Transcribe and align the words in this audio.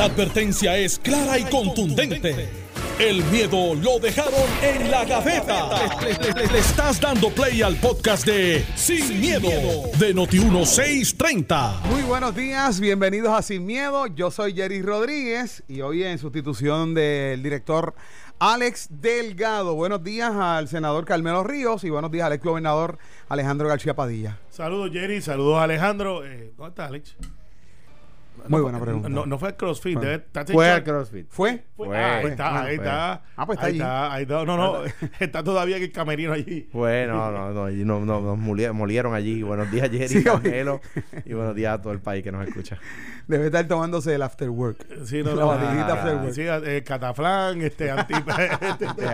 La 0.00 0.06
advertencia 0.06 0.78
es 0.78 0.98
clara 0.98 1.38
y 1.38 1.44
contundente. 1.44 2.48
El 2.98 3.22
miedo 3.24 3.74
lo 3.74 3.98
dejaron 3.98 4.32
en 4.62 4.90
la 4.90 5.04
gaveta. 5.04 5.68
Le, 6.00 6.14
le- 6.14 6.32
le- 6.40 6.52
le 6.54 6.58
estás 6.58 6.98
dando 6.98 7.28
play 7.28 7.60
al 7.60 7.76
podcast 7.76 8.24
de 8.24 8.64
Sin, 8.76 9.20
miedo, 9.20 9.50
de 9.98 10.14
Noti1630. 10.14 11.80
Muy 11.90 12.00
buenos 12.00 12.34
días, 12.34 12.80
bienvenidos 12.80 13.28
a 13.38 13.42
Sin 13.42 13.66
Miedo. 13.66 14.06
Yo 14.06 14.30
soy 14.30 14.54
Jerry 14.54 14.80
Rodríguez 14.80 15.64
y 15.68 15.82
hoy 15.82 16.02
en 16.02 16.16
sustitución 16.18 16.94
del 16.94 17.42
director 17.42 17.92
Alex 18.38 18.86
Delgado. 18.88 19.74
Buenos 19.74 20.02
días 20.02 20.32
al 20.34 20.66
senador 20.68 21.04
Carmelo 21.04 21.44
Ríos 21.44 21.84
y 21.84 21.90
buenos 21.90 22.10
días 22.10 22.24
al 22.26 22.32
ex 22.32 22.42
gobernador 22.42 22.96
Alejandro 23.28 23.68
García 23.68 23.94
Padilla. 23.94 24.38
Saludos 24.48 24.92
Jerry, 24.94 25.20
saludos 25.20 25.60
Alejandro. 25.60 26.24
Eh, 26.24 26.54
¿Dónde 26.56 26.70
está 26.70 26.86
Alex? 26.86 27.16
Muy 28.48 28.60
buena 28.60 28.80
pregunta. 28.80 29.08
No, 29.08 29.26
no 29.26 29.38
fue 29.38 29.48
al 29.48 29.56
CrossFit. 29.56 29.98
debe 29.98 30.14
estar 30.14 30.46
Fue 30.46 30.70
al 30.70 30.84
CrossFit. 30.84 31.26
¿Fue? 31.30 31.64
Fue- 31.76 31.86
Fue. 31.88 31.96
ah, 31.98 32.14
ahí 32.16 32.20
Fue. 32.22 32.30
está, 32.30 32.50
Bueno, 32.50 32.66
ahí 32.66 32.76
fue. 32.76 32.84
está. 32.84 33.22
Ah, 33.36 33.46
pues 33.46 33.56
está 33.58 33.66
ahí 33.66 33.70
allí. 33.72 33.78
está, 33.80 34.12
ahí 34.12 34.22
está. 34.22 34.44
No, 34.44 34.56
no, 34.56 34.78
está 35.20 35.42
todavía 35.44 35.76
en 35.76 35.82
el 35.84 35.92
camerino 35.92 36.32
allí. 36.32 36.68
Bueno, 36.72 37.30
no, 37.32 37.50
no, 37.52 37.64
allí 37.64 37.84
no, 37.84 38.00
no, 38.00 38.20
nos 38.20 38.38
moli- 38.38 38.72
molieron 38.72 39.14
allí. 39.14 39.42
Buenos 39.42 39.70
días, 39.70 39.88
Jerry, 39.92 40.08
Sí, 40.08 40.24
y 41.24 41.32
buenos 41.34 41.54
días 41.54 41.74
a 41.74 41.80
todo 41.82 41.92
el 41.92 42.00
país 42.00 42.22
que 42.22 42.32
nos 42.32 42.46
escucha. 42.46 42.78
Debe 43.26 43.46
estar 43.46 43.66
tomándose 43.68 44.14
el 44.14 44.22
after 44.22 44.50
work. 44.50 44.86
Sí, 45.04 45.22
no, 45.22 45.30
La 45.34 45.42
no. 45.42 45.46
batidita 45.48 45.86
ah, 45.88 45.92
after 45.92 46.16
work. 46.16 46.32
sí, 46.32 46.42
eh, 46.46 46.82
cataflán, 46.84 47.62
este, 47.62 47.90
anti... 47.90 48.14
este, 48.14 49.04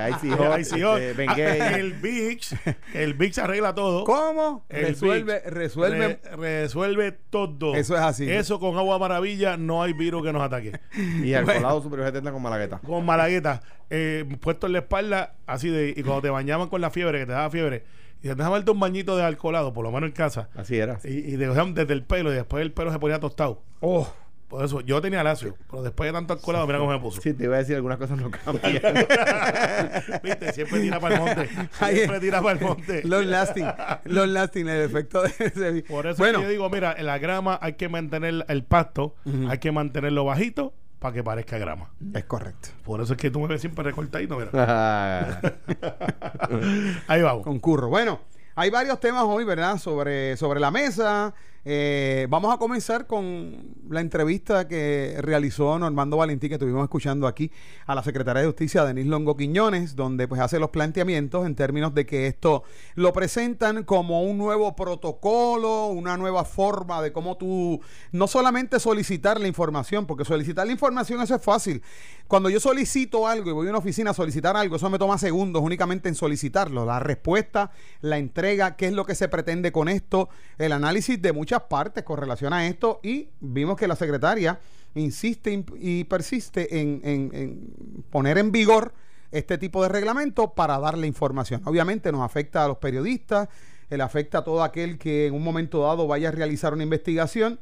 Ben 1.16 1.28
Ah, 1.28 1.76
el 1.78 1.92
VIX, 1.94 2.54
el 2.94 3.14
VIX 3.14 3.38
arregla 3.38 3.74
todo. 3.74 4.04
¿Cómo? 4.04 4.64
El 4.68 4.86
resuelve, 4.88 5.40
resuelve. 5.46 6.20
re- 6.24 6.36
resuelve 6.62 7.12
todo. 7.30 7.74
Eso 7.74 7.94
es 7.94 8.00
así. 8.00 8.30
Eso 8.30 8.58
con 8.60 8.76
agua 8.76 8.98
maravilla 9.16 9.56
no 9.56 9.82
hay 9.82 9.92
virus 9.92 10.22
que 10.22 10.32
nos 10.32 10.42
ataque. 10.42 10.72
Y 11.24 11.32
al 11.34 11.44
colado 11.44 11.82
superior 11.82 12.06
70 12.08 12.32
con 12.32 12.42
Malagueta. 12.42 12.78
con 12.78 13.04
malagueta 13.04 13.62
eh, 13.90 14.24
puesto 14.40 14.66
en 14.66 14.72
la 14.74 14.78
espalda, 14.80 15.34
así 15.46 15.68
de. 15.68 15.90
Y 15.96 16.02
cuando 16.02 16.22
te 16.22 16.30
bañaban 16.30 16.68
con 16.68 16.80
la 16.80 16.90
fiebre, 16.90 17.20
que 17.20 17.26
te 17.26 17.32
daba 17.32 17.50
fiebre, 17.50 17.84
y 18.18 18.22
te 18.28 18.34
dejaban 18.34 18.60
darte 18.60 18.70
un 18.72 18.80
bañito 18.80 19.16
de 19.16 19.22
alcoholado, 19.24 19.72
por 19.72 19.84
lo 19.84 19.92
menos 19.92 20.08
en 20.08 20.12
casa, 20.14 20.48
Así 20.56 20.76
era. 20.76 20.98
y, 21.04 21.18
y 21.18 21.30
te 21.32 21.38
dejaban 21.48 21.74
desde 21.74 21.92
el 21.92 22.02
pelo, 22.02 22.32
y 22.32 22.34
después 22.34 22.62
el 22.62 22.72
pelo 22.72 22.92
se 22.92 22.98
ponía 22.98 23.20
tostado. 23.20 23.62
Oh, 23.80 24.12
Por 24.48 24.64
eso, 24.64 24.80
yo 24.80 25.00
tenía 25.00 25.24
lacio, 25.24 25.56
pero 25.68 25.82
después 25.82 26.08
de 26.08 26.12
tanto 26.12 26.32
alcoholado, 26.34 26.66
mira 26.68 26.78
cómo 26.78 26.92
me 26.92 27.00
puso. 27.00 27.20
Sí, 27.20 27.32
te 27.34 27.44
iba 27.44 27.56
a 27.56 27.58
decir 27.58 27.74
algunas 27.74 27.98
cosas 27.98 28.16
no 28.18 28.30
cambian. 28.30 28.80
Viste, 30.22 30.52
siempre 30.52 30.80
tira 30.80 31.00
para 31.00 31.16
el 31.16 31.20
monte. 31.20 31.48
Siempre 31.92 32.20
tira 32.20 32.40
para 32.40 32.58
el 32.58 32.64
monte. 32.64 33.02
long 33.04 33.24
lasting. 33.26 33.66
Long 34.04 34.28
lasting, 34.30 34.68
el 34.68 34.82
efecto 34.82 35.22
de 35.22 35.32
ese. 35.38 35.82
Por 35.82 36.06
eso 36.06 36.18
bueno, 36.18 36.42
yo 36.42 36.48
digo, 36.48 36.70
mira, 36.70 36.94
en 36.96 37.06
la 37.06 37.18
grama 37.18 37.58
hay 37.60 37.72
que 37.74 37.88
mantener 37.88 38.44
el 38.48 38.64
pasto, 38.64 39.16
hay 39.48 39.58
que 39.58 39.72
mantenerlo 39.72 40.24
bajito 40.24 40.72
para 41.00 41.12
que 41.12 41.24
parezca 41.24 41.58
grama. 41.58 41.90
es 42.14 42.24
correcto. 42.24 42.68
Por 42.84 43.00
eso 43.00 43.14
es 43.14 43.18
que 43.18 43.30
tú 43.30 43.40
me 43.40 43.48
ves 43.48 43.60
siempre 43.60 43.82
recortadito, 43.84 44.38
mira. 44.38 44.50
Ah, 44.54 45.40
Ahí 47.08 47.22
vamos. 47.22 47.42
Concurro. 47.44 47.88
Bueno, 47.88 48.20
hay 48.54 48.70
varios 48.70 48.98
temas 49.00 49.24
hoy, 49.24 49.44
¿verdad? 49.44 49.78
Sobre, 49.78 50.36
sobre 50.36 50.60
la 50.60 50.70
mesa. 50.70 51.34
Eh, 51.68 52.28
vamos 52.30 52.54
a 52.54 52.58
comenzar 52.58 53.08
con 53.08 53.74
la 53.90 54.00
entrevista 54.00 54.68
que 54.68 55.16
realizó 55.18 55.76
Normando 55.80 56.16
Valentín, 56.16 56.48
que 56.48 56.54
estuvimos 56.54 56.84
escuchando 56.84 57.26
aquí 57.26 57.50
a 57.86 57.96
la 57.96 58.04
secretaria 58.04 58.42
de 58.42 58.46
Justicia, 58.46 58.84
Denise 58.84 59.08
Longo 59.08 59.36
Quiñones, 59.36 59.96
donde 59.96 60.28
pues 60.28 60.40
hace 60.40 60.60
los 60.60 60.70
planteamientos 60.70 61.44
en 61.44 61.56
términos 61.56 61.92
de 61.92 62.06
que 62.06 62.28
esto 62.28 62.62
lo 62.94 63.12
presentan 63.12 63.82
como 63.82 64.22
un 64.22 64.38
nuevo 64.38 64.76
protocolo, 64.76 65.86
una 65.88 66.16
nueva 66.16 66.44
forma 66.44 67.02
de 67.02 67.12
cómo 67.12 67.36
tú 67.36 67.80
no 68.12 68.28
solamente 68.28 68.78
solicitar 68.78 69.40
la 69.40 69.48
información, 69.48 70.06
porque 70.06 70.24
solicitar 70.24 70.66
la 70.68 70.72
información 70.72 71.20
eso 71.20 71.34
es 71.34 71.42
fácil. 71.42 71.82
Cuando 72.28 72.48
yo 72.48 72.60
solicito 72.60 73.26
algo 73.26 73.50
y 73.50 73.52
voy 73.52 73.66
a 73.66 73.70
una 73.70 73.78
oficina 73.80 74.12
a 74.12 74.14
solicitar 74.14 74.56
algo, 74.56 74.76
eso 74.76 74.88
me 74.88 74.98
toma 74.98 75.18
segundos 75.18 75.62
únicamente 75.62 76.08
en 76.08 76.14
solicitarlo. 76.14 76.84
La 76.84 77.00
respuesta, 77.00 77.72
la 78.02 78.18
entrega, 78.18 78.76
qué 78.76 78.86
es 78.86 78.92
lo 78.92 79.04
que 79.04 79.16
se 79.16 79.28
pretende 79.28 79.72
con 79.72 79.88
esto, 79.88 80.28
el 80.58 80.70
análisis 80.70 81.20
de 81.20 81.32
muchas 81.32 81.55
partes 81.62 82.04
con 82.04 82.18
relación 82.18 82.52
a 82.52 82.66
esto 82.66 83.00
y 83.02 83.28
vimos 83.40 83.76
que 83.76 83.88
la 83.88 83.96
secretaria 83.96 84.58
insiste 84.94 85.52
in- 85.52 85.66
y 85.80 86.04
persiste 86.04 86.80
en, 86.80 87.00
en- 87.04 87.30
en 87.34 88.04
poner 88.10 88.38
en 88.38 88.50
vigor 88.52 88.92
este 89.32 89.58
tipo 89.58 89.82
de 89.82 89.88
reglamento 89.88 90.54
para 90.54 90.78
darle 90.78 91.06
información. 91.06 91.60
Obviamente 91.64 92.10
nos 92.12 92.22
afecta 92.22 92.64
a 92.64 92.68
los 92.68 92.78
periodistas, 92.78 93.48
le 93.90 94.02
afecta 94.02 94.38
a 94.38 94.44
todo 94.44 94.62
aquel 94.62 94.98
que 94.98 95.26
en 95.26 95.34
un 95.34 95.42
momento 95.44 95.82
dado 95.82 96.06
vaya 96.06 96.28
a 96.28 96.32
realizar 96.32 96.72
una 96.72 96.82
investigación. 96.84 97.60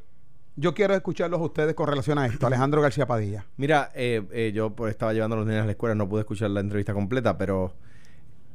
Yo 0.55 0.73
quiero 0.73 0.95
escucharlos 0.95 1.41
a 1.41 1.43
ustedes 1.43 1.73
con 1.73 1.87
relación 1.87 2.17
a 2.17 2.27
esto. 2.27 2.47
Alejandro 2.47 2.81
García 2.81 3.05
Padilla. 3.05 3.45
Mira, 3.57 3.91
eh, 3.93 4.21
eh, 4.31 4.51
yo 4.55 4.69
pues, 4.73 4.91
estaba 4.91 5.11
llevando 5.13 5.35
a 5.35 5.39
los 5.39 5.47
niños 5.47 5.63
a 5.63 5.65
la 5.65 5.71
escuela, 5.71 5.95
no 5.95 6.07
pude 6.07 6.21
escuchar 6.21 6.49
la 6.51 6.61
entrevista 6.61 6.93
completa, 6.93 7.37
pero 7.37 7.73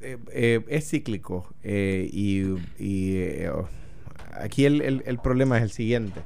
eh, 0.00 0.16
eh, 0.32 0.64
es 0.68 0.88
cíclico. 0.88 1.52
y 1.62 2.56
y, 2.78 3.44
aquí 4.34 4.64
el, 4.66 4.80
el- 4.82 5.02
el 5.06 5.18
problema 5.18 5.56
es 5.58 5.62
el 5.64 5.70
siguiente. 5.70 6.22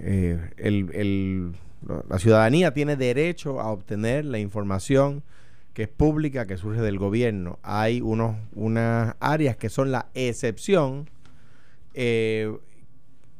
Eh, 0.00 0.38
el- 0.58 1.52
la 2.08 2.18
ciudadanía 2.18 2.72
tiene 2.74 2.96
derecho 2.96 3.60
a 3.60 3.70
obtener 3.70 4.24
la 4.24 4.38
información 4.38 5.22
que 5.72 5.84
es 5.84 5.88
pública, 5.88 6.46
que 6.46 6.56
surge 6.56 6.80
del 6.80 6.98
gobierno. 6.98 7.58
Hay 7.62 8.00
unos, 8.00 8.36
unas 8.54 9.14
áreas 9.20 9.56
que 9.56 9.68
son 9.68 9.92
la 9.92 10.06
excepción. 10.14 11.08
eh, 11.94 12.54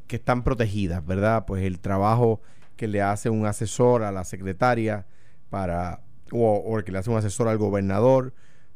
que 0.07 0.17
están 0.17 0.45
protegidas, 0.45 1.05
¿verdad? 1.05 1.45
Pues 1.47 1.65
el 1.65 1.81
trabajo 1.81 2.41
que 2.77 2.87
le 2.87 3.03
hace 3.03 3.29
un 3.29 3.45
asesor 3.45 4.03
a 4.05 4.13
la 4.13 4.23
secretaria 4.25 5.05
para, 5.51 6.01
o, 6.31 6.55
o 6.55 6.83
que 6.85 6.93
le 6.93 6.99
hace 6.99 7.11
un 7.11 7.17
asesor 7.19 7.49
al 7.49 7.59
gobernador 7.59 8.33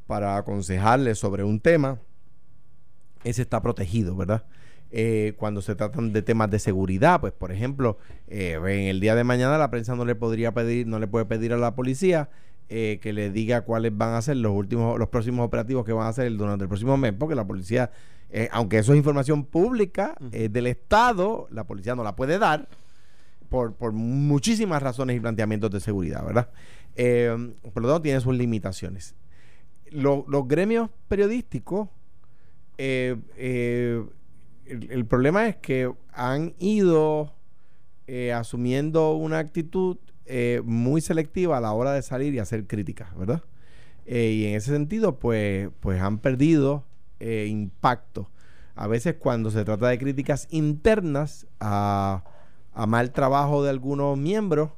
para 0.09 0.37
aconsejarle 0.37 1.15
sobre 1.15 1.45
un 1.45 1.61
tema, 1.61 1.99
ese 3.25 3.43
está 3.43 3.61
protegido, 3.63 4.17
¿verdad? 4.17 4.45
Eh, 4.93 5.35
cuando 5.37 5.63
se 5.63 5.77
tratan 5.77 6.13
de 6.13 6.23
temas 6.23 6.51
de 6.51 6.59
seguridad, 6.59 7.21
pues 7.21 7.33
por 7.33 7.53
ejemplo, 7.53 7.99
eh, 8.27 8.55
en 8.57 8.89
el 8.89 8.99
día 9.01 9.15
de 9.15 9.23
mañana 9.25 9.57
la 9.57 9.71
prensa 9.71 9.95
no 9.95 10.05
le 10.05 10.15
podría 10.17 10.53
pedir, 10.53 10.87
no 10.87 10.99
le 10.99 11.07
puede 11.07 11.27
pedir 11.27 11.53
a 11.53 11.57
la 11.57 11.75
policía 11.77 12.29
eh, 12.69 12.99
que 13.01 13.13
le 13.13 13.31
diga 13.31 13.61
cuáles 13.63 13.97
van 13.97 14.15
a 14.15 14.23
ser 14.23 14.37
los 14.39 14.53
últimos, 14.53 14.99
los 14.99 15.09
próximos 15.09 15.47
operativos 15.47 15.85
que 15.85 15.93
van 15.93 16.07
a 16.07 16.11
hacer 16.11 16.37
durante 16.37 16.65
el 16.65 16.69
próximo 16.69 16.97
mes, 16.97 17.13
porque 17.17 17.35
la 17.37 17.47
policía, 17.47 17.91
aunque 18.53 18.79
eso 18.79 18.93
es 18.93 18.99
información 18.99 19.45
pública 19.45 20.17
del 20.21 20.67
Estado, 20.69 21.47
la 21.51 21.65
policía 21.65 21.95
no 21.97 22.03
la 22.05 22.15
puede 22.17 22.39
dar 22.39 22.69
por, 23.49 23.75
por 23.75 23.93
muchísimas 23.93 24.83
razones 24.83 25.17
y 25.17 25.21
planteamientos 25.21 25.71
de 25.71 25.81
seguridad, 25.81 26.25
¿verdad? 26.25 26.49
Por 27.73 27.83
lo 27.83 27.89
tanto, 27.89 28.03
tiene 28.03 28.21
sus 28.21 28.35
limitaciones. 28.37 29.15
Lo- 29.91 30.25
los 30.29 30.47
gremios 30.47 30.91
periodísticos, 31.09 31.89
eh, 32.83 33.15
eh, 33.37 34.03
el, 34.65 35.05
problema 35.05 35.47
es 35.47 35.57
que 35.57 35.93
han 36.15 36.55
ido 36.59 37.35
eh, 38.07 38.33
asumiendo 38.33 39.13
una 39.17 39.39
actitud 39.39 39.99
muy 40.65 41.01
selectiva 41.01 41.59
a 41.59 41.61
la 41.61 41.73
hora 41.73 41.93
de 41.93 42.01
salir 42.01 42.33
y 42.33 42.39
hacer 42.39 42.67
críticas, 42.67 43.15
¿verdad? 43.19 43.43
Y 44.07 44.47
en 44.47 44.55
ese 44.55 44.71
sentido, 44.71 45.19
pues, 45.19 45.69
pues 45.81 46.01
han 46.01 46.19
perdido 46.19 46.85
impacto. 47.21 48.31
A 48.77 48.87
veces 48.87 49.17
cuando 49.19 49.51
se 49.51 49.65
trata 49.65 49.89
de 49.89 49.99
críticas 49.99 50.47
internas 50.51 51.49
a 51.59 52.23
mal 52.87 53.11
trabajo 53.11 53.65
de 53.65 53.71
algunos 53.71 54.17
miembros 54.17 54.71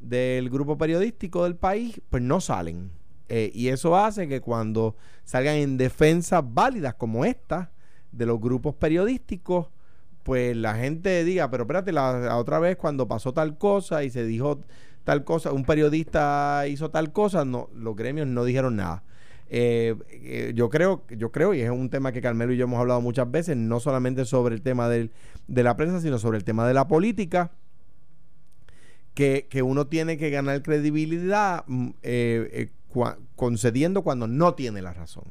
del 0.00 0.50
grupo 0.50 0.76
periodístico 0.76 1.44
del 1.44 1.54
país, 1.54 2.02
pues 2.10 2.22
no 2.22 2.40
salen. 2.40 2.90
Eh, 3.28 3.50
y 3.54 3.68
eso 3.68 3.96
hace 3.96 4.28
que 4.28 4.40
cuando 4.40 4.96
salgan 5.24 5.56
en 5.56 5.76
defensas 5.76 6.42
válidas 6.46 6.94
como 6.94 7.24
esta 7.24 7.72
de 8.12 8.26
los 8.26 8.40
grupos 8.40 8.74
periodísticos, 8.76 9.68
pues 10.22 10.56
la 10.56 10.74
gente 10.74 11.24
diga, 11.24 11.50
pero 11.50 11.64
espérate, 11.64 11.92
la, 11.92 12.36
otra 12.36 12.58
vez 12.58 12.76
cuando 12.76 13.06
pasó 13.08 13.32
tal 13.32 13.58
cosa 13.58 14.04
y 14.04 14.10
se 14.10 14.24
dijo 14.24 14.60
tal 15.04 15.24
cosa, 15.24 15.52
un 15.52 15.64
periodista 15.64 16.64
hizo 16.68 16.90
tal 16.90 17.12
cosa, 17.12 17.44
no, 17.44 17.68
los 17.74 17.94
gremios 17.94 18.26
no 18.26 18.44
dijeron 18.44 18.76
nada. 18.76 19.04
Eh, 19.48 19.94
eh, 20.10 20.52
yo 20.56 20.68
creo, 20.68 21.04
yo 21.16 21.30
creo, 21.30 21.54
y 21.54 21.60
es 21.60 21.70
un 21.70 21.90
tema 21.90 22.10
que 22.10 22.20
Carmelo 22.20 22.52
y 22.52 22.56
yo 22.56 22.64
hemos 22.64 22.80
hablado 22.80 23.00
muchas 23.00 23.30
veces, 23.30 23.56
no 23.56 23.78
solamente 23.78 24.24
sobre 24.24 24.56
el 24.56 24.62
tema 24.62 24.88
del- 24.88 25.12
de 25.46 25.62
la 25.62 25.76
prensa, 25.76 26.00
sino 26.00 26.18
sobre 26.18 26.38
el 26.38 26.44
tema 26.44 26.66
de 26.66 26.74
la 26.74 26.88
política, 26.88 27.52
que, 29.14 29.46
que 29.48 29.62
uno 29.62 29.86
tiene 29.86 30.18
que 30.18 30.30
ganar 30.30 30.62
credibilidad 30.62 31.64
mm, 31.66 31.90
concediendo 33.34 34.02
cuando 34.02 34.26
no 34.26 34.54
tiene 34.54 34.82
la 34.82 34.92
razón. 34.92 35.24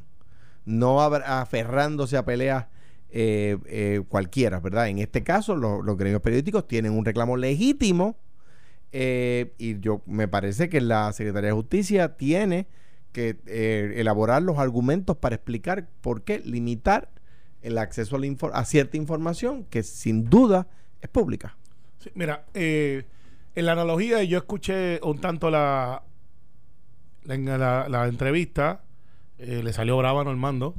No 0.65 1.01
aferrándose 1.01 2.17
a 2.17 2.25
peleas 2.25 2.65
eh, 3.09 3.57
eh, 3.65 4.01
cualquiera, 4.09 4.59
¿verdad? 4.59 4.87
En 4.89 4.99
este 4.99 5.23
caso, 5.23 5.55
lo- 5.55 5.81
los 5.81 5.97
gremios 5.97 6.21
periodísticos 6.21 6.67
tienen 6.67 6.91
un 6.91 7.05
reclamo 7.05 7.37
legítimo 7.37 8.17
eh, 8.91 9.53
y 9.57 9.79
yo 9.79 10.01
me 10.05 10.27
parece 10.27 10.69
que 10.69 10.81
la 10.81 11.11
Secretaría 11.13 11.49
de 11.49 11.55
Justicia 11.55 12.17
tiene 12.17 12.67
que 13.11 13.37
eh, 13.45 13.93
elaborar 13.97 14.41
los 14.41 14.57
argumentos 14.57 15.17
para 15.17 15.35
explicar 15.35 15.87
por 16.01 16.23
qué 16.23 16.39
limitar 16.39 17.09
el 17.61 17.77
acceso 17.77 18.17
a, 18.53 18.65
cierta 18.65 18.97
información 18.97 19.65
que 19.69 19.81
sin 19.83 20.29
duda 20.29 20.67
es 21.01 21.09
pública. 21.09 21.57
Mira, 22.13 22.45
En 22.53 23.65
la 23.65 23.71
analogía, 23.71 24.21
yo 24.23 24.37
escuché 24.37 24.99
un 25.01 25.19
tanto 25.21 25.49
la, 25.49 26.03
la, 27.25 27.57
la- 27.57 27.89
la 27.89 28.07
entrevista, 28.07 28.83
eh, 29.37 29.61
le 29.63 29.73
salió 29.73 29.97
brava 29.97 30.21
a 30.21 30.23
Normando. 30.23 30.75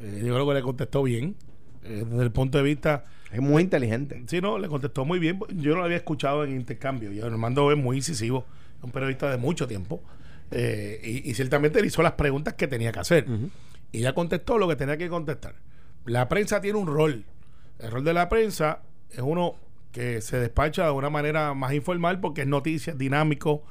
Eh, 0.00 0.22
yo 0.24 0.34
creo 0.34 0.46
que 0.48 0.54
le 0.54 0.62
contestó 0.62 1.02
bien. 1.02 1.36
Eh, 1.84 2.04
desde 2.08 2.22
el 2.22 2.30
punto 2.32 2.58
de 2.58 2.64
vista, 2.64 3.04
Es 3.32 3.40
muy 3.40 3.62
inteligente. 3.62 4.22
sí, 4.26 4.40
no, 4.40 4.58
le 4.58 4.68
contestó 4.68 5.04
muy 5.04 5.18
bien. 5.18 5.38
Yo 5.54 5.72
no 5.72 5.78
lo 5.78 5.84
había 5.84 5.96
escuchado 5.98 6.44
en 6.44 6.52
intercambio. 6.56 7.12
Y 7.12 7.18
Normando 7.20 7.70
es 7.72 7.78
muy 7.78 7.98
incisivo, 7.98 8.44
es 8.78 8.84
un 8.84 8.90
periodista 8.90 9.30
de 9.30 9.36
mucho 9.36 9.66
tiempo. 9.66 10.02
Y, 10.52 11.30
y 11.30 11.34
ciertamente 11.34 11.80
le 11.80 11.86
hizo 11.86 12.02
las 12.02 12.12
preguntas 12.12 12.54
que 12.54 12.66
tenía 12.66 12.90
que 12.92 12.98
hacer. 12.98 13.26
Y 13.92 13.98
ella 13.98 14.14
contestó 14.14 14.58
lo 14.58 14.66
que 14.68 14.74
tenía 14.76 14.96
que 14.96 15.08
contestar. 15.08 15.54
La 16.06 16.28
prensa 16.28 16.60
tiene 16.60 16.78
un 16.78 16.86
rol. 16.88 17.24
El 17.78 17.90
rol 17.90 18.04
de 18.04 18.12
la 18.14 18.28
prensa 18.28 18.80
es 19.10 19.20
uno 19.20 19.54
que 19.92 20.20
se 20.20 20.38
despacha 20.38 20.84
de 20.86 20.90
una 20.90 21.08
manera 21.10 21.54
más 21.54 21.72
informal 21.72 22.20
porque 22.20 22.42
es 22.42 22.46
noticia, 22.46 22.92
es 22.92 22.98
dinámico, 22.98 23.62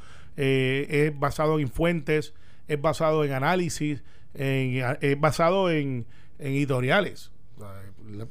eh, 0.41 0.87
es 0.89 1.19
basado 1.19 1.59
en 1.59 1.69
fuentes, 1.69 2.33
es 2.69 2.81
basado 2.81 3.25
en 3.25 3.33
análisis, 3.33 4.03
es 4.33 5.19
basado 5.19 5.69
en, 5.69 6.05
en 6.37 6.53
editoriales. 6.53 7.31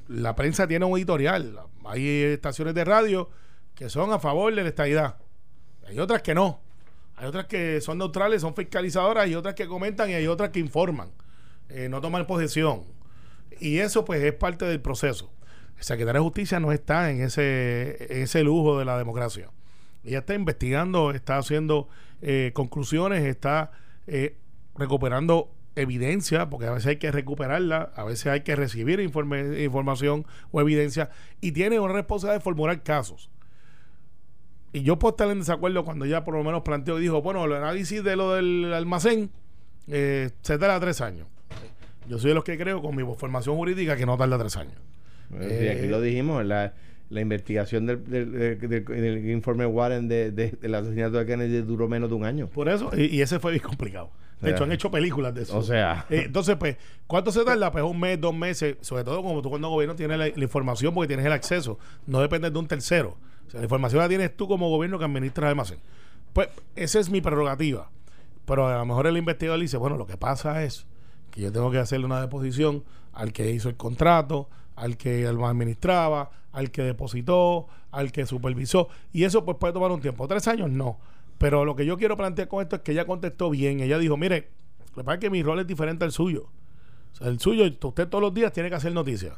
La, 0.09 0.35
prensa 0.35 0.67
tiene 0.67 0.87
un 0.87 0.97
editorial. 0.97 1.61
Hay 1.85 2.23
estaciones 2.23 2.75
de 2.75 2.85
radio 2.85 3.29
que 3.75 3.91
son 3.91 4.13
a 4.13 4.19
favor 4.19 4.55
de 4.55 4.63
la 4.63 4.69
estabilidad. 4.69 5.17
Hay 5.87 5.99
otras 5.99 6.23
que 6.23 6.35
no. 6.35 6.61
Hay 7.17 7.27
otras 7.27 7.47
que 7.47 7.81
son 7.81 7.99
neutrales, 7.99 8.41
son 8.43 8.55
fiscalizadoras, 8.55 9.29
y 9.29 9.35
otras 9.35 9.55
que 9.55 9.67
comentan 9.67 10.09
y 10.09 10.15
hay 10.15 10.27
otras 10.27 10.51
que 10.51 10.61
informan. 10.61 11.11
Eh, 11.69 11.89
no 11.89 12.01
toman 12.01 12.27
posesión. 12.27 12.85
Y 13.61 13.79
eso 13.79 14.05
pues 14.05 14.23
es 14.23 14.33
parte 14.33 14.65
del 14.65 14.81
proceso. 14.81 15.31
El 15.77 15.85
secretario 15.85 16.21
de 16.21 16.25
Justicia 16.25 16.59
no 16.59 16.73
está 16.73 17.11
en 17.11 17.21
ese, 17.21 17.97
en 18.09 18.23
ese 18.23 18.43
lujo 18.43 18.79
de 18.79 18.85
la 18.85 18.97
democracia. 18.97 19.51
Ella 20.05 20.21
está 20.21 20.35
investigando, 20.35 21.11
está 21.11 21.39
haciendo 21.39 21.89
eh, 22.23 22.53
conclusiones, 22.55 23.25
está 23.25 23.73
eh, 24.07 24.37
recuperando 24.77 25.51
evidencia, 25.77 26.51
porque 26.51 26.67
a 26.67 26.73
veces 26.73 26.87
hay 26.87 26.97
que 26.97 27.13
recuperarla, 27.13 27.93
a 27.95 28.05
veces 28.05 28.27
hay 28.27 28.41
que 28.41 28.57
recibir 28.57 28.99
informe- 29.01 29.63
información 29.63 30.27
o 30.51 30.61
evidencia, 30.61 31.11
y 31.41 31.53
tiene 31.53 31.79
una 31.79 31.93
responsabilidad 31.93 32.41
de 32.41 32.45
formular 32.45 32.83
casos. 32.83 33.31
Y 34.73 34.83
yo 34.83 34.99
puedo 34.99 35.13
estar 35.15 35.29
en 35.31 35.39
desacuerdo 35.39 35.85
cuando 35.85 36.05
ella 36.05 36.25
por 36.25 36.35
lo 36.35 36.45
menos 36.45 36.63
planteó 36.63 36.99
y 36.99 37.03
dijo, 37.03 37.23
bueno, 37.23 37.45
el 37.45 37.53
análisis 37.53 38.03
de 38.05 38.17
lo 38.17 38.35
del 38.35 38.73
almacén 38.75 39.31
eh, 39.87 40.31
se 40.43 40.59
tarda 40.59 40.79
tres 40.81 41.01
años. 41.01 41.27
Yo 42.09 42.19
soy 42.19 42.31
de 42.31 42.35
los 42.35 42.45
que 42.45 42.59
creo 42.59 42.83
con 42.83 42.97
mi 42.97 43.03
formación 43.17 43.57
jurídica 43.57 43.97
que 43.97 44.05
no 44.05 44.17
tarda 44.17 44.39
tres 44.39 44.57
años. 44.57 44.77
Eh, 45.33 45.65
y 45.65 45.69
aquí 45.69 45.87
Eh, 45.87 45.91
lo 45.91 46.01
dijimos, 46.01 46.45
la, 46.45 46.75
la 47.11 47.21
investigación 47.21 47.87
del, 47.87 48.05
del, 48.05 48.31
del- 48.33 48.59
del- 48.69 48.85
del 48.85 49.31
informe 49.31 49.65
Warren 49.67 50.09
de, 50.09 50.31
de- 50.31 50.51
del 50.53 50.75
asesinato 50.75 51.17
de 51.19 51.27
Kennedy 51.27 51.63
duró 51.63 51.89
menos 51.89 52.09
de 52.11 52.15
un 52.17 52.25
año. 52.25 52.47
Por 52.49 52.69
eso, 52.69 52.91
y, 52.97 53.07
y 53.17 53.23
ese 53.23 53.39
fue 53.39 53.53
bien 53.53 53.63
complicado. 53.63 54.11
De 54.41 54.47
O 54.47 54.47
sea, 54.49 54.51
hecho, 54.55 54.65
han 54.65 54.73
hecho 54.73 54.91
películas 54.91 55.35
de 55.35 55.43
eso. 55.43 55.57
o 55.59 55.63
sea. 55.63 56.07
Eh, 56.11 56.23
entonces, 56.27 56.55
pues, 56.57 56.77
¿cuánto 57.07 57.33
se 57.33 57.45
tarda? 57.45 57.73
Pues 57.73 57.83
un 57.83 57.99
mes, 57.99 58.21
dos 58.21 58.35
meses, 58.35 58.77
sobre 58.83 59.03
todo 59.05 59.21
como 59.23 59.43
tú 59.43 59.51
cuando 59.51 59.69
gobierno 59.69 59.97
tienes 59.97 60.17
la, 60.19 60.29
la 60.29 60.43
información 60.45 60.95
porque 60.95 61.09
tienes 61.09 61.27
el 61.27 61.33
acceso, 61.33 61.79
no 62.07 62.21
depende 62.21 62.49
de 62.51 62.59
un 62.59 62.69
tercero. 62.69 63.17
O 63.47 63.51
sea, 63.51 63.59
la 63.61 63.65
información 63.65 64.01
la 64.03 64.09
tienes 64.09 64.37
tú 64.37 64.47
como 64.47 64.69
gobierno 64.69 64.99
que 64.99 65.07
administras 65.07 65.45
el 65.45 65.49
almacén. 65.49 65.79
Pues, 66.35 66.49
esa 66.77 67.01
es 67.01 67.11
mi 67.11 67.21
prerrogativa. 67.21 67.91
Pero 68.45 68.69
a 68.69 68.77
lo 68.79 68.85
mejor 68.87 69.07
el 69.09 69.17
investigador 69.17 69.59
dice, 69.61 69.77
bueno, 69.77 69.97
lo 69.97 70.07
que 70.07 70.17
pasa 70.17 70.63
es 70.63 70.87
que 71.33 71.41
yo 71.41 71.51
tengo 71.53 71.71
que 71.71 71.79
hacerle 71.79 72.07
una 72.07 72.21
deposición 72.21 72.85
al 73.15 73.33
que 73.33 73.51
hizo 73.51 73.69
el 73.69 73.77
contrato, 73.77 74.49
al 74.77 74.97
que 74.97 75.23
lo 75.33 75.47
administraba, 75.49 76.31
al 76.53 76.71
que 76.71 76.83
depositó, 76.83 77.67
al 77.91 78.13
que 78.13 78.27
supervisó. 78.27 78.89
Y 79.13 79.25
eso 79.25 79.45
pues 79.45 79.57
puede 79.59 79.73
tomar 79.73 79.91
un 79.91 80.01
tiempo. 80.01 80.27
Tres 80.29 80.49
años 80.49 80.71
no. 80.71 80.99
Pero 81.39 81.65
lo 81.65 81.77
que 81.77 81.87
yo 81.87 81.97
quiero 81.97 82.17
plantear 82.17 82.49
con 82.49 82.63
esto 82.63 82.77
es 82.77 82.83
que 82.83 82.93
ella 82.93 83.07
contestó 83.07 83.51
bien. 83.51 83.81
Ella 83.81 83.99
dijo, 83.99 84.17
mire, 84.17 84.49
lo 84.91 85.03
que 85.03 85.05
pasa 85.05 85.15
es 85.15 85.21
que 85.21 85.31
mi 85.31 85.43
rol 85.43 85.61
es 85.61 85.67
diferente 85.67 86.05
al 86.05 86.13
suyo. 86.13 86.49
O 87.13 87.17
sea, 87.17 87.29
el 87.29 87.39
suyo, 87.39 87.65
usted 87.65 88.09
todos 88.09 88.23
los 88.23 88.35
días 88.35 88.53
tiene 88.53 88.69
que 88.69 88.75
hacer 88.75 88.93
noticias. 88.93 89.35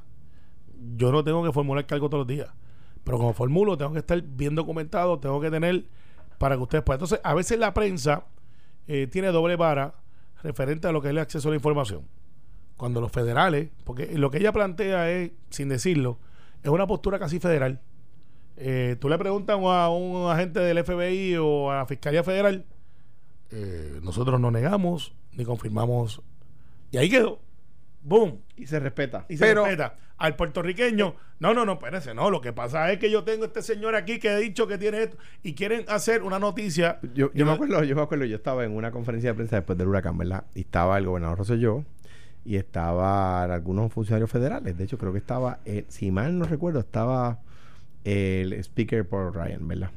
Yo 0.96 1.12
no 1.12 1.22
tengo 1.22 1.44
que 1.44 1.52
formular 1.52 1.86
cargo 1.86 2.08
todos 2.08 2.20
los 2.20 2.28
días. 2.28 2.48
Pero 3.04 3.18
como 3.18 3.32
formulo, 3.34 3.76
tengo 3.76 3.92
que 3.92 3.98
estar 3.98 4.20
bien 4.22 4.54
documentado, 4.54 5.18
tengo 5.18 5.40
que 5.40 5.50
tener 5.50 5.84
para 6.38 6.56
que 6.56 6.62
ustedes 6.62 6.84
puedan. 6.84 6.98
Entonces, 6.98 7.20
a 7.22 7.34
veces 7.34 7.58
la 7.58 7.74
prensa 7.74 8.24
eh, 8.86 9.06
tiene 9.06 9.28
doble 9.28 9.56
vara 9.56 9.94
referente 10.42 10.88
a 10.88 10.92
lo 10.92 11.02
que 11.02 11.08
es 11.08 11.10
el 11.10 11.18
acceso 11.18 11.48
a 11.48 11.50
la 11.50 11.56
información. 11.56 12.06
Cuando 12.76 13.00
los 13.00 13.12
federales, 13.12 13.68
porque 13.84 14.16
lo 14.16 14.30
que 14.30 14.38
ella 14.38 14.52
plantea 14.52 15.10
es, 15.10 15.32
sin 15.50 15.68
decirlo, 15.68 16.18
es 16.62 16.70
una 16.70 16.86
postura 16.86 17.18
casi 17.18 17.38
federal. 17.40 17.80
Eh, 18.56 18.96
tú 19.00 19.08
le 19.08 19.16
preguntas 19.18 19.56
a 19.58 19.88
un 19.88 20.30
agente 20.30 20.60
del 20.60 20.84
FBI 20.84 21.36
o 21.36 21.70
a 21.70 21.76
la 21.76 21.86
Fiscalía 21.86 22.22
Federal, 22.22 22.66
eh, 23.50 24.00
nosotros 24.02 24.38
no 24.40 24.50
negamos 24.50 25.14
ni 25.32 25.44
confirmamos. 25.44 26.22
Y 26.90 26.98
ahí 26.98 27.08
quedó. 27.08 27.40
¡Boom! 28.02 28.40
Y 28.56 28.66
se 28.66 28.78
respeta. 28.80 29.26
Y 29.28 29.36
se 29.36 29.44
Pero- 29.46 29.64
respeta. 29.64 29.96
Al 30.18 30.36
puertorriqueño, 30.36 31.14
no, 31.38 31.54
no, 31.54 31.64
no, 31.64 31.72
espérese, 31.72 32.12
no. 32.12 32.28
Lo 32.28 32.42
que 32.42 32.52
pasa 32.52 32.92
es 32.92 32.98
que 32.98 33.10
yo 33.10 33.24
tengo 33.24 33.46
este 33.46 33.62
señor 33.62 33.94
aquí 33.94 34.18
que 34.18 34.28
ha 34.28 34.36
dicho 34.36 34.66
que 34.66 34.76
tiene 34.76 35.04
esto 35.04 35.16
y 35.42 35.54
quieren 35.54 35.86
hacer 35.88 36.22
una 36.22 36.38
noticia. 36.38 36.98
Yo, 37.14 37.32
yo 37.32 37.46
me 37.46 37.52
acuerdo, 37.52 37.82
yo 37.84 37.96
me 37.96 38.02
acuerdo, 38.02 38.26
yo 38.26 38.36
estaba 38.36 38.66
en 38.66 38.72
una 38.76 38.90
conferencia 38.90 39.30
de 39.30 39.34
prensa 39.36 39.56
después 39.56 39.78
del 39.78 39.88
huracán, 39.88 40.18
¿verdad? 40.18 40.44
Y 40.54 40.60
estaba 40.60 40.98
el 40.98 41.06
gobernador 41.06 41.38
Rosselló 41.38 41.86
y 42.44 42.56
estaban 42.56 43.50
algunos 43.50 43.92
funcionarios 43.92 44.30
federales. 44.30 44.76
De 44.76 44.84
hecho, 44.84 44.98
creo 44.98 45.12
que 45.12 45.18
estaba, 45.18 45.60
eh, 45.64 45.84
si 45.88 46.10
mal 46.10 46.38
no 46.38 46.44
recuerdo, 46.46 46.80
estaba 46.80 47.40
el 48.04 48.52
speaker 48.54 49.08
Paul 49.08 49.34
Ryan, 49.34 49.66
¿verdad? 49.68 49.90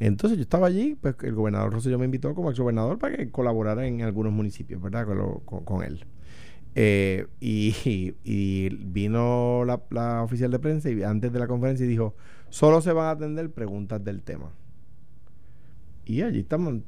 Entonces 0.00 0.38
yo 0.38 0.42
estaba 0.42 0.66
allí, 0.68 0.96
pues 1.00 1.14
el 1.22 1.34
gobernador 1.34 1.72
Rosselló 1.72 1.98
me 1.98 2.06
invitó 2.06 2.34
como 2.34 2.50
exgobernador 2.50 2.98
para 2.98 3.16
que 3.16 3.30
colaborara 3.30 3.86
en 3.86 4.02
algunos 4.02 4.32
municipios, 4.32 4.80
¿verdad? 4.82 5.06
Con, 5.44 5.64
con- 5.64 5.84
él. 5.84 6.04
Eh, 6.74 7.26
y, 7.40 7.74
y 8.24 8.68
vino 8.70 9.64
la, 9.66 10.22
oficial 10.22 10.50
de 10.50 10.58
prensa 10.58 10.90
y 10.90 11.02
antes 11.02 11.32
de 11.32 11.38
la 11.38 11.48
conferencia 11.48 11.86
dijo, 11.86 12.14
solo 12.48 12.80
se 12.80 12.92
van 12.92 13.06
a 13.06 13.10
atender 13.12 13.50
preguntas 13.52 14.02
del 14.04 14.22
tema. 14.22 14.50
Y 16.04 16.22
allí 16.22 16.40
estaban 16.40 16.84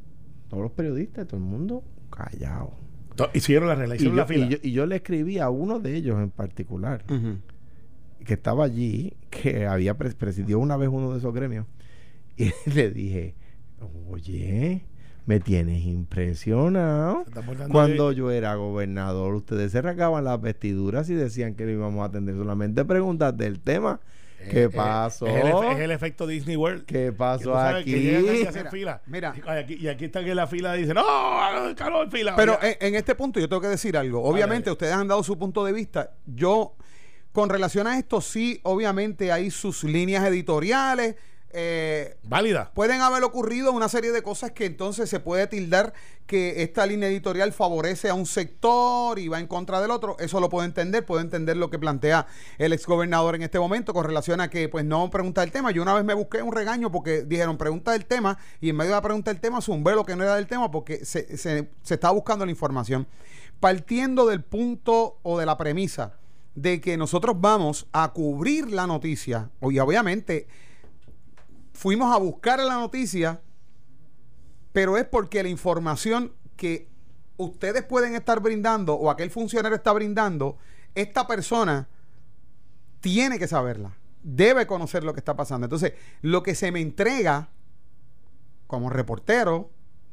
todos 0.48 0.62
los 0.62 0.72
periodistas, 0.72 1.26
todo 1.26 1.38
el 1.38 1.44
mundo 1.46 1.82
callado. 2.10 2.72
Hicieron 3.34 3.68
la 3.68 3.74
regla, 3.74 3.94
Y 3.96 3.98
yo, 3.98 4.04
la 4.16 4.26
fila. 4.26 4.46
y 4.46 4.48
yo- 4.50 4.58
y 4.62 4.72
yo 4.72 4.86
le 4.86 4.96
escribí 4.96 5.38
a 5.38 5.48
uno 5.50 5.78
de 5.80 5.94
ellos 5.96 6.18
en 6.20 6.30
particular, 6.30 7.04
que 8.24 8.34
estaba 8.34 8.64
allí, 8.64 9.14
que 9.30 9.66
había 9.66 9.96
pres- 9.98 10.14
presidió 10.14 10.58
una 10.58 10.76
vez 10.76 10.88
uno 10.90 11.12
de 11.12 11.18
esos 11.18 11.32
gremios, 11.34 11.66
y 12.36 12.50
le 12.72 12.90
dije, 12.90 13.34
oye, 14.10 14.82
me 15.26 15.38
tienes 15.40 15.84
impresionado. 15.84 17.24
Cuando 17.72 18.12
yo 18.12 18.30
era 18.30 18.54
gobernador, 18.56 19.34
ustedes 19.34 19.72
se 19.72 19.82
rasgaban 19.82 20.24
las 20.24 20.40
vestiduras 20.40 21.08
y 21.10 21.14
decían 21.14 21.54
que 21.54 21.66
le 21.66 21.72
íbamos 21.72 22.02
a 22.02 22.06
atender 22.06 22.34
solamente 22.36 22.84
preguntas 22.84 23.36
del 23.36 23.60
tema. 23.60 24.00
¿Qué 24.50 24.62
Eh, 24.64 24.68
pasó? 24.70 25.26
Es 25.26 25.34
el, 25.44 25.50
efe- 25.52 25.72
es 25.72 25.78
el 25.80 25.90
efecto 25.90 26.26
Disney 26.26 26.56
World. 26.56 26.84
¿Qué 26.84 26.94
Que 27.06 27.12
pasó 27.12 27.52
sabes 27.54 27.84
que 27.84 28.16
aquí? 28.16 28.68
fila. 28.70 29.00
mira. 29.06 29.34
Y 29.36 29.48
aquí, 29.50 29.74
y 29.80 29.88
aquí 29.88 30.04
están 30.06 30.26
en 30.26 30.36
la 30.36 30.46
fila 30.46 30.76
y 30.76 30.80
dicen, 30.80 30.94
¡No! 30.94 31.74
¡Calor, 31.76 32.10
fila! 32.10 32.34
Pero 32.36 32.58
en, 32.62 32.76
en 32.80 32.94
este 32.94 33.14
punto 33.14 33.40
yo 33.40 33.48
tengo 33.48 33.62
que 33.62 33.68
decir 33.68 33.96
algo. 33.96 34.22
Obviamente 34.22 34.70
ustedes 34.70 34.92
han 34.94 35.08
dado 35.08 35.22
su 35.22 35.38
punto 35.38 35.64
de 35.64 35.72
vista. 35.72 36.10
Yo, 36.26 36.76
con 37.32 37.48
relación 37.48 37.86
a 37.86 37.98
esto, 37.98 38.20
sí, 38.20 38.60
obviamente 38.62 39.32
hay 39.32 39.50
sus 39.50 39.84
líneas 39.84 40.24
editoriales. 40.24 41.16
Eh, 41.52 42.16
válida. 42.22 42.70
pueden 42.74 43.00
haber 43.00 43.24
ocurrido 43.24 43.72
una 43.72 43.88
serie 43.88 44.12
de 44.12 44.22
cosas 44.22 44.52
que 44.52 44.66
entonces 44.66 45.08
se 45.10 45.20
puede 45.20 45.46
tildar 45.46 45.92
que 46.26 46.62
esta 46.62 46.86
línea 46.86 47.08
editorial 47.08 47.52
favorece 47.52 48.08
a 48.08 48.14
un 48.14 48.26
sector 48.26 49.18
y 49.18 49.28
va 49.28 49.38
en 49.40 49.46
contra 49.46 49.80
del 49.80 49.90
otro. 49.90 50.16
Eso 50.18 50.40
lo 50.40 50.48
puedo 50.48 50.64
entender, 50.64 51.04
puedo 51.04 51.20
entender 51.20 51.56
lo 51.56 51.68
que 51.68 51.78
plantea 51.78 52.26
el 52.58 52.72
exgobernador 52.72 53.34
en 53.34 53.42
este 53.42 53.58
momento 53.58 53.92
con 53.92 54.04
relación 54.04 54.40
a 54.40 54.48
que 54.48 54.68
pues 54.68 54.84
no 54.84 55.10
pregunta 55.10 55.42
el 55.42 55.50
tema. 55.50 55.70
Yo 55.70 55.82
una 55.82 55.94
vez 55.94 56.04
me 56.04 56.14
busqué 56.14 56.42
un 56.42 56.52
regaño 56.52 56.90
porque 56.90 57.22
dijeron 57.22 57.58
pregunta 57.58 57.92
del 57.92 58.06
tema 58.06 58.38
y 58.60 58.70
en 58.70 58.76
medio 58.76 58.90
de 58.90 58.96
la 58.96 59.02
pregunta 59.02 59.30
del 59.30 59.40
tema 59.40 59.60
zumbé 59.60 59.94
lo 59.94 60.04
que 60.04 60.16
no 60.16 60.22
era 60.22 60.36
del 60.36 60.46
tema 60.46 60.70
porque 60.70 61.04
se, 61.04 61.36
se, 61.36 61.68
se 61.82 61.94
estaba 61.94 62.14
buscando 62.14 62.44
la 62.44 62.50
información. 62.50 63.06
Partiendo 63.60 64.26
del 64.26 64.42
punto 64.42 65.18
o 65.22 65.38
de 65.38 65.46
la 65.46 65.58
premisa 65.58 66.14
de 66.54 66.80
que 66.80 66.96
nosotros 66.96 67.40
vamos 67.40 67.86
a 67.92 68.12
cubrir 68.12 68.70
la 68.70 68.86
noticia, 68.86 69.50
y 69.62 69.78
obviamente 69.78 70.46
fuimos 71.82 72.14
a 72.14 72.18
buscar 72.18 72.60
la 72.60 72.74
noticia, 72.74 73.40
pero 74.70 74.96
es 74.96 75.04
porque 75.04 75.42
la 75.42 75.48
información 75.48 76.32
que 76.56 76.88
ustedes 77.38 77.82
pueden 77.82 78.14
estar 78.14 78.38
brindando 78.38 78.94
o 78.94 79.10
aquel 79.10 79.32
funcionario 79.32 79.74
está 79.74 79.92
brindando, 79.92 80.58
esta 80.94 81.26
persona 81.26 81.88
tiene 83.00 83.36
que 83.36 83.48
saberla, 83.48 83.98
debe 84.22 84.64
conocer 84.68 85.02
lo 85.02 85.12
que 85.12 85.18
está 85.18 85.34
pasando. 85.34 85.64
Entonces, 85.64 85.94
lo 86.20 86.44
que 86.44 86.54
se 86.54 86.70
me 86.70 86.80
entrega 86.80 87.48
como 88.68 88.88
reportero, 88.88 89.72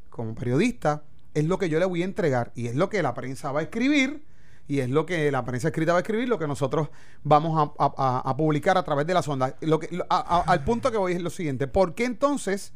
como 0.10 0.34
periodista, 0.34 1.04
es 1.36 1.46
lo 1.46 1.60
que 1.60 1.70
yo 1.70 1.78
le 1.78 1.86
voy 1.86 2.02
a 2.02 2.06
entregar 2.06 2.52
y 2.56 2.66
es 2.66 2.76
lo 2.76 2.90
que 2.90 3.04
la 3.04 3.14
prensa 3.14 3.52
va 3.52 3.60
a 3.60 3.64
escribir 3.64 4.26
y 4.70 4.80
es 4.80 4.90
lo 4.90 5.06
que 5.06 5.30
la 5.32 5.44
prensa 5.44 5.68
escrita 5.70 5.92
va 5.92 5.98
a 5.98 6.02
escribir, 6.02 6.30
lo 6.30 6.40
que 6.40 6.48
nosotros 6.48 6.88
vamos 7.24 7.58
a, 7.78 7.84
a- 7.84 7.94
a- 7.98 8.30
a 8.30 8.38
publicar 8.38 8.78
a 8.78 8.84
través 8.84 9.06
de 9.06 9.14
las 9.16 9.28
ondas. 9.28 9.56
Lo 9.62 9.80
que, 9.80 10.00
a- 10.10 10.44
al 10.48 10.64
punto 10.64 10.92
que 10.92 10.98
voy 10.98 11.14
es 11.14 11.22
lo 11.22 11.30
siguiente, 11.32 11.68
¿por 11.68 11.96
qué 11.96 12.06
entonces 12.06 12.72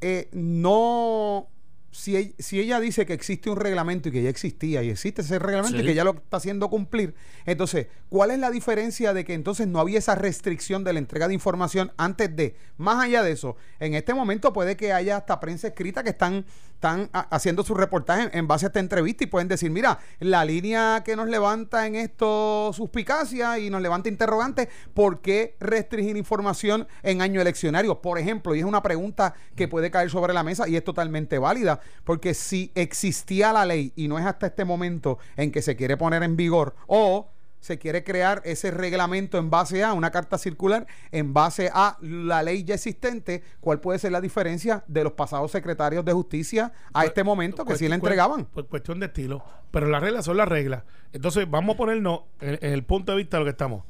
eh, 0.00 0.28
no 0.32 1.48
si, 1.92 2.36
si 2.38 2.60
ella 2.60 2.78
dice 2.78 3.04
que 3.04 3.12
existe 3.12 3.50
un 3.50 3.56
reglamento 3.56 4.08
y 4.08 4.12
que 4.12 4.22
ya 4.22 4.30
existía 4.30 4.80
y 4.84 4.90
existe 4.90 5.22
ese 5.22 5.40
reglamento 5.40 5.76
y 5.78 5.84
que 5.84 5.94
ya 5.96 6.04
lo 6.04 6.12
está 6.12 6.36
haciendo 6.36 6.70
cumplir, 6.70 7.16
entonces, 7.46 7.88
¿cuál 8.08 8.30
es 8.30 8.38
la 8.38 8.48
diferencia 8.52 9.12
de 9.12 9.24
que 9.24 9.34
entonces 9.34 9.66
no 9.66 9.80
había 9.80 9.98
esa 9.98 10.14
restricción 10.14 10.84
de 10.84 10.92
la 10.92 11.00
entrega 11.00 11.26
de 11.26 11.34
información 11.34 11.90
antes 11.96 12.34
de? 12.36 12.54
Más 12.76 13.02
allá 13.04 13.24
de 13.24 13.32
eso, 13.32 13.56
en 13.80 13.94
este 13.94 14.14
momento 14.14 14.52
puede 14.52 14.76
que 14.76 14.92
haya 14.92 15.16
hasta 15.16 15.40
prensa 15.40 15.66
escrita 15.66 16.04
que 16.04 16.10
están, 16.10 16.46
están 16.80 17.10
ha- 17.12 17.28
haciendo 17.30 17.62
su 17.62 17.74
reportaje 17.74 18.22
en, 18.22 18.30
en 18.38 18.48
base 18.48 18.64
a 18.64 18.68
esta 18.68 18.80
entrevista 18.80 19.22
y 19.24 19.26
pueden 19.26 19.48
decir, 19.48 19.70
mira, 19.70 19.98
la 20.18 20.46
línea 20.46 21.02
que 21.04 21.14
nos 21.14 21.28
levanta 21.28 21.86
en 21.86 21.94
esto 21.94 22.70
suspicacia 22.72 23.58
y 23.58 23.68
nos 23.68 23.82
levanta 23.82 24.08
interrogantes, 24.08 24.68
¿por 24.94 25.20
qué 25.20 25.56
restringir 25.60 26.16
información 26.16 26.88
en 27.02 27.20
año 27.20 27.38
eleccionario? 27.42 28.00
Por 28.00 28.18
ejemplo, 28.18 28.54
y 28.54 28.60
es 28.60 28.64
una 28.64 28.82
pregunta 28.82 29.34
que 29.54 29.68
puede 29.68 29.90
caer 29.90 30.08
sobre 30.08 30.32
la 30.32 30.42
mesa 30.42 30.66
y 30.68 30.76
es 30.76 30.82
totalmente 30.82 31.38
válida, 31.38 31.80
porque 32.04 32.32
si 32.32 32.72
existía 32.74 33.52
la 33.52 33.66
ley 33.66 33.92
y 33.94 34.08
no 34.08 34.18
es 34.18 34.24
hasta 34.24 34.46
este 34.46 34.64
momento 34.64 35.18
en 35.36 35.52
que 35.52 35.60
se 35.60 35.76
quiere 35.76 35.98
poner 35.98 36.22
en 36.22 36.34
vigor 36.34 36.74
o 36.86 37.28
se 37.60 37.78
quiere 37.78 38.02
crear 38.04 38.40
ese 38.44 38.70
reglamento 38.70 39.38
en 39.38 39.50
base 39.50 39.84
a 39.84 39.92
una 39.92 40.10
carta 40.10 40.38
circular, 40.38 40.86
en 41.12 41.32
base 41.34 41.70
a 41.72 41.96
la 42.00 42.42
ley 42.42 42.64
ya 42.64 42.74
existente, 42.74 43.42
¿cuál 43.60 43.80
puede 43.80 43.98
ser 43.98 44.12
la 44.12 44.20
diferencia 44.20 44.82
de 44.88 45.04
los 45.04 45.12
pasados 45.12 45.50
secretarios 45.52 46.04
de 46.04 46.12
justicia 46.12 46.72
a 46.92 47.04
este 47.04 47.22
momento 47.22 47.64
que 47.64 47.76
sí 47.76 47.84
la 47.84 47.98
Cuestión- 47.98 48.12
entregaban? 48.12 48.44
Pues 48.46 48.66
cuestión 48.66 48.98
de 49.00 49.06
estilo. 49.06 49.44
Pero 49.70 49.86
las 49.88 50.02
reglas 50.02 50.24
son 50.24 50.36
las 50.38 50.48
reglas. 50.48 50.82
Entonces, 51.12 51.48
vamos 51.48 51.74
a 51.74 51.76
ponernos 51.78 52.20
en, 52.40 52.58
en 52.62 52.72
el 52.72 52.82
punto 52.82 53.12
de 53.12 53.18
vista 53.18 53.36
de 53.36 53.40
lo 53.42 53.44
que 53.44 53.50
estamos. 53.52 53.84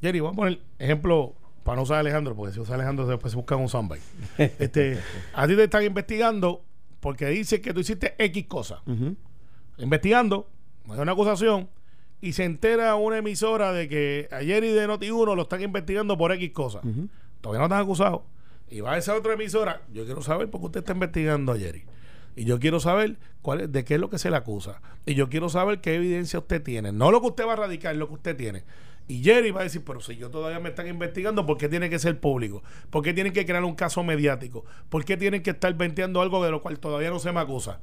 Jerry, 0.00 0.20
vamos 0.20 0.34
a 0.34 0.36
poner 0.36 0.60
ejemplo 0.78 1.34
para 1.64 1.76
no 1.76 1.82
usar 1.82 1.96
a 1.98 2.00
Alejandro, 2.00 2.34
porque 2.34 2.54
si 2.54 2.60
usa 2.60 2.74
a 2.74 2.76
Alejandro 2.76 3.06
después 3.06 3.32
se 3.32 3.36
buscan 3.36 3.58
un 3.58 3.68
soundbite. 3.68 4.02
este, 4.58 4.98
a 5.34 5.46
ti 5.46 5.56
te 5.56 5.64
están 5.64 5.82
investigando 5.82 6.64
porque 7.00 7.26
dice 7.26 7.60
que 7.60 7.74
tú 7.74 7.80
hiciste 7.80 8.14
X 8.18 8.46
cosa. 8.46 8.82
Investigando, 9.78 10.48
hay 10.88 10.98
una 11.00 11.12
acusación 11.12 11.68
y 12.20 12.32
se 12.32 12.44
entera 12.44 12.94
una 12.96 13.18
emisora 13.18 13.72
de 13.72 13.88
que 13.88 14.28
a 14.30 14.40
Jerry 14.40 14.70
de 14.72 14.86
Noti1 14.88 15.34
lo 15.34 15.42
están 15.42 15.62
investigando 15.62 16.18
por 16.18 16.32
X 16.32 16.50
cosa. 16.52 16.80
Todavía 17.40 17.60
no 17.60 17.64
están 17.66 17.80
acusados. 17.80 18.22
Y 18.68 18.80
va 18.80 18.92
a 18.92 18.98
esa 18.98 19.16
otra 19.16 19.32
emisora. 19.32 19.82
Yo 19.92 20.04
quiero 20.04 20.22
saber 20.22 20.48
por 20.48 20.60
qué 20.60 20.66
usted 20.66 20.80
está 20.80 20.92
investigando 20.92 21.52
a 21.52 21.58
Jerry. 21.58 21.84
Y 22.36 22.44
yo 22.44 22.60
quiero 22.60 22.78
saber 22.78 23.18
cuál 23.42 23.62
es, 23.62 23.72
de 23.72 23.84
qué 23.84 23.94
es 23.94 24.00
lo 24.00 24.10
que 24.10 24.18
se 24.18 24.30
le 24.30 24.36
acusa. 24.36 24.80
Y 25.06 25.14
yo 25.14 25.28
quiero 25.28 25.48
saber 25.48 25.80
qué 25.80 25.96
evidencia 25.96 26.38
usted 26.38 26.62
tiene. 26.62 26.92
No 26.92 27.10
lo 27.10 27.20
que 27.20 27.28
usted 27.28 27.46
va 27.46 27.54
a 27.54 27.56
radicar, 27.56 27.96
lo 27.96 28.06
que 28.06 28.14
usted 28.14 28.36
tiene. 28.36 28.64
Y 29.08 29.24
Jerry 29.24 29.50
va 29.50 29.62
a 29.62 29.64
decir, 29.64 29.82
pero 29.84 30.00
si 30.00 30.16
yo 30.16 30.30
todavía 30.30 30.60
me 30.60 30.68
están 30.68 30.86
investigando, 30.86 31.44
¿por 31.44 31.58
qué 31.58 31.68
tiene 31.68 31.90
que 31.90 31.98
ser 31.98 32.20
público? 32.20 32.62
¿Por 32.90 33.02
qué 33.02 33.12
tienen 33.12 33.32
que 33.32 33.44
crear 33.44 33.64
un 33.64 33.74
caso 33.74 34.04
mediático? 34.04 34.64
¿Por 34.88 35.04
qué 35.04 35.16
tienen 35.16 35.42
que 35.42 35.50
estar 35.50 35.74
venteando 35.74 36.20
algo 36.20 36.44
de 36.44 36.52
lo 36.52 36.62
cual 36.62 36.78
todavía 36.78 37.10
no 37.10 37.18
se 37.18 37.32
me 37.32 37.40
acusa? 37.40 37.80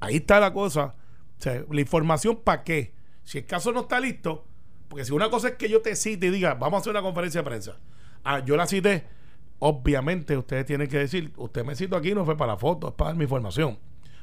Ahí 0.00 0.16
está 0.16 0.40
la 0.40 0.52
cosa. 0.52 0.96
O 1.38 1.42
sea, 1.42 1.64
la 1.70 1.80
información 1.80 2.40
para 2.42 2.64
qué. 2.64 2.92
Si 3.24 3.38
el 3.38 3.46
caso 3.46 3.72
no 3.72 3.80
está 3.80 4.00
listo, 4.00 4.44
porque 4.88 5.04
si 5.04 5.12
una 5.12 5.30
cosa 5.30 5.48
es 5.48 5.54
que 5.54 5.68
yo 5.68 5.80
te 5.80 5.96
cite 5.96 6.26
y 6.26 6.30
diga, 6.30 6.54
vamos 6.54 6.78
a 6.78 6.80
hacer 6.80 6.90
una 6.90 7.02
conferencia 7.02 7.40
de 7.40 7.48
prensa. 7.48 7.78
Ah, 8.24 8.40
yo 8.44 8.56
la 8.56 8.66
cité. 8.66 9.04
Obviamente 9.58 10.36
ustedes 10.36 10.66
tienen 10.66 10.88
que 10.88 10.98
decir, 10.98 11.32
usted 11.36 11.64
me 11.64 11.74
citó 11.76 11.96
aquí, 11.96 12.14
no 12.14 12.24
fue 12.24 12.36
para 12.36 12.52
la 12.52 12.58
foto, 12.58 12.88
es 12.88 12.94
para 12.94 13.10
dar 13.10 13.16
mi 13.16 13.24
información. 13.24 13.78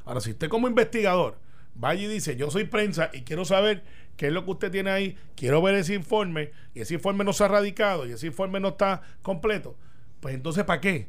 Ahora, 0.05 0.21
si 0.21 0.31
usted 0.31 0.49
como 0.49 0.67
investigador 0.67 1.37
vaya 1.75 2.01
y 2.01 2.07
dice, 2.07 2.35
yo 2.35 2.51
soy 2.51 2.65
prensa 2.65 3.09
y 3.13 3.21
quiero 3.21 3.45
saber 3.45 3.83
qué 4.17 4.27
es 4.27 4.33
lo 4.33 4.43
que 4.43 4.51
usted 4.51 4.71
tiene 4.71 4.91
ahí, 4.91 5.17
quiero 5.35 5.61
ver 5.61 5.75
ese 5.75 5.93
informe, 5.93 6.51
y 6.73 6.81
ese 6.81 6.95
informe 6.95 7.23
no 7.23 7.31
se 7.31 7.45
ha 7.45 7.47
radicado, 7.47 8.05
y 8.05 8.11
ese 8.11 8.27
informe 8.27 8.59
no 8.59 8.69
está 8.69 9.01
completo, 9.21 9.77
pues 10.19 10.35
entonces, 10.35 10.65
¿para 10.65 10.81
qué? 10.81 11.07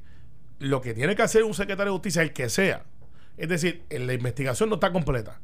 Lo 0.60 0.80
que 0.80 0.94
tiene 0.94 1.16
que 1.16 1.22
hacer 1.22 1.42
un 1.42 1.54
secretario 1.54 1.92
de 1.92 1.96
justicia, 1.96 2.22
el 2.22 2.32
que 2.32 2.48
sea, 2.48 2.84
es 3.36 3.48
decir, 3.48 3.84
la 3.90 4.12
investigación 4.12 4.68
no 4.68 4.76
está 4.76 4.92
completa. 4.92 5.40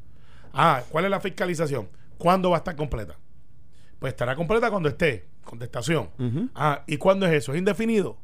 Ah, 0.53 0.83
¿cuál 0.89 1.05
es 1.05 1.11
la 1.11 1.19
fiscalización? 1.19 1.89
¿Cuándo 2.17 2.49
va 2.49 2.57
a 2.57 2.59
estar 2.59 2.75
completa? 2.75 3.17
Pues 3.99 4.13
estará 4.13 4.35
completa 4.35 4.69
cuando 4.69 4.89
esté. 4.89 5.27
Contestación. 5.43 6.09
Ah, 6.55 6.83
¿y 6.87 6.97
cuándo 6.97 7.25
es 7.25 7.33
eso? 7.33 7.53
¿Es 7.53 7.59
indefinido? 7.59 8.17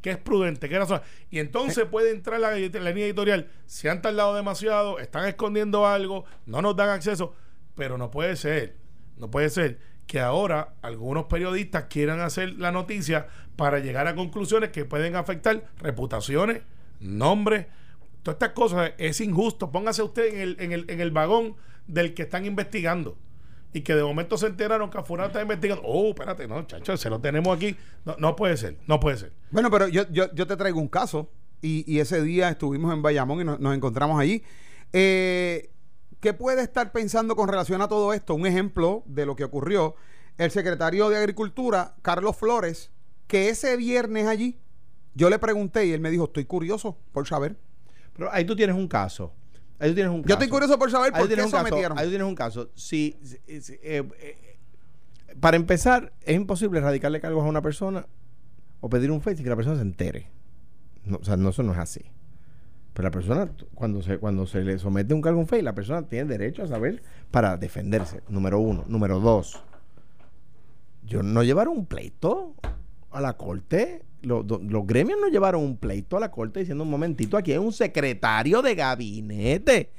¿Qué 0.00 0.10
es 0.10 0.18
prudente? 0.18 0.68
¿Qué 0.68 0.78
razón? 0.78 1.00
Y 1.30 1.38
entonces 1.38 1.84
puede 1.84 2.10
entrar 2.10 2.40
la, 2.40 2.50
la 2.50 2.90
línea 2.90 3.04
editorial. 3.04 3.48
Se 3.66 3.90
han 3.90 4.02
tardado 4.02 4.34
demasiado, 4.34 4.98
están 4.98 5.28
escondiendo 5.28 5.86
algo, 5.86 6.24
no 6.46 6.62
nos 6.62 6.74
dan 6.74 6.88
acceso. 6.88 7.34
Pero 7.74 7.98
no 7.98 8.10
puede 8.10 8.36
ser, 8.36 8.76
no 9.16 9.30
puede 9.30 9.48
ser 9.50 9.78
que 10.06 10.20
ahora 10.20 10.74
algunos 10.82 11.26
periodistas 11.26 11.84
quieran 11.84 12.20
hacer 12.20 12.54
la 12.58 12.72
noticia 12.72 13.28
para 13.56 13.78
llegar 13.78 14.08
a 14.08 14.14
conclusiones 14.14 14.70
que 14.70 14.84
pueden 14.84 15.14
afectar 15.14 15.64
reputaciones, 15.78 16.62
nombres, 16.98 17.66
todas 18.22 18.36
estas 18.36 18.50
cosas. 18.50 18.92
Es 18.98 19.20
injusto. 19.20 19.70
Póngase 19.70 20.02
usted 20.02 20.34
en 20.34 20.40
el, 20.40 20.56
en 20.58 20.72
el, 20.72 20.84
en 20.90 21.00
el 21.00 21.10
vagón 21.10 21.56
del 21.92 22.14
que 22.14 22.22
están 22.22 22.44
investigando 22.44 23.16
y 23.72 23.82
que 23.82 23.94
de 23.94 24.02
momento 24.02 24.36
se 24.36 24.46
enteraron 24.46 24.90
que 24.90 24.98
afuera 24.98 25.26
está 25.26 25.42
investigando. 25.42 25.82
Oh, 25.84 26.10
espérate, 26.10 26.48
no, 26.48 26.66
chacho, 26.66 26.96
se 26.96 27.08
lo 27.08 27.20
tenemos 27.20 27.56
aquí. 27.56 27.76
No, 28.04 28.16
no 28.18 28.36
puede 28.36 28.56
ser, 28.56 28.76
no 28.86 28.98
puede 28.98 29.16
ser. 29.16 29.32
Bueno, 29.50 29.70
pero 29.70 29.88
yo, 29.88 30.10
yo, 30.10 30.32
yo 30.34 30.46
te 30.46 30.56
traigo 30.56 30.80
un 30.80 30.88
caso 30.88 31.30
y, 31.62 31.84
y 31.92 32.00
ese 32.00 32.22
día 32.22 32.48
estuvimos 32.48 32.92
en 32.92 33.02
Bayamón 33.02 33.40
y 33.40 33.44
nos, 33.44 33.60
nos 33.60 33.74
encontramos 33.74 34.20
allí. 34.20 34.42
Eh, 34.92 35.70
¿Qué 36.20 36.34
puede 36.34 36.62
estar 36.62 36.92
pensando 36.92 37.36
con 37.36 37.48
relación 37.48 37.80
a 37.80 37.88
todo 37.88 38.12
esto? 38.12 38.34
Un 38.34 38.46
ejemplo 38.46 39.02
de 39.06 39.24
lo 39.24 39.36
que 39.36 39.44
ocurrió. 39.44 39.94
El 40.36 40.50
secretario 40.50 41.08
de 41.08 41.16
Agricultura, 41.16 41.94
Carlos 42.02 42.36
Flores, 42.36 42.90
que 43.26 43.48
ese 43.48 43.76
viernes 43.76 44.26
allí, 44.26 44.58
yo 45.14 45.30
le 45.30 45.38
pregunté 45.38 45.86
y 45.86 45.92
él 45.92 46.00
me 46.00 46.10
dijo, 46.10 46.24
estoy 46.24 46.44
curioso 46.44 46.98
por 47.12 47.26
saber. 47.26 47.56
Pero 48.14 48.30
ahí 48.32 48.44
tú 48.44 48.56
tienes 48.56 48.76
un 48.76 48.88
caso. 48.88 49.32
Ahí 49.80 49.88
tú 49.90 49.94
tienes 49.94 50.12
un 50.12 50.22
Yo 50.22 50.34
estoy 50.34 50.46
caso. 50.48 50.50
curioso 50.50 50.78
por 50.78 50.90
saber 50.90 51.12
Ahí 51.14 51.20
por 51.22 51.28
qué 51.28 51.42
un 51.42 51.50
caso. 51.50 51.56
sometieron. 51.66 51.98
Ahí 51.98 52.04
tú 52.04 52.10
tienes 52.10 52.28
un 52.28 52.34
caso. 52.34 52.70
Si, 52.74 53.16
si- 53.22 53.60
si- 53.62 53.72
eh, 53.82 54.06
eh, 54.20 54.58
para 55.40 55.56
empezar, 55.56 56.12
es 56.22 56.36
imposible 56.36 56.80
radicarle 56.80 57.20
cargos 57.20 57.44
a 57.44 57.48
una 57.48 57.62
persona 57.62 58.06
o 58.80 58.88
pedir 58.90 59.10
un 59.10 59.20
fe 59.22 59.34
sin 59.34 59.44
que 59.44 59.50
la 59.50 59.56
persona 59.56 59.76
se 59.76 59.82
entere. 59.82 60.28
No, 61.04 61.16
o 61.18 61.24
sea, 61.24 61.36
no, 61.36 61.48
eso 61.48 61.62
no 61.62 61.72
es 61.72 61.78
así. 61.78 62.02
Pero 62.92 63.06
la 63.08 63.10
persona, 63.12 63.50
cuando 63.74 64.02
se, 64.02 64.18
cuando 64.18 64.46
se 64.46 64.60
le 64.62 64.78
somete 64.78 65.14
un 65.14 65.22
cargo 65.22 65.38
a 65.38 65.42
un 65.42 65.48
FEI, 65.48 65.62
la 65.62 65.74
persona 65.74 66.02
tiene 66.06 66.26
derecho 66.28 66.62
a 66.62 66.66
saber 66.66 67.02
para 67.30 67.56
defenderse. 67.56 68.22
Número 68.28 68.58
uno. 68.58 68.84
Número 68.88 69.20
dos. 69.20 69.62
Yo 71.04 71.22
no 71.22 71.42
llevaron 71.42 71.78
un 71.78 71.86
pleito 71.86 72.54
a 73.10 73.20
la 73.20 73.34
corte. 73.36 74.02
Los, 74.22 74.44
gremios 74.86 75.18
no 75.20 75.28
llevaron 75.28 75.62
un 75.62 75.76
pleito 75.76 76.16
a 76.16 76.20
la 76.20 76.30
corte 76.30 76.60
diciendo 76.60 76.84
un 76.84 76.90
momentito, 76.90 77.36
aquí 77.36 77.52
hay 77.52 77.58
un 77.58 77.72
secretario 77.72 78.60
de 78.62 78.74
gabinete 78.74 79.90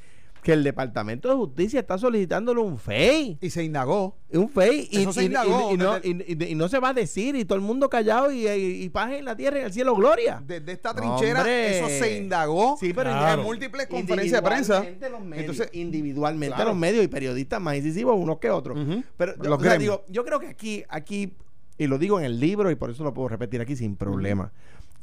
que 0.44 0.54
el 0.54 0.64
Departamento 0.64 1.30
de 1.30 1.36
Justicia 1.36 1.80
está 1.82 2.00
solicitándole 2.00 2.60
un 2.62 2.80
FEI. 2.80 3.38
Y 3.42 3.50
se 3.52 3.64
indagó. 3.64 4.18
Un 4.34 4.50
FEI 4.50 4.90
y, 4.90 4.98
y- 5.02 5.08
y- 5.22 5.26
indagó 5.26 5.72
y 5.72 5.78
no, 5.78 5.98
y- 6.04 6.56
no 6.56 6.68
se 6.68 6.80
va 6.80 6.90
a 6.90 6.94
decir 6.96 7.36
y 7.36 7.46
todo 7.46 7.58
el 7.58 7.62
mundo 7.64 7.88
callado 7.92 8.32
y, 8.32 8.90
paz 8.90 9.12
en 9.12 9.26
la 9.26 9.36
tierra 9.36 9.58
y 9.58 9.60
en 9.60 9.66
el 9.68 9.74
cielo 9.74 9.96
gloria. 9.96 10.42
Desde 10.44 10.72
esta 10.72 10.96
trinchera, 10.96 11.42
Hombre. 11.42 11.78
eso 11.78 11.88
se 11.90 12.18
indagó 12.18 12.76
Sí, 12.80 12.92
pero 12.92 13.12
en 13.12 13.40
múltiples 13.42 13.86
conferencias 13.86 14.42
de 14.42 14.48
prensa. 14.50 14.78
Individualmente 14.78 15.10
los 15.12 15.22
medios, 15.22 15.40
Entonces, 15.42 15.70
individualmente 15.80 16.56
claro. 16.56 16.70
los 16.72 16.80
medios 16.80 17.04
y 17.04 17.08
periodistas 17.08 17.62
más 17.62 17.76
incisivos 17.76 18.16
unos 18.18 18.40
que 18.40 18.50
otros. 18.50 18.80
Pero 19.18 19.34
Los 19.44 19.60
o 19.60 19.62
sea, 19.64 19.78
digo, 19.78 20.06
yo 20.10 20.26
creo 20.26 20.40
que 20.40 20.48
aquí, 20.48 20.84
aquí, 20.90 21.34
y 21.82 21.88
lo 21.88 21.98
digo 21.98 22.20
en 22.20 22.26
el 22.26 22.40
libro 22.40 22.70
y 22.70 22.76
por 22.76 22.92
eso 22.92 23.04
lo 23.04 23.12
puedo 23.12 23.28
repetir 23.28 23.60
aquí 23.60 23.76
sin 23.76 23.96
problema. 23.96 24.52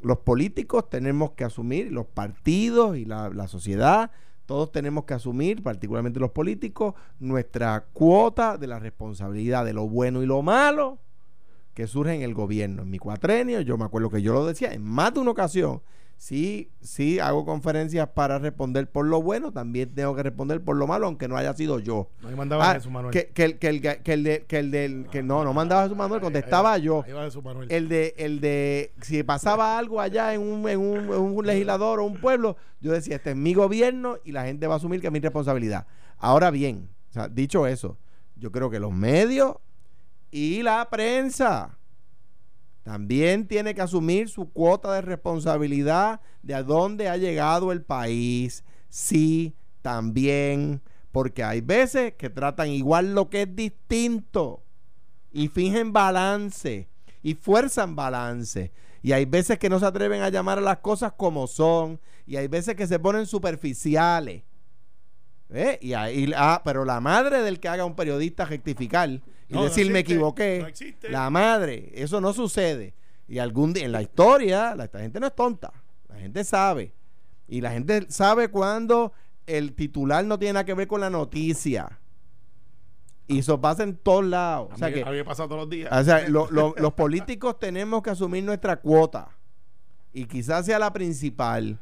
Los 0.01 0.19
políticos 0.19 0.89
tenemos 0.89 1.31
que 1.31 1.43
asumir, 1.43 1.91
los 1.91 2.05
partidos 2.05 2.95
y 2.95 3.03
la, 3.03 3.27
la 3.27 3.49
sociedad, 3.49 4.11
todos 4.45 4.71
tenemos 4.71 5.03
que 5.03 5.13
asumir, 5.13 5.61
particularmente 5.61 6.21
los 6.21 6.31
políticos, 6.31 6.93
nuestra 7.19 7.83
cuota 7.91 8.57
de 8.57 8.67
la 8.67 8.79
responsabilidad 8.79 9.65
de 9.65 9.73
lo 9.73 9.89
bueno 9.89 10.23
y 10.23 10.25
lo 10.25 10.41
malo 10.41 10.99
que 11.79 11.87
surge 11.87 12.13
en 12.13 12.23
el 12.23 12.33
gobierno. 12.33 12.81
En 12.81 12.89
mi 12.89 12.99
cuatrenio, 12.99 13.61
yo 13.61 13.77
me 13.77 13.85
acuerdo 13.85 14.09
que 14.09 14.21
yo 14.21 14.33
lo 14.33 14.45
decía 14.45 14.73
en 14.73 14.83
más 14.83 15.13
de 15.13 15.21
una 15.21 15.31
ocasión. 15.31 15.81
Sí, 16.17 16.69
sí, 16.81 17.19
hago 17.19 17.45
conferencias 17.45 18.09
para 18.09 18.37
responder 18.39 18.91
por 18.91 19.05
lo 19.05 19.21
bueno, 19.21 19.53
también 19.53 19.95
tengo 19.95 20.13
que 20.13 20.23
responder 20.23 20.61
por 20.61 20.75
lo 20.75 20.85
malo, 20.85 21.05
aunque 21.07 21.29
no 21.29 21.37
haya 21.37 21.53
sido 21.53 21.79
yo. 21.79 22.09
No, 22.21 22.29
mandaba 22.35 22.71
Ah, 22.71 22.73
Jesús 22.73 22.91
Manuel. 22.91 23.13
que, 23.13 23.27
que 23.29 23.45
el, 23.45 23.57
que, 23.57 23.69
el, 23.69 23.81
que 23.81 24.11
el 24.13 24.23
de, 24.25 24.43
que 24.45 24.59
el 24.59 24.71
del, 24.71 25.07
que 25.09 25.23
no, 25.23 25.45
no 25.45 25.53
mandaba 25.53 25.83
a 25.83 25.85
Jesús 25.85 25.97
Manuel, 25.97 26.19
contestaba 26.19 26.73
Ahí 26.73 26.81
yo. 26.81 27.03
ahí 27.05 27.13
va 27.13 27.23
Jesús 27.23 27.41
Manuel. 27.41 27.71
El 27.71 27.87
de, 27.87 28.13
el 28.17 28.41
de, 28.41 28.91
si 29.01 29.23
pasaba 29.23 29.77
algo 29.77 30.01
allá 30.01 30.33
en 30.33 30.41
un, 30.41 30.67
en, 30.67 30.79
un, 30.81 30.97
en 31.05 31.21
un 31.21 31.45
legislador 31.47 32.01
o 32.01 32.03
un 32.03 32.19
pueblo, 32.19 32.57
yo 32.81 32.91
decía, 32.91 33.15
este 33.15 33.29
es 33.29 33.37
mi 33.37 33.53
gobierno 33.53 34.17
y 34.25 34.33
la 34.33 34.43
gente 34.43 34.67
va 34.67 34.73
a 34.73 34.77
asumir 34.77 34.99
que 34.99 35.07
es 35.07 35.13
mi 35.13 35.19
responsabilidad. 35.21 35.87
Ahora 36.17 36.51
bien, 36.51 36.89
o 37.11 37.13
sea, 37.13 37.29
dicho 37.29 37.65
eso, 37.65 37.97
yo 38.35 38.51
creo 38.51 38.69
que 38.69 38.81
los 38.81 38.91
medios 38.91 39.55
y 40.31 40.61
la 40.63 40.89
prensa 40.89 41.77
también 42.83 43.47
tiene 43.47 43.75
que 43.75 43.81
asumir 43.81 44.29
su 44.29 44.51
cuota 44.51 44.93
de 44.93 45.01
responsabilidad 45.01 46.21
de 46.41 46.55
a 46.55 46.63
dónde 46.63 47.09
ha 47.09 47.17
llegado 47.17 47.71
el 47.71 47.83
país. 47.83 48.63
Sí, 48.89 49.53
también, 49.81 50.81
porque 51.11 51.43
hay 51.43 51.61
veces 51.61 52.13
que 52.13 52.29
tratan 52.29 52.69
igual 52.69 53.13
lo 53.13 53.29
que 53.29 53.43
es 53.43 53.55
distinto 53.55 54.63
y 55.31 55.47
fingen 55.47 55.93
balance 55.93 56.87
y 57.21 57.35
fuerzan 57.35 57.95
balance. 57.95 58.71
Y 59.01 59.11
hay 59.11 59.25
veces 59.25 59.59
que 59.59 59.69
no 59.69 59.79
se 59.79 59.85
atreven 59.85 60.21
a 60.21 60.29
llamar 60.29 60.57
a 60.57 60.61
las 60.61 60.79
cosas 60.79 61.13
como 61.13 61.47
son. 61.47 61.99
Y 62.25 62.35
hay 62.35 62.47
veces 62.47 62.75
que 62.75 62.87
se 62.87 62.99
ponen 62.99 63.25
superficiales. 63.25 64.43
¿Eh? 65.49 65.79
Y 65.81 65.93
ahí, 65.93 66.31
ah, 66.35 66.61
pero 66.63 66.85
la 66.85 66.99
madre 66.99 67.41
del 67.41 67.59
que 67.59 67.69
haga 67.69 67.85
un 67.85 67.95
periodista 67.95 68.45
rectificar 68.45 69.21
y 69.49 69.53
No, 69.53 69.59
no 69.61 69.65
decir 69.65 69.91
me 69.91 69.99
equivoqué, 69.99 70.65
no 71.03 71.09
la 71.09 71.29
madre, 71.29 71.91
eso 71.95 72.21
no 72.21 72.33
sucede. 72.33 72.93
Y 73.27 73.39
algún 73.39 73.73
día 73.73 73.85
en 73.85 73.91
la 73.91 74.01
historia, 74.01 74.75
la, 74.75 74.85
esta 74.85 74.99
gente 74.99 75.19
no 75.19 75.27
es 75.27 75.35
tonta, 75.35 75.71
la 76.07 76.15
gente 76.15 76.43
sabe. 76.43 76.93
Y 77.47 77.61
la 77.61 77.71
gente 77.71 78.05
sabe 78.09 78.49
cuando 78.49 79.11
el 79.47 79.73
titular 79.73 80.23
no 80.23 80.37
tiene 80.37 80.53
nada 80.53 80.65
que 80.65 80.73
ver 80.75 80.87
con 80.87 81.01
la 81.01 81.09
noticia. 81.09 81.99
Y 83.27 83.39
eso 83.39 83.59
pasa 83.61 83.83
en 83.83 83.95
todos 83.97 84.25
lados. 84.25 84.69
A 84.71 84.75
O 84.75 84.77
sea 84.77 84.87
mí- 84.89 84.93
que, 84.95 85.01
a 85.03 85.11
mí 85.11 85.17
me 85.17 85.23
pasa 85.25 85.45
todos 85.45 85.61
los 85.61 85.69
días. 85.69 85.91
o 85.91 86.03
sea, 86.03 86.27
lo- 86.29 86.49
lo- 86.51 86.73
los 86.77 86.93
políticos 86.93 87.59
tenemos 87.59 88.01
que 88.03 88.09
asumir 88.11 88.43
nuestra 88.43 88.77
cuota. 88.77 89.29
Y 90.13 90.25
quizás 90.25 90.65
sea 90.65 90.79
la 90.79 90.91
principal. 90.93 91.79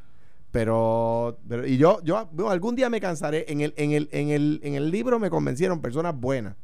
Pero, 0.52 1.38
pero- 1.48 1.66
y 1.68 1.78
yo, 1.78 2.00
yo 2.04 2.28
algún 2.50 2.76
día 2.76 2.90
me 2.90 3.00
cansaré. 3.02 3.46
En 3.50 3.62
el, 3.62 3.74
en, 3.78 3.92
el, 3.92 4.10
en, 4.12 4.30
el, 4.30 4.60
en 4.64 4.76
el 4.76 4.92
libro 4.92 5.20
me 5.20 5.30
convencieron 5.30 5.82
personas 5.82 6.16
buenas 6.20 6.56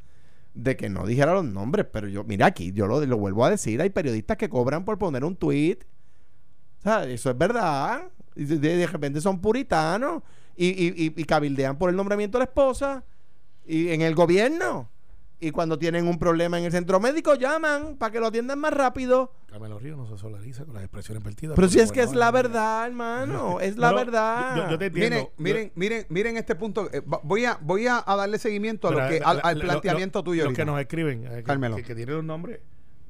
de 0.54 0.76
que 0.78 0.90
no 0.90 1.06
dijera 1.06 1.34
los 1.34 1.46
nombres. 1.46 1.86
Pero 1.92 2.08
yo, 2.08 2.24
mira 2.24 2.48
aquí, 2.48 2.72
yo 2.74 2.88
lo, 2.88 3.06
lo 3.06 3.18
vuelvo 3.18 3.46
a 3.46 3.50
decir. 3.52 3.82
Hay 3.82 3.90
periodistas 3.90 4.38
que 4.38 4.50
cobran 4.50 4.86
por 4.86 4.98
poner 5.00 5.24
un 5.26 5.36
tweet. 5.36 5.80
O 6.80 6.82
sea, 6.84 7.06
eso 7.06 7.30
es 7.32 7.38
verdad. 7.38 8.10
Y 8.36 8.46
de, 8.46 8.58
de 8.60 8.88
repente 8.88 9.22
son 9.22 9.40
puritanos 9.42 10.24
y, 10.56 10.68
y, 10.68 10.88
y- 11.08 11.14
y 11.22 11.24
cabildean 11.26 11.78
por 11.78 11.90
el 11.90 11.96
nombramiento 11.96 12.38
de 12.38 12.46
la 12.46 12.50
esposa 12.50 13.04
y 13.66 13.90
en 13.90 14.02
el 14.02 14.16
gobierno. 14.16 14.90
Y 15.46 15.52
cuando 15.52 15.78
tienen 15.78 16.08
un 16.08 16.18
problema 16.18 16.58
en 16.58 16.66
el 16.66 16.72
centro 16.72 17.00
médico, 17.00 17.36
llaman 17.36 17.98
para 17.98 18.12
que 18.12 18.20
lo 18.20 18.28
atiendan 18.28 18.60
más 18.60 18.74
rápido. 18.74 19.32
Carmelo 19.50 19.78
Río 19.78 19.96
no 19.96 20.08
se 20.08 20.18
solariza 20.18 20.66
con 20.66 20.74
las 20.74 20.84
expresiones 20.84 21.24
vertidas. 21.24 21.56
Pero 21.56 21.68
si 21.68 21.80
es 21.80 21.92
que 21.92 22.02
es 22.02 22.14
la 22.16 22.32
verdad, 22.32 22.88
hermano. 22.88 23.60
Es 23.62 23.78
la 23.78 23.92
verdad. 23.94 24.56
Yo, 24.58 24.70
yo 24.72 24.80
te 24.80 24.86
entiendo. 24.88 25.32
Miren, 25.38 25.72
miren, 25.72 25.72
miren, 25.76 26.06
miren 26.10 26.38
este 26.38 26.56
punto. 26.56 26.90
Eh, 26.94 27.02
va- 27.02 27.20
voy 27.24 27.46
a, 27.46 27.58
voy 27.62 27.88
a, 27.88 28.04
a 28.06 28.16
darle 28.16 28.40
seguimiento 28.40 28.88
a 28.88 28.92
lo 28.92 28.98
Pero, 28.98 29.10
que, 29.10 29.20
la- 29.20 29.26
al, 29.28 29.38
la- 29.38 29.44
al 29.44 29.60
lo- 29.60 29.64
planteamiento 29.66 30.20
lo- 30.20 30.24
tuyo. 30.24 30.46
Los 30.46 30.54
que 30.54 30.66
nos 30.66 30.80
escriben. 30.80 31.26
eh, 31.26 31.30
que, 31.38 31.44
Carmelo. 31.44 31.76
Que, 31.76 31.84
que 31.84 31.96
tienen 31.96 32.16
los 32.16 32.24
nombres. 32.26 32.60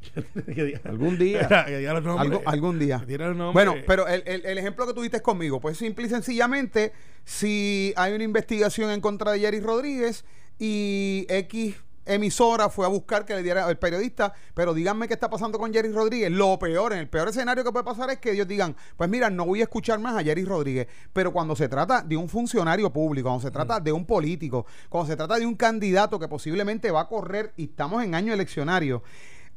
que 0.54 0.82
Algún 0.84 1.18
día. 1.18 1.48
que 1.68 1.78
diga 1.78 1.94
los 1.94 2.04
nombres. 2.04 2.32
Algo- 2.32 2.42
algún 2.50 2.80
día. 2.80 3.00
Que 3.00 3.06
tienen 3.06 3.28
los 3.30 3.38
nombres. 3.38 3.66
Bueno, 3.66 3.82
pero 3.88 4.08
el, 4.08 4.24
el- 4.25 4.46
el 4.46 4.58
ejemplo 4.58 4.86
que 4.88 4.94
tuviste 4.94 5.22
conmigo, 5.22 5.60
pues 5.62 5.78
simple 5.78 6.08
y 6.08 6.10
sencillamente, 6.10 6.92
si 7.24 7.94
hay 7.96 8.13
una 8.13 8.24
investigación 8.24 8.90
en 8.92 9.02
contra 9.02 9.32
de 9.32 9.40
Jerry 9.40 9.60
Rodríguez 9.62 10.25
y 10.60 11.25
X 11.30 11.75
emisora 12.05 12.69
fue 12.69 12.86
a 12.86 12.89
buscar 12.89 13.25
que 13.25 13.36
le 13.36 13.43
diera 13.43 13.69
el 13.69 13.77
periodista, 13.77 14.33
pero 14.53 14.74
díganme 14.74 15.07
qué 15.07 15.13
está 15.13 15.29
pasando 15.29 15.57
con 15.57 15.74
Jerry 15.74 15.91
Rodríguez. 15.91 16.31
Lo 16.31 16.57
peor, 16.60 16.93
en 16.93 17.00
el 17.00 17.10
peor 17.10 17.29
escenario 17.29 17.63
que 17.63 17.72
puede 17.72 17.86
pasar 17.86 18.10
es 18.10 18.17
que 18.19 18.31
ellos 18.31 18.48
digan, 18.48 18.75
pues 18.98 19.10
mira, 19.10 19.29
no 19.29 19.45
voy 19.45 19.62
a 19.62 19.63
escuchar 19.63 20.00
más 20.00 20.15
a 20.15 20.24
Jerry 20.24 20.45
Rodríguez. 20.45 20.88
Pero 21.13 21.31
cuando 21.33 21.55
se 21.55 21.67
trata 21.69 22.01
de 22.01 22.17
un 22.17 22.27
funcionario 22.29 22.91
público, 22.91 23.29
cuando 23.29 23.41
se 23.41 23.51
trata 23.51 23.79
de 23.79 23.91
un 23.91 24.05
político, 24.05 24.65
cuando 24.89 25.10
se 25.10 25.15
trata 25.15 25.38
de 25.38 25.45
un 25.45 25.55
candidato 25.55 26.19
que 26.19 26.27
posiblemente 26.27 26.91
va 26.91 27.01
a 27.01 27.07
correr 27.07 27.53
y 27.57 27.65
estamos 27.65 28.03
en 28.03 28.15
año 28.15 28.33
eleccionario, 28.33 29.03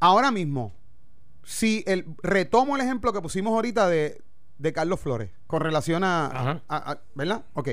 ahora 0.01 0.31
mismo, 0.31 0.73
si 1.43 1.85
el 1.87 2.07
retomo 2.23 2.77
el 2.77 2.83
ejemplo 2.83 3.13
que 3.13 3.21
pusimos 3.23 3.53
ahorita 3.55 3.89
de, 3.89 4.21
de 4.59 4.73
Carlos 4.73 4.99
Flores 5.01 5.31
con 5.47 5.61
relación 5.61 6.03
a- 6.05 6.27
a- 6.69 6.99
¿verdad? 7.15 7.45
Ok. 7.55 7.69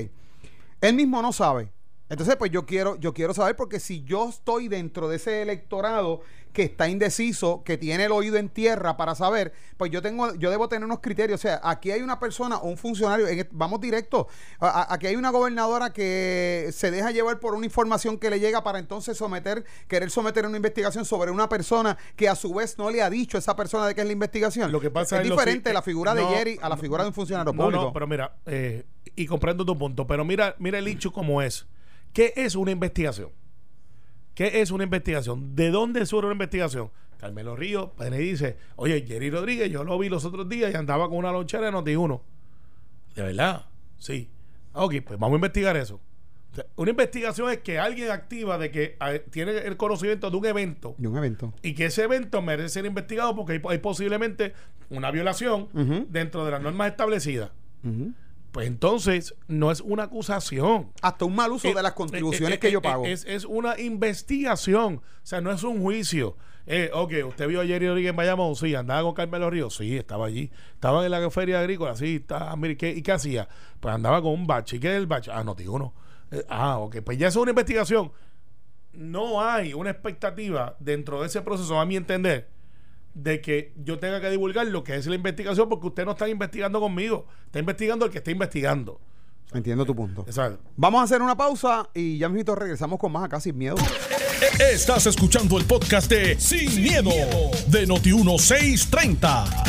Él 0.80 0.94
mismo 0.94 1.20
no 1.22 1.32
sabe. 1.32 1.70
Entonces, 2.10 2.36
pues 2.36 2.50
yo 2.50 2.66
quiero, 2.66 2.96
yo 2.96 3.14
quiero 3.14 3.32
saber, 3.34 3.56
porque 3.56 3.80
si 3.80 4.02
yo 4.04 4.28
estoy 4.28 4.68
dentro 4.68 5.08
de 5.08 5.16
ese 5.16 5.40
electorado 5.42 6.20
que 6.52 6.62
está 6.62 6.88
indeciso, 6.88 7.64
que 7.64 7.76
tiene 7.78 8.04
el 8.04 8.12
oído 8.12 8.36
en 8.36 8.48
tierra 8.48 8.96
para 8.96 9.16
saber, 9.16 9.52
pues 9.76 9.90
yo 9.90 10.00
tengo, 10.02 10.34
yo 10.36 10.50
debo 10.50 10.68
tener 10.68 10.84
unos 10.84 11.00
criterios. 11.00 11.40
O 11.40 11.42
sea, 11.42 11.60
aquí 11.64 11.90
hay 11.90 12.02
una 12.02 12.20
persona 12.20 12.58
o 12.58 12.68
un 12.68 12.76
funcionario, 12.76 13.26
en- 13.26 13.48
vamos 13.50 13.80
directo, 13.80 14.28
a- 14.60 14.82
a- 14.82 14.94
aquí 14.94 15.08
hay 15.08 15.16
una 15.16 15.30
gobernadora 15.30 15.92
que 15.92 16.68
se 16.72 16.92
deja 16.92 17.10
llevar 17.10 17.40
por 17.40 17.54
una 17.54 17.66
información 17.66 18.18
que 18.18 18.30
le 18.30 18.38
llega 18.38 18.62
para 18.62 18.78
entonces 18.78 19.16
someter, 19.16 19.64
querer 19.88 20.10
someter 20.12 20.46
una 20.46 20.56
investigación 20.58 21.04
sobre 21.04 21.32
una 21.32 21.48
persona 21.48 21.96
que 22.14 22.28
a 22.28 22.36
su 22.36 22.54
vez 22.54 22.78
no 22.78 22.88
le 22.90 23.02
ha 23.02 23.10
dicho 23.10 23.36
a 23.36 23.40
esa 23.40 23.56
persona 23.56 23.86
de 23.88 23.94
qué 23.96 24.02
es 24.02 24.06
la 24.06 24.12
investigación. 24.12 24.70
Lo 24.70 24.80
que 24.80 24.90
pasa 24.90 25.16
es, 25.16 25.22
es 25.24 25.30
diferente 25.30 25.72
la 25.72 25.82
figura 25.82 26.14
de 26.14 26.24
Jerry 26.24 26.58
a 26.62 26.68
la 26.68 26.76
figura 26.76 27.02
de 27.02 27.08
un 27.08 27.14
funcionario 27.14 27.52
No, 27.52 27.64
público. 27.64 27.82
no, 27.84 27.92
pero 27.92 28.06
mira, 28.06 28.36
eh, 28.46 28.84
y 29.16 29.26
comprendo 29.26 29.64
tu 29.64 29.76
punto, 29.76 30.06
pero 30.06 30.24
mira, 30.24 30.54
mira 30.60 30.78
el 30.78 30.86
hecho 30.86 31.10
como 31.12 31.42
es. 31.42 31.66
¿Qué 32.14 32.32
es 32.36 32.54
una 32.54 32.70
investigación? 32.70 33.28
¿Qué 34.34 34.62
es 34.62 34.70
una 34.70 34.84
investigación? 34.84 35.54
¿De 35.54 35.70
dónde 35.70 36.06
surge 36.06 36.24
una 36.26 36.32
investigación? 36.34 36.90
Carmelo 37.18 37.56
Río 37.56 37.92
y 38.00 38.10
dice, 38.16 38.56
oye, 38.76 39.04
Jerry 39.06 39.30
Rodríguez, 39.30 39.70
yo 39.70 39.84
lo 39.84 39.98
vi 39.98 40.08
los 40.08 40.24
otros 40.24 40.48
días 40.48 40.72
y 40.72 40.76
andaba 40.76 41.08
con 41.08 41.18
una 41.18 41.32
lonchera 41.32 41.66
de 41.66 41.72
Noti1. 41.72 42.20
¿De 43.14 43.22
verdad? 43.22 43.66
Sí. 43.98 44.30
Ah, 44.72 44.84
Ok, 44.84 44.94
pues 45.06 45.18
vamos 45.18 45.34
a 45.34 45.36
investigar 45.36 45.76
eso. 45.76 46.00
O 46.52 46.54
sea, 46.54 46.66
una 46.76 46.90
investigación 46.90 47.50
es 47.50 47.58
que 47.58 47.78
alguien 47.78 48.10
activa 48.10 48.58
de 48.58 48.70
que 48.70 48.96
ah, 49.00 49.12
tiene 49.30 49.52
el 49.58 49.76
conocimiento 49.76 50.30
de 50.30 50.36
un 50.36 50.46
evento 50.46 50.94
De 50.98 51.08
un 51.08 51.16
evento. 51.16 51.52
y 51.62 51.74
que 51.74 51.86
ese 51.86 52.04
evento 52.04 52.42
merece 52.42 52.68
ser 52.68 52.86
investigado 52.86 53.34
porque 53.34 53.54
hay, 53.54 53.62
hay 53.68 53.78
posiblemente 53.78 54.52
una 54.90 55.10
violación 55.10 55.68
dentro 56.10 56.44
de 56.44 56.50
las 56.52 56.60
normas 56.62 56.90
establecidas. 56.90 57.50
Pues 58.54 58.68
entonces 58.68 59.34
no 59.48 59.72
es 59.72 59.80
una 59.80 60.04
acusación. 60.04 60.92
Hasta 61.02 61.24
un 61.24 61.34
mal 61.34 61.50
uso 61.50 61.66
Eh, 61.66 61.74
de 61.74 61.82
las 61.82 61.90
eh, 61.90 61.96
contribuciones 61.96 62.54
eh, 62.54 62.60
que 62.60 62.70
yo 62.70 62.80
pago. 62.80 63.04
Es, 63.04 63.24
es 63.24 63.44
una 63.44 63.80
investigación. 63.80 65.02
O 65.02 65.26
sea, 65.26 65.40
no 65.40 65.50
es 65.50 65.64
un 65.64 65.82
juicio. 65.82 66.36
Eh, 66.64 66.88
ok, 66.94 67.12
¿usted 67.26 67.48
vio 67.48 67.62
a 67.62 67.66
Jerry 67.66 67.88
Rodríguez 67.88 68.10
en 68.10 68.16
Bayamón? 68.16 68.54
Sí. 68.54 68.72
¿Andaba 68.76 69.02
con 69.02 69.14
Carmelo 69.14 69.50
Ríos? 69.50 69.74
Sí, 69.74 69.96
estaba 69.96 70.26
allí. 70.26 70.52
Estaba 70.72 71.04
en 71.04 71.10
la 71.10 71.28
feria 71.32 71.58
agrícola. 71.58 71.96
Sí, 71.96 72.20
está. 72.22 72.54
Mire, 72.54 72.76
¿qué, 72.76 72.90
¿y 72.90 73.02
qué 73.02 73.10
hacía? 73.10 73.48
Pues 73.80 73.92
andaba 73.92 74.22
con 74.22 74.30
un 74.30 74.46
bache. 74.46 74.76
¿Y 74.76 74.78
qué 74.78 74.92
es 74.92 74.98
el 74.98 75.08
bache? 75.08 75.32
Ah, 75.34 75.42
no, 75.42 75.56
digo 75.56 75.76
no. 75.76 75.92
Eh, 76.30 76.46
ah, 76.48 76.78
ok. 76.78 76.98
Pues 77.04 77.18
ya 77.18 77.26
es 77.26 77.34
una 77.34 77.50
investigación. 77.50 78.12
No 78.92 79.42
hay 79.42 79.74
una 79.74 79.90
expectativa 79.90 80.76
dentro 80.78 81.20
de 81.20 81.26
ese 81.26 81.42
proceso, 81.42 81.80
a 81.80 81.86
mi 81.86 81.96
entender, 81.96 82.48
de 83.14 83.40
que 83.40 83.72
yo 83.76 83.98
tenga 83.98 84.20
que 84.20 84.28
divulgar 84.30 84.66
lo 84.66 84.84
que 84.84 84.96
es 84.96 85.06
la 85.06 85.14
investigación 85.14 85.68
porque 85.68 85.86
usted 85.86 86.04
no 86.04 86.12
está 86.12 86.28
investigando 86.28 86.80
conmigo. 86.80 87.26
Está 87.46 87.60
investigando 87.60 88.04
el 88.06 88.10
que 88.10 88.18
está 88.18 88.30
investigando. 88.30 89.00
Entiendo 89.52 89.86
tu 89.86 89.94
punto. 89.94 90.24
Exacto. 90.26 90.58
Vamos 90.76 91.00
a 91.00 91.04
hacer 91.04 91.22
una 91.22 91.36
pausa 91.36 91.88
y 91.94 92.18
ya 92.18 92.28
mismo 92.28 92.54
regresamos 92.54 92.98
con 92.98 93.12
más 93.12 93.24
acá 93.24 93.40
sin 93.40 93.56
miedo. 93.56 93.76
Estás 94.58 95.06
escuchando 95.06 95.58
el 95.58 95.64
podcast 95.64 96.10
de 96.10 96.38
Sin, 96.38 96.82
miedo, 96.82 97.10
de 97.68 97.86
Noti1630. 97.86 99.64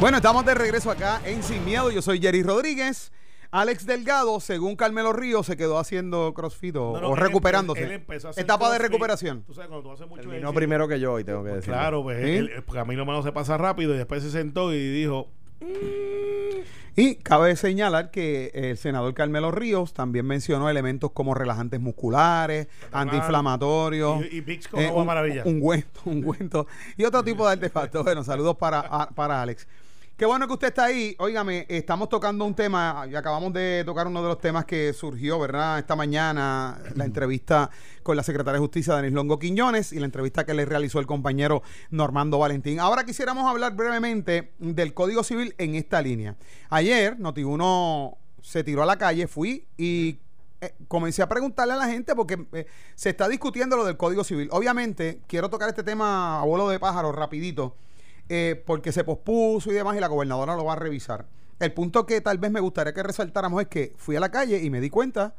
Bueno, 0.00 0.18
estamos 0.18 0.44
de 0.44 0.54
regreso 0.54 0.90
acá 0.90 1.22
en 1.24 1.42
Sin 1.42 1.64
Miedo. 1.64 1.90
Yo 1.90 2.02
soy 2.02 2.20
Jerry 2.20 2.42
Rodríguez. 2.42 3.10
Alex 3.56 3.86
Delgado, 3.86 4.40
según 4.40 4.74
Carmelo 4.74 5.12
Ríos, 5.12 5.46
se 5.46 5.56
quedó 5.56 5.78
haciendo 5.78 6.34
crossfit 6.34 6.74
o, 6.76 6.94
No, 6.94 7.00
no, 7.00 7.08
o 7.10 7.14
él 7.14 7.20
recuperándose. 7.20 7.84
él 7.84 7.92
empezó 7.92 8.26
a 8.26 8.30
hacer 8.32 8.42
Etapa 8.42 8.72
de 8.72 8.78
recuperación. 8.80 9.42
Tú 9.46 9.54
sabes, 9.54 9.68
cuando 9.68 9.84
tú 9.88 9.92
haces 9.92 10.08
mucho 10.08 10.22
Terminó 10.22 10.36
ejercicio- 10.38 10.54
primero 10.56 10.88
que 10.88 10.98
yo 10.98 11.18
y 11.20 11.24
tengo 11.24 11.44
que 11.44 11.50
decir. 11.50 11.72
Claro, 11.72 12.02
pues 12.02 12.20
¿Sí? 12.24 12.30
él- 12.32 12.50
porque 12.66 12.80
a 12.80 12.84
mí 12.84 12.96
lo 12.96 13.06
malo 13.06 13.22
se 13.22 13.30
pasa 13.30 13.56
rápido 13.56 13.94
y 13.94 13.98
después 13.98 14.22
se 14.24 14.30
sentó 14.32 14.72
y 14.74 14.78
dijo, 14.92 15.28
Y 16.96 17.16
cabe 17.16 17.56
señalar 17.56 18.10
que 18.12 18.52
el 18.54 18.76
senador 18.76 19.14
Carmelo 19.14 19.50
Ríos 19.50 19.94
también 19.94 20.26
mencionó 20.26 20.68
elementos 20.70 21.10
como 21.10 21.34
relajantes 21.34 21.80
musculares, 21.80 22.68
antiinflamatorios. 22.92 24.24
Y- 24.30 24.36
y 24.36 24.40
Vicks 24.40 24.68
con 24.68 24.80
eh, 24.80 24.86
agua 24.88 25.00
un, 25.00 25.06
maravilla. 25.06 25.42
ungüento, 25.44 26.00
ungüento 26.04 26.66
y 26.96 27.04
otro 27.04 27.22
tipo 27.24 27.46
de 27.46 27.52
artefactos. 27.54 28.04
Bueno, 28.04 28.22
saludos 28.22 28.56
para, 28.56 28.80
a- 28.80 29.10
para 29.10 29.42
Alex. 29.42 29.66
Qué 30.16 30.26
bueno 30.26 30.46
que 30.46 30.52
usted 30.52 30.68
está 30.68 30.84
ahí. 30.84 31.16
Óigame, 31.18 31.66
estamos 31.68 32.08
tocando 32.08 32.44
un 32.44 32.54
tema 32.54 33.04
y 33.10 33.16
acabamos 33.16 33.52
de 33.52 33.82
tocar 33.84 34.06
uno 34.06 34.22
de 34.22 34.28
los 34.28 34.38
temas 34.38 34.64
que 34.64 34.92
surgió, 34.92 35.40
¿verdad? 35.40 35.80
Esta 35.80 35.96
mañana, 35.96 36.78
la 36.94 37.04
entrevista 37.04 37.68
con 38.04 38.16
la 38.16 38.22
secretaria 38.22 38.52
de 38.52 38.58
Justicia, 38.60 38.94
Denis 38.94 39.10
Longo 39.10 39.40
Quiñones, 39.40 39.92
y 39.92 39.98
la 39.98 40.04
entrevista 40.04 40.46
que 40.46 40.54
le 40.54 40.66
realizó 40.66 41.00
el 41.00 41.06
compañero 41.08 41.64
Normando 41.90 42.38
Valentín. 42.38 42.78
Ahora 42.78 43.04
quisiéramos 43.04 43.50
hablar 43.50 43.74
brevemente 43.74 44.52
del 44.60 44.94
Código 44.94 45.24
Civil 45.24 45.52
en 45.58 45.74
esta 45.74 46.00
línea. 46.00 46.36
Ayer, 46.70 47.18
Notiuno 47.18 48.16
se 48.40 48.62
tiró 48.62 48.84
a 48.84 48.86
la 48.86 48.96
calle, 48.96 49.26
fui 49.26 49.66
y 49.76 50.20
eh, 50.60 50.76
comencé 50.86 51.22
a 51.22 51.28
preguntarle 51.28 51.72
a 51.72 51.76
la 51.76 51.88
gente 51.88 52.14
porque 52.14 52.46
eh, 52.52 52.66
se 52.94 53.10
está 53.10 53.28
discutiendo 53.28 53.76
lo 53.76 53.84
del 53.84 53.96
Código 53.96 54.22
Civil. 54.22 54.48
Obviamente, 54.52 55.22
quiero 55.26 55.50
tocar 55.50 55.68
este 55.68 55.82
tema 55.82 56.40
a 56.40 56.44
vuelo 56.44 56.68
de 56.68 56.78
pájaro 56.78 57.10
rapidito, 57.10 57.74
eh, 58.28 58.62
porque 58.66 58.92
se 58.92 59.04
pospuso 59.04 59.70
y 59.70 59.74
demás 59.74 59.96
y 59.96 60.00
la 60.00 60.08
gobernadora 60.08 60.56
lo 60.56 60.64
va 60.64 60.74
a 60.74 60.76
revisar. 60.76 61.26
El 61.60 61.72
punto 61.72 62.06
que 62.06 62.20
tal 62.20 62.38
vez 62.38 62.50
me 62.50 62.60
gustaría 62.60 62.92
que 62.92 63.02
resaltáramos 63.02 63.62
es 63.62 63.68
que 63.68 63.94
fui 63.96 64.16
a 64.16 64.20
la 64.20 64.30
calle 64.30 64.62
y 64.62 64.70
me 64.70 64.80
di 64.80 64.90
cuenta 64.90 65.34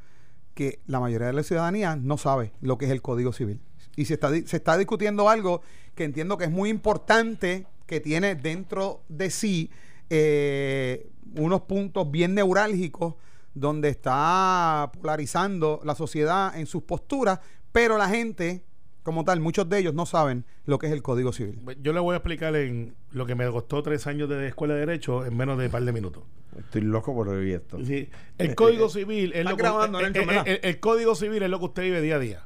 que 0.54 0.80
la 0.88 1.00
mayoría 1.00 1.28
de 1.28 1.34
la 1.34 1.44
ciudadanía 1.44 1.96
no 1.96 2.18
sabe 2.18 2.54
lo 2.62 2.78
que 2.78 2.86
es 2.86 2.92
el 2.92 3.02
Código 3.02 3.34
Civil. 3.34 3.60
Y 3.96 4.06
se 4.06 4.16
está, 4.16 4.78
discutiendo 4.78 5.30
algo 5.30 5.62
que 5.94 6.04
entiendo 6.04 6.38
que 6.38 6.46
es 6.46 6.52
muy 6.52 6.70
importante, 6.70 7.68
que 7.86 8.00
tiene 8.00 8.36
dentro 8.36 9.04
de 9.10 9.30
sí 9.30 9.70
eh, 10.10 11.12
unos 11.36 11.62
puntos 11.62 12.10
bien 12.10 12.34
neurálgicos 12.34 13.16
donde 13.54 13.90
está 13.90 14.92
polarizando 15.00 15.80
la 15.84 15.96
sociedad 15.96 16.58
en 16.58 16.66
sus 16.66 16.84
posturas, 16.84 17.40
pero 17.72 17.98
la 17.98 18.10
gente 18.10 18.64
como 19.06 19.24
tal, 19.24 19.40
muchos 19.40 19.70
de 19.70 19.78
ellos 19.80 19.94
no 19.94 20.06
saben 20.06 20.44
lo 20.66 20.80
que 20.80 20.88
es 20.88 20.92
el 20.92 21.02
Código 21.04 21.32
Civil. 21.32 21.60
Yo 21.82 21.94
le 21.94 22.00
voy 22.00 22.14
a 22.14 22.18
explicar 22.18 22.56
en 22.56 22.96
lo 23.12 23.26
que 23.26 23.36
me 23.36 23.48
costó 23.50 23.82
tres 23.84 24.08
años 24.08 24.28
de 24.28 24.48
escuela 24.48 24.74
de 24.74 24.82
Derecho 24.82 25.26
en 25.26 25.38
menos 25.38 25.58
de 25.60 25.68
un 25.68 25.72
par 25.72 25.84
de 25.84 25.94
minutos. 25.94 26.24
Estoy 26.58 26.82
loco 26.82 27.14
por 27.14 27.30
oír 27.30 27.56
esto. 27.56 27.78
Sí, 27.86 28.10
el 28.40 28.56
Código 28.56 28.90
Civil 28.90 29.32
es 29.34 29.44
lo 29.46 29.52
que, 29.56 29.62
grabando, 29.64 30.00
eh, 30.02 30.12
eh, 30.14 30.42
eh, 30.48 30.60
el 30.64 30.80
Código 30.80 31.14
Civil 31.16 31.44
es 31.44 31.50
lo 31.50 31.60
que 31.60 31.66
usted 31.66 31.84
vive 31.84 32.02
día 32.02 32.16
a 32.16 32.20
día. 32.20 32.44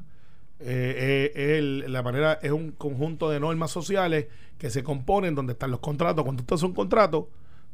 Eh, 0.60 1.30
eh, 1.32 1.32
es 1.34 1.58
el- 1.58 1.90
la 1.92 2.02
manera 2.02 2.38
es 2.42 2.52
un 2.52 2.72
conjunto 2.72 3.30
de 3.30 3.40
normas 3.40 3.70
sociales 3.70 4.26
que 4.58 4.68
se 4.68 4.82
componen 4.84 5.34
donde 5.34 5.54
están 5.54 5.70
los 5.70 5.80
contratos. 5.80 6.22
Cuando 6.24 6.42
usted 6.42 6.54
hace 6.56 6.66
un 6.66 6.74
contrato 6.74 7.30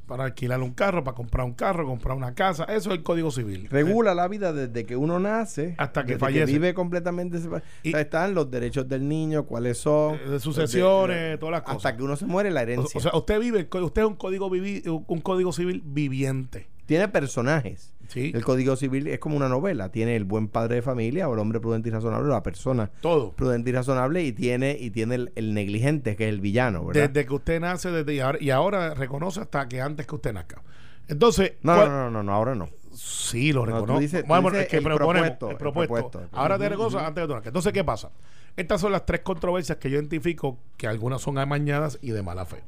para 0.07 0.25
alquilar 0.25 0.61
un 0.63 0.73
carro, 0.73 1.03
para 1.03 1.15
comprar 1.17 1.45
un 1.47 1.53
carro, 1.55 1.85
comprar 1.87 2.17
una 2.17 2.35
casa, 2.35 2.65
eso 2.65 2.91
es 2.91 2.97
el 2.99 3.03
Código 3.03 3.31
Civil. 3.31 3.69
Regula 3.71 4.15
la 4.15 4.29
vida 4.29 4.53
desde 4.53 4.85
que 4.87 4.97
uno 4.97 5.19
nace 5.19 5.75
Hasta 5.79 6.03
que 6.05 6.13
desde 6.13 6.21
fallece. 6.21 6.53
vive 6.53 6.75
completamente. 6.75 7.39
Y- 7.83 7.89
o 7.89 7.93
sea, 7.93 8.01
están 8.01 8.35
los 8.35 8.51
derechos 8.51 8.89
del 8.89 9.09
niño, 9.09 9.45
cuáles 9.47 9.79
son. 9.79 10.19
De 10.31 10.39
sucesiones, 10.41 11.17
de- 11.33 11.39
todas 11.39 11.53
las 11.53 11.61
Hasta 11.63 11.73
cosas. 11.75 11.93
que 11.95 12.03
uno 12.03 12.17
se 12.17 12.27
muere, 12.27 12.51
la 12.51 12.61
O, 12.61 12.63
herencia. 12.63 12.99
o 12.99 13.01
sea, 13.03 13.11
usted 13.17 13.41
vive, 13.41 13.69
usted 13.73 14.03
es 14.03 14.09
un 14.09 14.15
código 14.17 14.49
vivi- 14.51 14.83
un 15.07 15.21
código 15.21 15.53
civil 15.53 15.83
viviente. 15.85 16.69
Tiene 16.87 17.09
personajes. 17.09 17.93
Sí. 18.09 18.33
El 18.35 18.45
Código 18.45 18.77
Civil 18.77 19.07
es 19.09 19.19
como 19.19 19.37
una 19.37 19.49
novela. 19.49 19.91
Tiene 19.91 20.17
el 20.17 20.25
buen 20.25 20.49
padre 20.49 20.77
de 20.77 20.83
familia 20.83 21.29
o 21.29 21.35
el 21.35 21.41
hombre 21.41 21.61
prudente 21.61 21.89
y 21.89 21.93
razonable, 21.93 22.29
o 22.29 22.31
la 22.33 22.43
persona 22.43 22.91
Todo. 23.01 23.33
prudente 23.33 23.71
y 23.71 23.73
razonable, 23.73 24.23
y 24.23 24.33
tiene, 24.33 24.77
y 24.79 24.91
tiene 24.91 25.15
el, 25.17 25.33
el 25.35 25.55
negligente, 25.55 26.17
que 26.17 26.25
es 26.25 26.31
el 26.31 26.41
villano, 26.41 26.85
¿verdad? 26.87 27.11
Desde 27.11 27.27
que 27.27 27.35
usted 27.35 27.61
nace 27.61 27.91
desde 27.91 28.15
y 28.15 28.21
ahora, 28.21 28.39
y 28.41 28.51
ahora 28.51 28.95
reconoce 28.95 29.41
hasta 29.41 29.69
que 29.69 29.81
antes 29.81 30.07
que 30.07 30.15
usted 30.15 30.33
nazca. 30.33 30.63
Entonces, 31.09 31.53
no, 31.63 31.75
¿cuál- 31.77 31.89
no, 31.89 31.97
no, 32.05 32.11
no, 32.11 32.23
no, 32.23 32.33
ahora 32.33 32.55
no. 32.55 32.69
Sí, 32.93 33.53
lo 33.53 33.61
No, 33.61 33.67
reconozco. 33.67 34.01
dices- 34.01 34.23
tú 34.23 34.29
Bueno, 34.29 34.49
dices 34.51 34.63
es 34.65 34.69
que 34.69 34.77
el 34.79 34.83
propuesto, 34.85 35.47
el 35.47 35.53
el 35.53 35.59
propuesto. 35.59 36.23
Ahora 36.33 36.57
cosas 36.77 36.95
ujú. 37.01 37.07
antes 37.09 37.23
de 37.23 37.29
tu 37.29 37.35
nazca. 37.35 37.49
Entonces, 37.51 37.73
¿qué 37.73 37.85
pasa? 37.85 38.11
Estas 38.57 38.81
son 38.81 38.91
las 38.93 39.05
tres 39.05 39.21
controversias 39.21 39.77
que 39.79 39.91
yo 39.91 39.97
identifico 39.97 40.59
que 40.79 40.87
algunas 40.87 41.21
son 41.21 41.37
amañadas 41.39 41.99
y 42.01 42.11
de 42.13 42.23
mala 42.23 42.47
fe. 42.47 42.63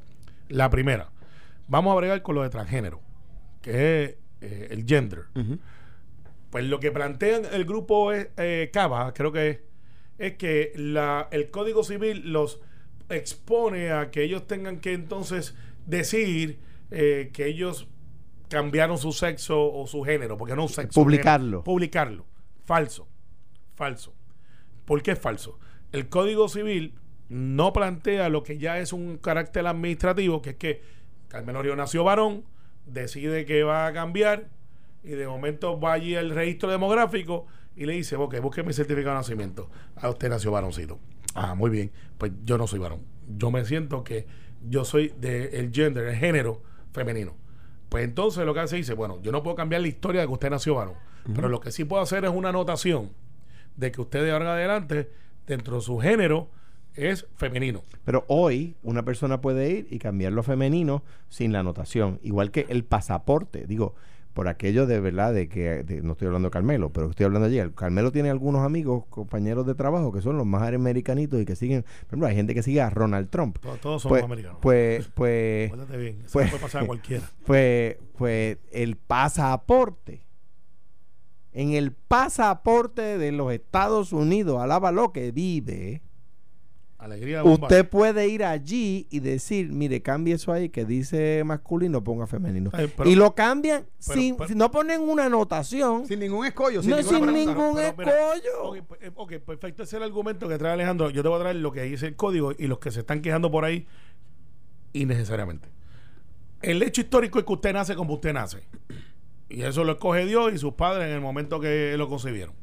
La 0.47 0.69
primera, 0.69 1.09
vamos 1.67 1.93
a 1.93 1.95
bregar 1.95 2.21
con 2.21 2.35
lo 2.35 2.43
de 2.43 2.49
transgénero, 2.49 3.01
que 3.61 4.03
es 4.03 4.15
eh, 4.41 4.67
el 4.71 4.85
gender. 4.85 5.25
Pues 6.49 6.65
lo 6.65 6.79
que 6.79 6.91
plantean 6.91 7.43
el 7.51 7.65
grupo 7.65 8.11
es, 8.11 8.29
eh, 8.37 8.69
Cava, 8.73 9.13
creo 9.13 9.31
que 9.31 9.49
es, 9.49 9.59
es 10.17 10.33
que 10.37 10.73
la, 10.75 11.27
el 11.31 11.49
Código 11.49 11.83
Civil 11.83 12.31
los 12.31 12.59
expone 13.09 13.91
a 13.91 14.11
que 14.11 14.23
ellos 14.23 14.47
tengan 14.47 14.79
que 14.79 14.93
entonces 14.93 15.55
decir 15.85 16.59
eh, 16.91 17.31
que 17.33 17.47
ellos 17.47 17.87
cambiaron 18.49 18.97
su 18.97 19.11
sexo 19.11 19.71
o 19.71 19.87
su 19.87 20.03
género, 20.03 20.37
porque 20.37 20.55
no 20.55 20.63
un 20.63 20.69
sexo. 20.69 20.99
Publicarlo. 20.99 21.45
género. 21.45 21.63
Publicarlo. 21.63 22.25
Falso. 22.65 23.07
Falso. 23.75 24.15
¿Por 24.85 25.01
qué 25.03 25.11
es 25.11 25.19
falso? 25.19 25.59
El 25.91 26.09
Código 26.09 26.49
Civil 26.49 26.95
no 27.29 27.73
plantea 27.73 28.29
lo 28.29 28.43
que 28.43 28.57
ya 28.57 28.79
es 28.79 28.91
un 28.91 29.17
carácter 29.17 29.67
administrativo, 29.67 30.41
que 30.41 30.51
es 30.51 30.55
que 30.55 30.81
Carmen 31.27 31.55
Orio 31.55 31.75
nació 31.75 32.03
varón, 32.03 32.43
decide 32.91 33.45
que 33.45 33.63
va 33.63 33.87
a 33.87 33.93
cambiar 33.93 34.47
y 35.03 35.09
de 35.11 35.27
momento 35.27 35.79
va 35.79 35.93
allí 35.93 36.15
el 36.15 36.31
registro 36.31 36.69
demográfico 36.69 37.47
y 37.75 37.85
le 37.85 37.93
dice, 37.93 38.15
ok, 38.15 38.39
busque 38.41 38.63
mi 38.63 38.73
certificado 38.73 39.15
de 39.15 39.19
nacimiento. 39.19 39.69
Ah, 39.95 40.09
usted 40.09 40.29
nació 40.29 40.51
varoncito. 40.51 40.99
Ah, 41.33 41.55
muy 41.55 41.69
bien. 41.69 41.91
Pues 42.17 42.31
yo 42.43 42.57
no 42.57 42.67
soy 42.67 42.79
varón. 42.79 43.01
Yo 43.37 43.51
me 43.51 43.63
siento 43.63 44.03
que 44.03 44.27
yo 44.67 44.83
soy 44.83 45.13
del 45.19 45.71
gender, 45.73 46.07
el 46.07 46.15
género 46.15 46.61
femenino. 46.91 47.35
Pues 47.87 48.03
entonces 48.03 48.45
lo 48.45 48.53
que 48.53 48.59
hace 48.59 48.75
dice, 48.75 48.93
bueno, 48.93 49.19
yo 49.21 49.31
no 49.31 49.41
puedo 49.41 49.55
cambiar 49.55 49.81
la 49.81 49.87
historia 49.87 50.21
de 50.21 50.27
que 50.27 50.33
usted 50.33 50.49
nació 50.49 50.75
varón, 50.75 50.95
pero 51.33 51.49
lo 51.49 51.59
que 51.59 51.71
sí 51.71 51.85
puedo 51.85 52.03
hacer 52.03 52.23
es 52.23 52.31
una 52.31 52.49
anotación 52.49 53.11
de 53.75 53.91
que 53.91 54.01
usted 54.01 54.23
de 54.23 54.31
ahora 54.31 54.45
en 54.45 54.51
adelante, 54.51 55.09
dentro 55.47 55.77
de 55.77 55.81
su 55.81 55.97
género, 55.97 56.49
es 56.95 57.27
femenino. 57.35 57.83
Pero 58.05 58.25
hoy 58.27 58.75
una 58.83 59.03
persona 59.03 59.41
puede 59.41 59.69
ir 59.71 59.87
y 59.89 59.99
cambiarlo 59.99 60.41
a 60.41 60.43
femenino 60.43 61.03
sin 61.29 61.53
la 61.53 61.59
anotación. 61.59 62.19
Igual 62.23 62.51
que 62.51 62.65
el 62.69 62.83
pasaporte. 62.83 63.65
Digo, 63.67 63.95
por 64.33 64.47
aquello 64.47 64.85
de 64.85 64.99
verdad 64.99 65.33
de 65.33 65.49
que 65.49 65.83
de- 65.83 66.01
no 66.01 66.13
estoy 66.13 66.27
hablando 66.27 66.47
de 66.47 66.51
Carmelo, 66.51 66.91
pero 66.91 67.09
estoy 67.09 67.25
hablando 67.25 67.47
allí. 67.47 67.59
Carmelo 67.75 68.11
tiene 68.11 68.29
algunos 68.29 68.61
amigos, 68.61 69.05
compañeros 69.09 69.65
de 69.65 69.75
trabajo 69.75 70.11
que 70.13 70.21
son 70.21 70.37
los 70.37 70.45
más 70.45 70.61
americanitos 70.71 71.41
y 71.41 71.45
que 71.45 71.55
siguen. 71.55 71.81
Por 71.81 72.07
ejemplo, 72.09 72.27
hay 72.27 72.35
gente 72.35 72.53
que 72.53 72.63
sigue 72.63 72.79
a 72.81 72.89
Ronald 72.89 73.29
Trump. 73.29 73.57
Todos, 73.59 73.79
todos 73.81 74.01
somos 74.03 74.13
Pues, 74.19 74.23
americanos. 74.23 74.59
pues, 74.61 75.07
pues, 75.13 75.71
bien, 75.97 76.21
eso 76.21 76.29
pues- 76.33 76.49
puede 76.51 76.61
pasar 76.61 76.83
a 76.83 76.87
cualquiera. 76.87 77.29
pues, 77.45 77.97
pues 78.17 78.57
el 78.71 78.95
pasaporte. 78.97 80.25
En 81.51 81.71
el 81.71 81.91
pasaporte 81.91 83.17
de 83.17 83.31
los 83.31 83.51
Estados 83.51 84.13
Unidos, 84.13 84.61
alaba 84.61 84.91
lo 84.91 85.11
que 85.11 85.31
vive. 85.31 86.03
Alegría 86.99 87.41
bomba. 87.43 87.67
Usted 87.67 87.87
puede 87.87 88.27
ir 88.27 88.43
allí 88.43 89.07
y 89.09 89.21
decir, 89.21 89.71
mire, 89.71 90.01
cambie 90.01 90.33
eso 90.35 90.51
ahí 90.51 90.67
que 90.67 90.83
dice 90.83 91.41
masculino, 91.45 92.03
ponga 92.03 92.27
femenino. 92.27 92.71
Ay, 92.73 92.91
pero- 92.95 93.09
y 93.09 93.15
lo 93.15 93.33
cambian 93.33 93.85
pero- 94.05 94.19
sin, 94.19 94.35
pero- 94.35 94.53
no 94.55 94.69
ponen 94.69 94.99
una 95.01 95.25
anotación. 95.27 96.05
Sin 96.05 96.19
ningún 96.19 96.45
escollo, 96.45 96.81
sin 96.81 96.91
no 96.91 96.97
sin 96.97 97.07
pregunta. 97.21 97.31
ningún 97.31 97.79
escollo. 97.79 98.63
Ok, 98.63 98.77
pues, 98.85 99.01
eh, 99.01 99.11
ok, 99.15 99.33
perfecto. 99.45 99.83
Ese 99.83 99.95
es 99.95 100.01
el 100.01 100.03
argumento 100.03 100.49
que 100.49 100.57
trae 100.57 100.73
Alejandro. 100.73 101.09
Yo 101.09 101.23
te 101.23 101.29
voy 101.29 101.37
a 101.37 101.41
traer 101.41 101.55
lo 101.55 101.71
que 101.71 101.83
dice 101.83 102.05
el 102.05 102.17
código 102.17 102.51
y 102.57 102.67
los 102.67 102.79
que 102.79 102.91
se 102.91 102.99
están 102.99 103.21
quejando 103.21 103.49
por 103.49 103.63
ahí 103.63 103.87
innecesariamente. 104.91 105.69
El 106.61 106.83
hecho 106.83 106.99
histórico 106.99 107.39
es 107.39 107.45
que 107.45 107.53
usted 107.53 107.73
nace 107.73 107.95
como 107.95 108.15
usted 108.15 108.33
nace. 108.33 108.59
Y 109.47 109.61
eso 109.61 109.83
lo 109.85 109.93
escoge 109.93 110.25
Dios 110.25 110.53
y 110.53 110.57
sus 110.57 110.73
padres 110.73 111.07
en 111.07 111.13
el 111.13 111.21
momento 111.21 111.61
que 111.61 111.95
lo 111.97 112.09
concibieron. 112.09 112.53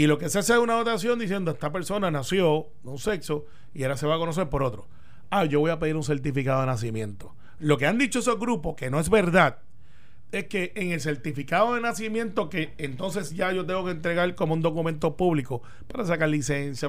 Y 0.00 0.06
lo 0.06 0.16
que 0.16 0.30
se 0.30 0.38
hace 0.38 0.54
es 0.54 0.58
una 0.58 0.76
votación 0.76 1.18
diciendo 1.18 1.50
esta 1.50 1.70
persona 1.70 2.10
nació 2.10 2.68
de 2.82 2.88
un 2.88 2.98
sexo 2.98 3.44
y 3.74 3.82
ahora 3.82 3.98
se 3.98 4.06
va 4.06 4.14
a 4.14 4.18
conocer 4.18 4.48
por 4.48 4.62
otro. 4.62 4.88
Ah, 5.28 5.44
yo 5.44 5.60
voy 5.60 5.70
a 5.70 5.78
pedir 5.78 5.94
un 5.94 6.02
certificado 6.02 6.60
de 6.60 6.68
nacimiento. 6.68 7.36
Lo 7.58 7.76
que 7.76 7.86
han 7.86 7.98
dicho 7.98 8.20
esos 8.20 8.40
grupos, 8.40 8.76
que 8.76 8.88
no 8.88 8.98
es 8.98 9.10
verdad, 9.10 9.58
es 10.32 10.46
que 10.46 10.72
en 10.74 10.92
el 10.92 11.02
certificado 11.02 11.74
de 11.74 11.82
nacimiento 11.82 12.48
que 12.48 12.72
entonces 12.78 13.34
ya 13.34 13.52
yo 13.52 13.66
tengo 13.66 13.84
que 13.84 13.90
entregar 13.90 14.34
como 14.36 14.54
un 14.54 14.62
documento 14.62 15.18
público 15.18 15.60
para 15.86 16.06
sacar 16.06 16.30
licencia, 16.30 16.88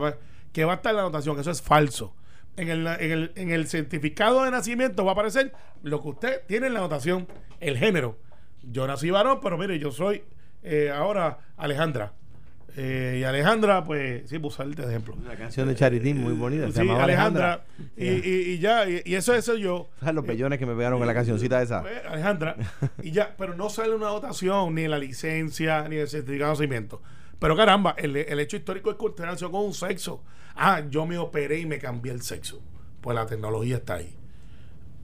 que 0.54 0.64
va 0.64 0.72
a 0.72 0.76
estar 0.78 0.96
la 0.96 1.02
anotación, 1.02 1.38
eso 1.38 1.52
es 1.52 1.62
falso. 1.62 2.16
En 2.56 2.70
el, 2.70 2.88
en, 2.88 3.12
el, 3.12 3.32
en 3.36 3.52
el 3.52 3.68
certificado 3.68 4.46
de 4.46 4.52
nacimiento 4.52 5.04
va 5.04 5.12
a 5.12 5.14
aparecer 5.16 5.52
lo 5.84 6.02
que 6.02 6.08
usted 6.08 6.42
tiene 6.48 6.68
en 6.68 6.76
la 6.76 6.80
anotación, 6.80 7.28
el 7.60 7.78
género. 7.78 8.18
Yo 8.64 8.88
nací 8.88 9.10
varón, 9.10 9.40
pero 9.44 9.58
mire, 9.58 9.80
yo 9.80 9.92
soy 9.92 10.24
eh, 10.64 10.90
ahora 10.96 11.40
Alejandra. 11.58 12.14
Eh, 12.78 13.18
y 13.20 13.24
Alejandra, 13.26 13.84
pues, 13.84 14.30
sí, 14.30 14.40
puse 14.40 14.64
el 14.64 14.80
ejemplo. 14.80 15.16
La 15.26 15.36
canción 15.36 15.68
de 15.68 15.76
Charitín 15.76 16.22
muy 16.22 16.34
bonita. 16.34 16.68
se 16.68 16.72
Sí, 16.74 16.80
llamaba 16.80 17.04
Alejandra. 17.04 17.66
Y, 17.98 18.08
y- 18.08 18.52
y 18.54 18.60
ya, 18.60 18.90
y, 18.90 19.02
y 19.06 19.16
eso, 19.16 19.34
eso 19.34 19.56
yo. 19.58 19.90
¿Sabes 20.00 20.16
los 20.16 20.26
pellones 20.26 20.58
que 20.60 20.66
me 20.66 20.74
pegaron 20.76 21.02
en 21.02 21.08
la 21.08 21.14
cancioncita 21.14 21.62
esa? 21.62 21.82
Pues, 21.82 22.06
Alejandra. 22.08 22.56
Y 23.04 23.12
ya, 23.12 23.36
pero 23.38 23.56
no 23.56 23.70
sale 23.70 23.94
una 23.94 24.10
votación, 24.12 24.74
ni 24.76 24.84
en 24.86 24.92
la 24.92 25.00
licencia, 25.00 25.88
ni 25.90 25.98
el 25.98 26.08
certificado 26.08 26.52
de 26.52 26.58
nacimiento. 26.58 27.02
Pero 27.40 27.56
caramba, 27.58 27.96
el, 27.98 28.16
el 28.16 28.40
hecho 28.40 28.56
histórico 28.58 28.92
es 28.92 28.98
que 28.98 29.06
usted 29.06 29.26
nació 29.26 29.52
con 29.52 29.66
un 29.66 29.74
sexo. 29.74 30.24
Ah, 30.56 30.82
yo 30.90 31.06
me 31.06 31.18
operé 31.18 31.60
y 31.60 31.66
me 31.66 31.78
cambié 31.80 32.12
el 32.12 32.22
sexo. 32.22 32.62
Pues 33.02 33.16
la 33.16 33.26
tecnología 33.26 33.78
está 33.78 33.96
ahí. 33.96 34.16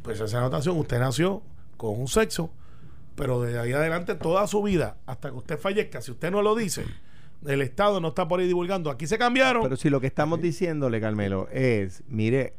Pues 0.03 0.19
esa 0.21 0.37
anotación, 0.37 0.77
usted 0.77 0.99
nació 0.99 1.41
con 1.77 1.99
un 1.99 2.07
sexo, 2.07 2.51
pero 3.15 3.41
de 3.41 3.59
ahí 3.59 3.73
adelante 3.73 4.15
toda 4.15 4.45
su 4.47 4.61
vida, 4.63 4.97
hasta 5.05 5.29
que 5.31 5.35
usted 5.35 5.57
fallezca, 5.59 5.99
si 6.01 6.11
usted 6.11 6.31
no 6.31 6.41
lo 6.43 6.55
dice, 6.55 6.85
el 7.45 7.61
Estado 7.61 7.99
no 7.99 8.09
está 8.09 8.27
por 8.27 8.39
ahí 8.39 8.47
divulgando. 8.47 8.89
Aquí 8.89 9.07
se 9.07 9.17
cambiaron. 9.17 9.63
Pero 9.63 9.75
si 9.75 9.89
lo 9.89 10.01
que 10.01 10.07
estamos 10.07 10.41
diciéndole, 10.41 10.99
Carmelo, 10.99 11.47
es, 11.51 12.03
mire, 12.07 12.53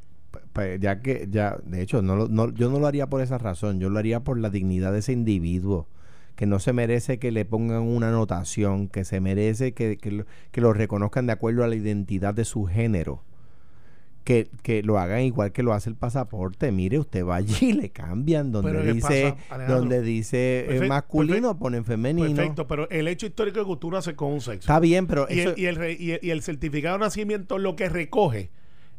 ya 0.81 1.01
que, 1.01 1.29
ya, 1.31 1.59
de 1.65 1.83
hecho, 1.83 2.03
no, 2.03 2.29
no, 2.29 2.53
yo 2.53 2.71
no 2.71 2.79
lo 2.79 2.87
haría 2.87 3.09
por 3.09 3.21
esa 3.21 3.39
razón, 3.39 3.81
yo 3.81 3.91
lo 3.91 3.99
haría 3.99 4.21
por 4.21 4.39
la 4.39 4.51
dignidad 4.51 4.93
de 4.93 5.01
ese 5.01 5.13
individuo, 5.13 5.89
que 6.37 6.47
no 6.47 6.59
se 6.59 6.73
merece 6.73 7.19
que 7.19 7.33
le 7.33 7.45
pongan 7.45 7.83
una 7.83 8.09
anotación, 8.09 8.89
que 8.89 9.05
se 9.05 9.21
merece 9.21 9.73
que, 9.73 9.97
que 9.97 10.61
lo 10.61 10.73
reconozcan 10.73 11.27
de 11.27 11.33
acuerdo 11.33 11.65
a 11.65 11.69
la 11.69 11.75
identidad 11.75 12.35
de 12.35 12.45
su 12.45 12.65
género. 12.65 13.23
Que, 14.29 14.47
que 14.63 14.83
lo 14.83 14.99
hagan 14.99 15.23
igual 15.23 15.53
que 15.53 15.63
lo 15.63 15.73
hace 15.73 15.89
el 15.89 15.97
pasaporte. 15.97 16.71
Mire, 16.71 16.99
usted 16.99 17.25
va 17.25 17.37
allí 17.37 17.69
y 17.71 17.73
le 17.73 17.89
cambian 17.89 18.53
donde 18.53 18.71
Pero 18.71 18.83
¿qué 18.85 18.93
dice, 18.93 19.35
pasa, 19.49 19.65
donde 19.67 20.03
dice 20.03 20.59
eh, 20.59 20.65
Perfecto, 20.67 20.89
masculino, 20.89 21.35
perfecto, 21.35 21.59
ponen 21.59 21.85
femenino. 21.87 22.35
Perfecto, 22.37 22.67
pero 22.69 22.91
el 22.91 23.09
hecho 23.09 23.25
histórico 23.25 23.65
de 23.65 23.77
tú 23.81 23.91
naces 23.91 24.13
con 24.13 24.31
un 24.31 24.43
sexo. 24.43 24.61
Está 24.71 24.81
bien, 24.81 25.07
pero 25.07 25.27
y, 25.31 25.41
eso, 25.41 25.55
el, 25.57 25.59
y, 25.59 25.65
el 25.67 26.01
y 26.01 26.11
el- 26.13 26.21
y 26.23 26.31
el 26.31 26.43
certificado 26.43 26.99
de 26.99 27.05
nacimiento 27.07 27.57
lo 27.57 27.75
que 27.75 27.89
recoge 27.89 28.51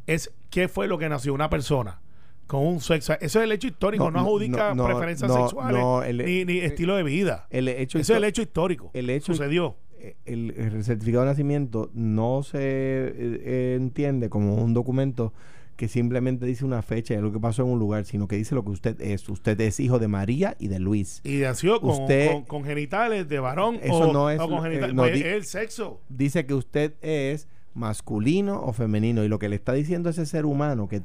es 0.08 0.32
qué 0.50 0.66
fue 0.66 0.88
lo 0.88 0.98
que 0.98 1.08
nació 1.08 1.32
una 1.32 1.48
persona 1.48 2.00
con 2.48 2.66
un 2.66 2.80
sexo. 2.80 3.12
Eso 3.20 3.38
es 3.38 3.44
el 3.44 3.52
hecho 3.52 3.68
histórico, 3.68 4.10
No, 4.10 4.18
adjudica 4.18 4.70
no, 4.74 4.82
no, 4.82 4.86
preferencias 4.86 5.32
sexuales 5.32 5.80
no, 5.80 6.02
el- 6.02 6.24
ni, 6.24 6.44
ni 6.44 6.58
estilo 6.58 6.96
de 6.96 7.04
vida. 7.04 7.46
el 7.50 7.68
hecho 7.68 8.00
Eso 8.00 8.14
es 8.14 8.16
el 8.16 8.24
hecho 8.24 8.42
histórico. 8.42 8.90
el 8.94 9.08
hecho- 9.08 9.32
Sucedió. 9.32 9.76
El, 10.24 10.50
el 10.56 10.84
certificado 10.84 11.24
de 11.24 11.30
nacimiento 11.30 11.90
no 11.94 12.42
se 12.42 12.58
eh, 12.58 13.12
eh, 13.16 13.74
entiende 13.78 14.28
como 14.28 14.54
un 14.56 14.74
documento 14.74 15.32
que 15.76 15.88
simplemente 15.88 16.44
dice 16.44 16.64
una 16.66 16.82
fecha 16.82 17.14
de 17.14 17.22
lo 17.22 17.32
que 17.32 17.40
pasó 17.40 17.62
en 17.62 17.70
un 17.70 17.78
lugar, 17.78 18.04
sino 18.04 18.28
que 18.28 18.36
dice 18.36 18.54
lo 18.54 18.62
que 18.64 18.70
usted 18.70 19.00
es. 19.00 19.26
Usted 19.30 19.58
es 19.62 19.80
hijo 19.80 19.98
de 19.98 20.08
María 20.08 20.54
y 20.58 20.68
de 20.68 20.78
Luis. 20.78 21.22
Y 21.24 21.38
nació 21.38 21.80
con, 21.80 21.90
Usted- 22.02 22.30
con- 22.32 22.42
con 22.44 22.64
genitales 22.64 23.28
de 23.28 23.38
varón 23.40 23.78
Eso 23.82 24.10
o, 24.10 24.12
no 24.12 24.28
es 24.28 24.38
o 24.40 24.46
con 24.48 24.58
eh, 24.58 24.68
genitales. 24.68 24.94
no 24.94 25.02
pues 25.02 25.14
di- 25.14 25.20
es 25.20 25.26
el 25.26 25.44
sexo. 25.44 26.00
Dice 26.10 26.44
que 26.44 26.52
usted 26.52 26.92
es 27.00 27.48
masculino 27.72 28.60
o 28.62 28.72
femenino. 28.74 29.24
Y 29.24 29.28
lo 29.28 29.38
que 29.38 29.48
le 29.48 29.56
está 29.56 29.72
diciendo 29.72 30.10
ese 30.10 30.26
ser 30.26 30.44
humano, 30.44 30.86
que 30.86 31.00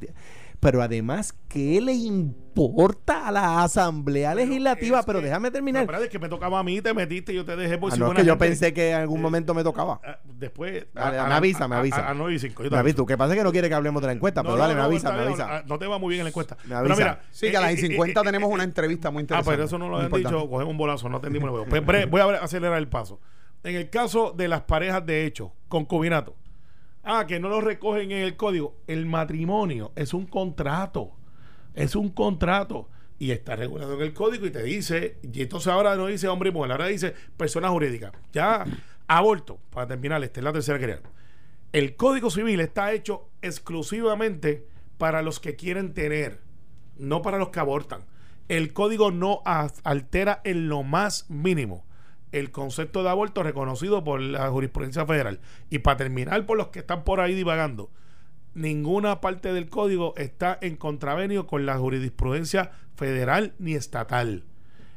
pero 0.60 0.82
además, 0.82 1.34
¿qué 1.48 1.82
le 1.82 1.94
importa 1.94 3.28
a 3.28 3.32
la 3.32 3.64
Asamblea 3.64 4.36
Legislativa? 4.36 5.04
Pero 5.04 5.22
déjame 5.22 5.52
terminar. 5.52 5.88
Es 6.02 6.10
que 6.10 6.20
me 6.20 6.30
tocaba 6.30 6.60
a 6.60 6.64
mí, 6.64 6.82
te 6.82 6.94
metiste 6.94 7.34
y 7.34 7.36
yo 7.36 7.46
te 7.46 7.56
dejé 7.56 7.78
por 7.78 7.92
ah, 7.94 7.96
no, 7.98 8.08
es 8.12 8.14
que 8.14 8.26
yo 8.26 8.38
pensé 8.38 8.74
que 8.74 8.92
en 8.92 8.98
algún 8.98 9.20
eh, 9.20 9.24
momento 9.24 9.54
me 9.54 9.64
tocaba. 9.64 10.00
Ah, 10.04 10.20
después. 10.24 10.88
me 10.94 11.02
avisa, 11.02 11.68
me 11.68 11.76
avisa. 11.76 12.10
A, 12.10 12.14
9 12.14 12.34
y 12.34 12.40
5. 12.40 12.64
Me 12.70 12.78
avisa. 12.78 12.96
Tú, 12.96 13.06
que 13.06 13.18
pasa 13.18 13.36
que 13.36 13.44
no 13.44 13.52
quiere 13.52 13.70
que 13.70 13.76
hablemos 13.76 14.02
de 14.02 14.08
la 14.08 14.14
encuesta, 14.14 14.44
pero 14.44 14.58
dale, 14.58 14.76
me 14.76 14.82
avisa, 14.82 15.12
me 15.12 15.22
avisa. 15.22 15.64
No 15.66 15.78
te 15.78 15.88
va 15.88 15.98
muy 15.98 16.10
bien 16.10 16.22
en 16.22 16.26
la 16.26 16.30
encuesta. 16.30 16.58
Me 16.66 16.76
avisa. 16.76 16.96
Pero 16.96 17.08
mira, 17.08 17.22
sí, 17.32 17.52
que 17.52 17.58
a 17.58 17.62
las 17.62 17.74
eh, 17.74 17.78
50 17.78 18.20
eh, 18.20 18.24
tenemos 18.24 18.52
una 18.52 18.64
entrevista 18.64 19.12
muy 19.12 19.22
interesante. 19.22 19.50
Ah, 19.50 19.54
pero 19.54 19.66
eso 19.66 19.78
no 19.78 19.90
lo 19.90 19.98
habían 19.98 20.12
dicho, 20.12 20.50
cogemos 20.50 20.72
un 20.72 20.78
bolazo, 20.78 21.10
no 21.10 21.18
entendimos 21.18 21.66
el 21.72 21.84
Pues 21.84 22.10
voy 22.10 22.22
a 22.22 22.44
acelerar 22.44 22.78
el 22.78 22.88
paso. 22.88 23.20
En 23.64 23.76
el 23.76 23.90
caso 23.90 24.32
de 24.38 24.48
las 24.48 24.62
parejas 24.62 25.06
de 25.06 25.26
hecho, 25.26 25.52
concubinato. 25.68 26.36
Ah, 27.08 27.28
que 27.28 27.40
no 27.40 27.50
lo 27.50 27.62
recogen 27.62 28.12
en 28.12 28.24
el 28.24 28.36
código. 28.36 28.78
El 28.88 29.06
matrimonio 29.06 29.92
es 29.96 30.16
un 30.16 30.26
contrato. 30.26 31.12
Es 31.76 31.96
un 31.96 32.10
contrato. 32.10 32.90
Y 33.20 33.30
está 33.30 33.56
regulado 33.56 33.94
en 33.94 34.02
el 34.02 34.14
código 34.14 34.48
y 34.48 34.52
te 34.52 34.64
dice, 34.64 35.20
y 35.22 35.44
entonces 35.44 35.72
ahora 35.72 35.96
no 35.96 36.08
dice 36.08 36.28
hombre 36.28 36.50
y 36.50 36.52
mujer, 36.52 36.72
ahora 36.72 36.88
dice 36.88 37.14
persona 37.38 37.70
jurídica. 37.70 38.12
Ya, 38.34 38.66
aborto, 39.08 39.60
para 39.70 39.88
terminar, 39.88 40.22
esta 40.24 40.40
es 40.40 40.44
la 40.44 40.52
tercera 40.52 40.80
que 40.80 41.00
El 41.72 41.96
código 41.96 42.30
civil 42.30 42.60
está 42.60 42.92
hecho 42.92 43.30
exclusivamente 43.42 44.68
para 44.98 45.22
los 45.22 45.40
que 45.40 45.56
quieren 45.56 45.94
tener, 45.94 46.42
no 46.98 47.22
para 47.22 47.38
los 47.38 47.50
que 47.50 47.60
abortan. 47.60 48.02
El 48.50 48.74
código 48.74 49.12
no 49.12 49.42
altera 49.46 50.42
en 50.44 50.68
lo 50.68 50.84
más 50.84 51.30
mínimo 51.30 51.86
el 52.36 52.52
concepto 52.52 53.02
de 53.02 53.10
aborto 53.10 53.44
reconocido 53.44 54.04
por 54.04 54.20
la 54.20 54.50
jurisprudencia 54.50 55.06
federal. 55.06 55.40
Y 55.70 55.80
para 55.80 55.98
terminar, 55.98 56.46
por 56.46 56.58
los 56.58 56.68
que 56.68 56.80
están 56.80 57.06
por 57.06 57.22
ahí 57.22 57.34
divagando, 57.34 57.90
ninguna 58.54 59.22
parte 59.22 59.54
del 59.54 59.70
código 59.70 60.14
está 60.18 60.58
en 60.62 60.76
contravenio 60.76 61.48
con 61.48 61.66
la 61.66 61.78
jurisprudencia 61.78 62.72
federal 62.96 63.54
ni 63.58 63.74
estatal. 63.74 64.44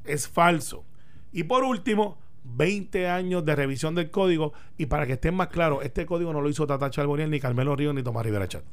Es 0.05 0.27
falso. 0.29 0.85
Y 1.31 1.44
por 1.44 1.62
último, 1.62 2.18
20 2.42 3.09
años 3.09 3.44
de 3.44 3.55
revisión 3.55 3.94
del 3.94 4.11
código 4.11 4.53
y 4.77 4.87
para 4.87 5.07
que 5.07 5.12
estén 5.12 5.37
más 5.37 5.48
claros, 5.48 5.85
este 5.85 6.07
código 6.07 6.33
no 6.33 6.40
lo 6.40 6.48
hizo 6.48 6.66
Tata 6.66 6.90
Charboniel, 6.90 7.31
ni 7.31 7.38
Carmelo 7.38 7.77
Ríos, 7.77 7.94
ni 7.94 8.03
Tomás 8.03 8.27
Rivera 8.27 8.48
Chat. 8.48 8.64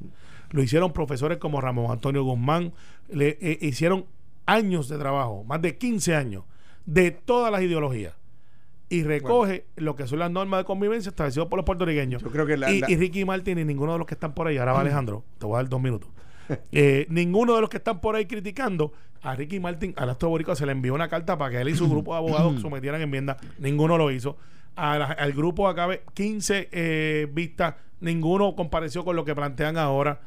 Lo 0.49 0.63
hicieron 0.63 0.91
profesores 0.91 1.38
como 1.38 1.62
Ramón 1.62 1.91
Antonio 1.91 2.23
Guzmán, 2.23 2.73
le 3.10 3.38
eh, 3.41 3.60
hicieron 3.62 4.06
años 4.47 4.89
de 4.89 4.97
trabajo, 4.97 5.43
más 5.43 5.62
de 5.62 5.78
15 5.78 6.15
años, 6.15 6.45
de 6.88 7.12
todas 7.12 7.51
las 7.51 7.62
ideologías 7.62 8.13
y 8.95 9.03
recoge 9.03 9.65
lo 9.75 9.95
que 9.95 10.08
son 10.08 10.19
las 10.19 10.31
normas 10.31 10.62
de 10.62 10.65
convivencia 10.65 11.10
establecidas 11.10 11.47
por 11.47 11.58
los 11.58 11.65
puertorriqueños. 11.65 12.21
Yo 12.21 12.31
creo 12.31 12.45
que 12.45 12.55
y, 12.88 12.95
Ricky 12.95 13.25
Martin 13.25 13.60
y 13.60 13.65
ninguno 13.65 13.93
de 13.93 13.99
los 13.99 14.08
que 14.08 14.13
están 14.13 14.34
por 14.34 14.47
ahí, 14.47 14.58
ahora 14.58 14.73
va 14.73 14.81
Alejandro, 14.81 15.23
te 15.38 15.45
voy 15.45 15.55
a 15.55 15.58
dar 15.58 15.69
dos 15.69 15.81
minutos. 15.81 16.10
Eh, 16.71 17.08
ninguno 17.10 17.55
de 17.55 17.62
los 17.62 17.71
que 17.71 17.77
están 17.77 17.99
por 17.99 18.15
ahí 18.15 18.27
criticando 18.27 18.93
a 19.23 19.34
Ricky 19.34 19.60
Martin, 19.60 19.95
al 19.97 20.12
astro 20.12 20.29
boricua, 20.29 20.55
se 20.55 20.67
le 20.67 20.73
envió 20.73 20.93
una 20.93 21.10
carta 21.10 21.39
para 21.39 21.49
que 21.49 21.60
él 21.60 21.69
y 21.69 21.75
su 21.75 21.89
grupo 21.89 22.12
de 22.12 22.19
abogados 22.19 22.62
sometieran 22.62 23.01
enmienda. 23.01 23.38
Ninguno 23.58 23.97
lo 23.97 24.12
hizo. 24.12 24.38
al 24.75 25.34
grupo 25.34 25.67
acabe 25.67 26.03
15 26.13 26.69
eh, 26.71 27.27
vistas, 27.34 27.73
ninguno 27.99 28.55
compareció 28.55 29.03
con 29.03 29.15
lo 29.15 29.25
que 29.25 29.34
plantean 29.34 29.79
ahora. 29.79 30.21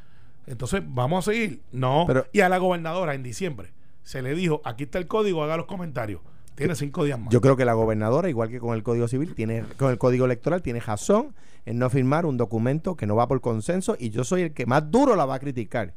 Entonces, 0.48 0.83
vamos 0.85 1.28
a 1.28 1.31
seguir. 1.31 1.62
No. 1.70 2.09
y 2.33 2.40
a 2.40 2.48
la 2.48 2.59
gobernadora 2.59 3.14
en 3.14 3.22
diciembre 3.22 3.70
se 4.02 4.20
le 4.20 4.35
dijo: 4.35 4.61
aquí 4.64 4.85
está 4.85 4.98
el 4.98 5.07
código, 5.07 5.44
haga 5.44 5.57
los 5.57 5.66
comentarios. 5.66 6.20
Tiene 6.59 6.75
cinco 6.75 7.05
días 7.05 7.18
más. 7.18 7.31
Yo 7.31 7.40
creo 7.40 7.57
que 7.57 7.64
la 7.64 7.73
gobernadora, 7.75 8.29
igual 8.29 8.49
que 8.51 8.59
con 8.59 8.75
el 8.75 8.83
Código 8.83 9.09
Civil, 9.09 9.35
tiene, 9.35 9.64
con 9.77 9.90
el 9.90 9.99
Código 9.99 10.25
Electoral, 10.25 10.61
tiene 10.61 10.81
razón 10.81 11.35
en 11.64 11.79
no 11.79 11.88
firmar 11.88 12.27
un 12.27 12.37
documento 12.37 12.97
que 12.97 13.07
no 13.07 13.16
va 13.16 13.29
por 13.29 13.40
consenso 13.40 13.97
y 13.99 14.11
yo 14.11 14.25
soy 14.25 14.42
el 14.42 14.53
que 14.53 14.66
más 14.66 14.90
duro 14.90 15.16
la 15.16 15.25
va 15.25 15.37
a 15.37 15.38
criticar. 15.38 15.94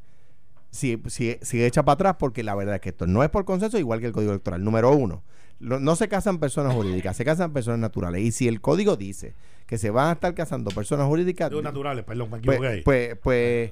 Si, 0.69 1.01
si, 1.07 1.37
si 1.41 1.63
echa 1.63 1.83
para 1.83 1.95
atrás, 1.95 2.15
porque 2.17 2.43
la 2.43 2.55
verdad 2.55 2.75
es 2.75 2.81
que 2.81 2.89
esto 2.89 3.05
no 3.05 3.23
es 3.23 3.29
por 3.29 3.43
consenso, 3.43 3.77
igual 3.77 3.99
que 3.99 4.05
el 4.05 4.13
Código 4.13 4.31
Electoral. 4.31 4.63
Número 4.63 4.91
uno, 4.91 5.23
no 5.59 5.95
se 5.95 6.07
casan 6.07 6.39
personas 6.39 6.73
jurídicas, 6.73 7.17
se 7.17 7.25
casan 7.25 7.53
personas 7.53 7.79
naturales. 7.79 8.21
Y 8.21 8.31
si 8.31 8.47
el 8.47 8.61
código 8.61 8.95
dice 8.95 9.35
que 9.67 9.77
se 9.77 9.89
van 9.89 10.09
a 10.09 10.11
estar 10.13 10.33
casando 10.33 10.71
personas 10.71 11.07
jurídicas. 11.07 11.51
naturales, 11.51 12.03
perdón, 12.03 12.31
me 12.31 12.37
equivoqué. 12.37 12.81
pues, 12.83 13.17
pues 13.17 13.17
pues 13.21 13.71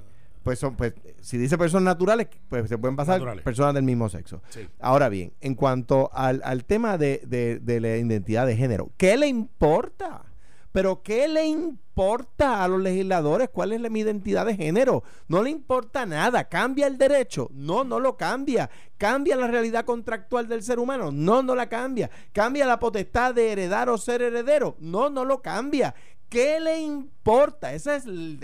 son, 0.58 0.76
pues, 0.76 0.94
si 1.20 1.38
dice 1.38 1.58
personas 1.58 1.84
naturales, 1.84 2.28
pues 2.48 2.68
se 2.68 2.78
pueden 2.78 2.96
pasar 2.96 3.20
personas 3.42 3.74
del 3.74 3.84
mismo 3.84 4.08
sexo. 4.08 4.42
Ahora 4.78 5.08
bien, 5.08 5.32
en 5.40 5.54
cuanto 5.54 6.10
al, 6.12 6.40
al 6.44 6.64
tema 6.64 6.98
de, 6.98 7.22
de, 7.26 7.80
la 7.80 7.96
identidad 7.96 8.46
de 8.46 8.56
género, 8.56 8.90
¿qué 8.96 9.16
le 9.16 9.26
importa? 9.26 10.24
Pero 10.72 11.02
¿qué 11.02 11.26
le 11.26 11.46
importa 11.46 12.62
a 12.62 12.68
los 12.68 12.80
legisladores 12.80 13.48
cuál 13.52 13.72
es 13.72 13.90
mi 13.90 14.00
identidad 14.00 14.46
de 14.46 14.56
género? 14.56 15.02
No 15.26 15.42
le 15.42 15.50
importa 15.50 16.06
nada. 16.06 16.44
¿Cambia 16.44 16.86
el 16.86 16.96
derecho? 16.96 17.48
No, 17.52 17.82
no 17.82 17.98
lo 17.98 18.16
cambia. 18.16 18.70
¿Cambia 18.96 19.34
la 19.34 19.48
realidad 19.48 19.84
contractual 19.84 20.46
del 20.46 20.62
ser 20.62 20.78
humano? 20.78 21.10
No, 21.10 21.42
no 21.42 21.56
la 21.56 21.68
cambia. 21.68 22.08
¿Cambia 22.32 22.66
la 22.66 22.78
potestad 22.78 23.34
de 23.34 23.50
heredar 23.50 23.88
o 23.88 23.98
ser 23.98 24.22
heredero? 24.22 24.76
No, 24.78 25.10
no 25.10 25.24
lo 25.24 25.42
cambia. 25.42 25.92
¿Qué 26.30 26.60
le 26.60 26.78
importa? 26.78 27.74
Ese 27.74 27.96
es 27.96 28.06
el 28.06 28.38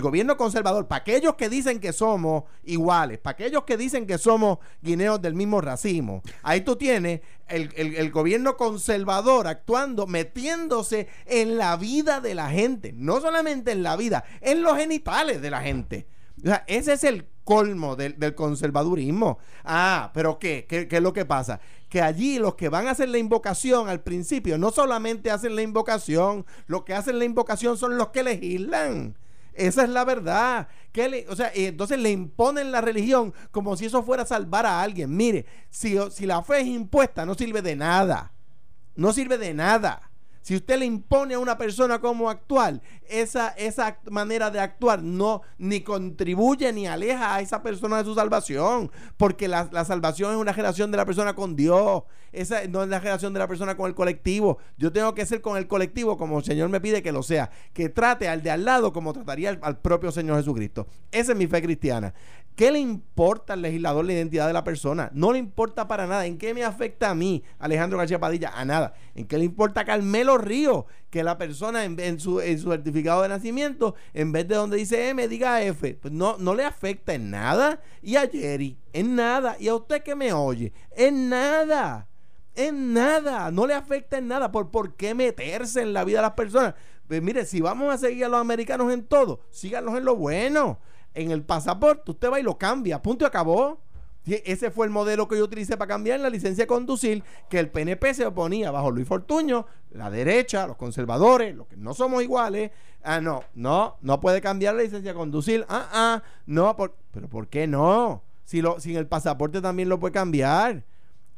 gobierno 0.00 0.36
conservador. 0.36 0.86
Para 0.86 1.00
aquellos 1.00 1.34
que 1.34 1.48
dicen 1.48 1.80
que 1.80 1.92
somos 1.92 2.44
iguales, 2.62 3.18
para 3.18 3.32
aquellos 3.32 3.64
que 3.64 3.76
dicen 3.76 4.06
que 4.06 4.16
somos 4.16 4.58
guineos 4.80 5.20
del 5.20 5.34
mismo 5.34 5.60
racismo, 5.60 6.22
ahí 6.44 6.60
tú 6.60 6.76
tienes 6.76 7.22
el, 7.48 7.72
el, 7.74 8.12
gobierno 8.12 8.56
conservador 8.56 9.48
actuando, 9.48 10.06
metiéndose 10.06 11.08
en 11.26 11.58
la 11.58 11.76
vida 11.76 12.20
de 12.20 12.36
la 12.36 12.48
gente. 12.48 12.92
No 12.92 13.20
solamente 13.20 13.72
en 13.72 13.82
la 13.82 13.96
vida, 13.96 14.22
en 14.40 14.62
los 14.62 14.76
genitales 14.76 15.42
de 15.42 15.50
la 15.50 15.62
gente. 15.62 16.06
O 16.44 16.46
sea, 16.46 16.62
ese 16.68 16.92
es 16.92 17.02
el 17.02 17.26
colmo 17.42 17.96
del, 17.96 18.16
del 18.20 18.36
conservadurismo. 18.36 19.38
Ah, 19.64 20.12
pero 20.14 20.38
¿qué? 20.38 20.66
¿qué? 20.68 20.86
¿Qué 20.86 20.96
es 20.98 21.02
lo 21.02 21.12
que 21.12 21.24
pasa? 21.24 21.60
Que 21.88 22.02
allí 22.02 22.38
los 22.38 22.54
que 22.54 22.68
van 22.68 22.86
a 22.86 22.90
hacer 22.90 23.08
la 23.08 23.18
invocación 23.18 23.88
al 23.88 24.02
principio 24.02 24.58
no 24.58 24.70
solamente 24.70 25.30
hacen 25.30 25.56
la 25.56 25.62
invocación, 25.62 26.44
los 26.66 26.84
que 26.84 26.94
hacen 26.94 27.18
la 27.18 27.24
invocación 27.24 27.78
son 27.78 27.96
los 27.96 28.08
que 28.08 28.22
legislan. 28.22 29.16
Esa 29.54 29.82
es 29.82 29.88
la 29.88 30.04
verdad. 30.04 30.68
Que 30.92 31.26
o 31.28 31.34
sea, 31.34 31.50
entonces 31.54 31.98
le 31.98 32.10
imponen 32.10 32.70
la 32.70 32.80
religión 32.80 33.34
como 33.50 33.76
si 33.76 33.86
eso 33.86 34.02
fuera 34.02 34.22
a 34.22 34.26
salvar 34.26 34.66
a 34.66 34.82
alguien. 34.82 35.16
Mire, 35.16 35.46
si, 35.70 35.96
si 36.10 36.26
la 36.26 36.42
fe 36.42 36.60
es 36.60 36.66
impuesta, 36.66 37.26
no 37.26 37.34
sirve 37.34 37.60
de 37.60 37.74
nada. 37.74 38.32
No 38.94 39.12
sirve 39.12 39.38
de 39.38 39.54
nada. 39.54 40.07
Si 40.42 40.56
usted 40.56 40.78
le 40.78 40.86
impone 40.86 41.34
a 41.34 41.38
una 41.38 41.58
persona 41.58 42.00
cómo 42.00 42.30
actuar, 42.30 42.80
esa, 43.08 43.48
esa 43.50 43.98
manera 44.10 44.50
de 44.50 44.60
actuar 44.60 45.02
no 45.02 45.42
ni 45.58 45.80
contribuye 45.80 46.72
ni 46.72 46.86
aleja 46.86 47.34
a 47.34 47.40
esa 47.40 47.62
persona 47.62 47.98
de 47.98 48.04
su 48.04 48.14
salvación, 48.14 48.90
porque 49.16 49.48
la, 49.48 49.68
salvación 49.84 50.32
es 50.32 50.38
una 50.38 50.52
relación 50.52 50.90
de 50.90 50.96
la 50.96 51.04
persona 51.04 51.34
con 51.34 51.56
Dios, 51.56 52.02
esa 52.32 52.66
no 52.66 52.82
es 52.82 52.88
la 52.88 53.00
relación 53.00 53.32
de 53.32 53.38
la 53.38 53.48
persona 53.48 53.76
con 53.76 53.88
el 53.88 53.94
colectivo. 53.94 54.58
Yo 54.76 54.92
tengo 54.92 55.14
que 55.14 55.26
ser 55.26 55.40
con 55.40 55.56
el 55.56 55.66
colectivo 55.66 56.16
como 56.16 56.38
el 56.38 56.44
Señor 56.44 56.68
me 56.68 56.80
pide 56.80 57.02
que 57.02 57.12
lo 57.12 57.22
sea, 57.22 57.50
que 57.72 57.88
trate 57.88 58.28
al 58.28 58.42
de 58.42 58.50
al 58.50 58.64
lado 58.64 58.92
como 58.92 59.12
trataría 59.12 59.50
al, 59.50 59.58
al 59.62 59.78
propio 59.78 60.12
Señor 60.12 60.36
Jesucristo. 60.36 60.86
Esa 61.10 61.32
es 61.32 61.38
mi 61.38 61.46
fe 61.46 61.62
cristiana. 61.62 62.14
¿Qué 62.58 62.72
le 62.72 62.80
importa 62.80 63.52
al 63.52 63.62
legislador 63.62 64.04
la 64.04 64.14
identidad 64.14 64.48
de 64.48 64.52
la 64.52 64.64
persona? 64.64 65.12
No 65.14 65.32
le 65.32 65.38
importa 65.38 65.86
para 65.86 66.08
nada. 66.08 66.26
¿En 66.26 66.38
qué 66.38 66.54
me 66.54 66.64
afecta 66.64 67.08
a 67.08 67.14
mí, 67.14 67.44
Alejandro 67.60 67.98
García 67.98 68.18
Padilla? 68.18 68.50
A 68.52 68.64
nada. 68.64 68.94
¿En 69.14 69.28
qué 69.28 69.38
le 69.38 69.44
importa 69.44 69.82
a 69.82 69.84
Carmelo 69.84 70.38
Río 70.38 70.86
que 71.08 71.22
la 71.22 71.38
persona 71.38 71.84
en, 71.84 72.18
su, 72.18 72.40
certificado 72.40 73.22
de 73.22 73.28
nacimiento, 73.28 73.94
en 74.12 74.32
vez 74.32 74.48
de 74.48 74.56
donde 74.56 74.76
dice 74.76 75.08
M, 75.08 75.28
diga 75.28 75.62
F? 75.62 76.00
Pues 76.02 76.12
no, 76.12 76.36
no 76.38 76.52
le 76.52 76.64
afecta 76.64 77.14
en 77.14 77.30
nada. 77.30 77.80
Y 78.02 78.16
a 78.16 78.28
Jerry, 78.28 78.76
en 78.92 79.14
nada. 79.14 79.56
Y 79.60 79.68
a 79.68 79.76
usted 79.76 80.02
que 80.02 80.16
me 80.16 80.32
oye, 80.32 80.72
en 80.96 81.28
nada. 81.28 82.08
En 82.56 82.92
nada. 82.92 83.52
No 83.52 83.68
le 83.68 83.74
afecta 83.74 84.18
en 84.18 84.26
nada. 84.26 84.50
¿Por, 84.50 84.72
por 84.72 84.96
qué 84.96 85.14
meterse 85.14 85.82
en 85.82 85.92
la 85.92 86.02
vida 86.02 86.18
de 86.18 86.22
las 86.22 86.32
personas? 86.32 86.74
Pues 87.06 87.22
mire, 87.22 87.46
si 87.46 87.60
vamos 87.60 87.94
a 87.94 87.98
seguir 87.98 88.24
a 88.24 88.28
los 88.28 88.40
americanos 88.40 88.92
en 88.92 89.04
todo, 89.04 89.42
síganos 89.48 89.96
en 89.96 90.04
lo 90.04 90.16
bueno 90.16 90.80
en 91.18 91.30
el 91.30 91.42
pasaporte, 91.42 92.10
usted 92.10 92.30
va 92.30 92.40
y 92.40 92.42
lo 92.42 92.56
cambia, 92.56 93.02
punto 93.02 93.24
y 93.24 93.26
acabó. 93.26 93.80
ese 94.24 94.70
fue 94.70 94.86
el 94.86 94.92
modelo 94.92 95.26
que 95.26 95.36
yo 95.36 95.44
utilicé 95.44 95.76
para 95.76 95.88
cambiar 95.88 96.20
la 96.20 96.30
licencia 96.30 96.64
de 96.64 96.68
conducir, 96.68 97.24
que 97.48 97.58
el 97.58 97.70
PNP 97.70 98.14
se 98.14 98.26
oponía 98.26 98.70
bajo 98.70 98.90
Luis 98.90 99.08
Fortuño, 99.08 99.66
la 99.90 100.10
derecha, 100.10 100.66
los 100.66 100.76
conservadores, 100.76 101.54
los 101.54 101.66
que 101.66 101.76
no 101.76 101.94
somos 101.94 102.22
iguales. 102.22 102.70
Ah, 103.02 103.20
no, 103.20 103.42
no, 103.54 103.96
no 104.00 104.20
puede 104.20 104.40
cambiar 104.40 104.74
la 104.74 104.82
licencia 104.82 105.12
de 105.12 105.18
conducir. 105.18 105.64
Ah, 105.68 105.88
ah, 105.92 106.22
no, 106.46 106.76
pero 107.12 107.28
¿por 107.28 107.48
qué 107.48 107.66
no? 107.66 108.22
Si, 108.44 108.60
lo, 108.60 108.80
si 108.80 108.92
en 108.92 108.98
el 108.98 109.06
pasaporte 109.06 109.60
también 109.60 109.88
lo 109.88 109.98
puede 109.98 110.12
cambiar. 110.12 110.84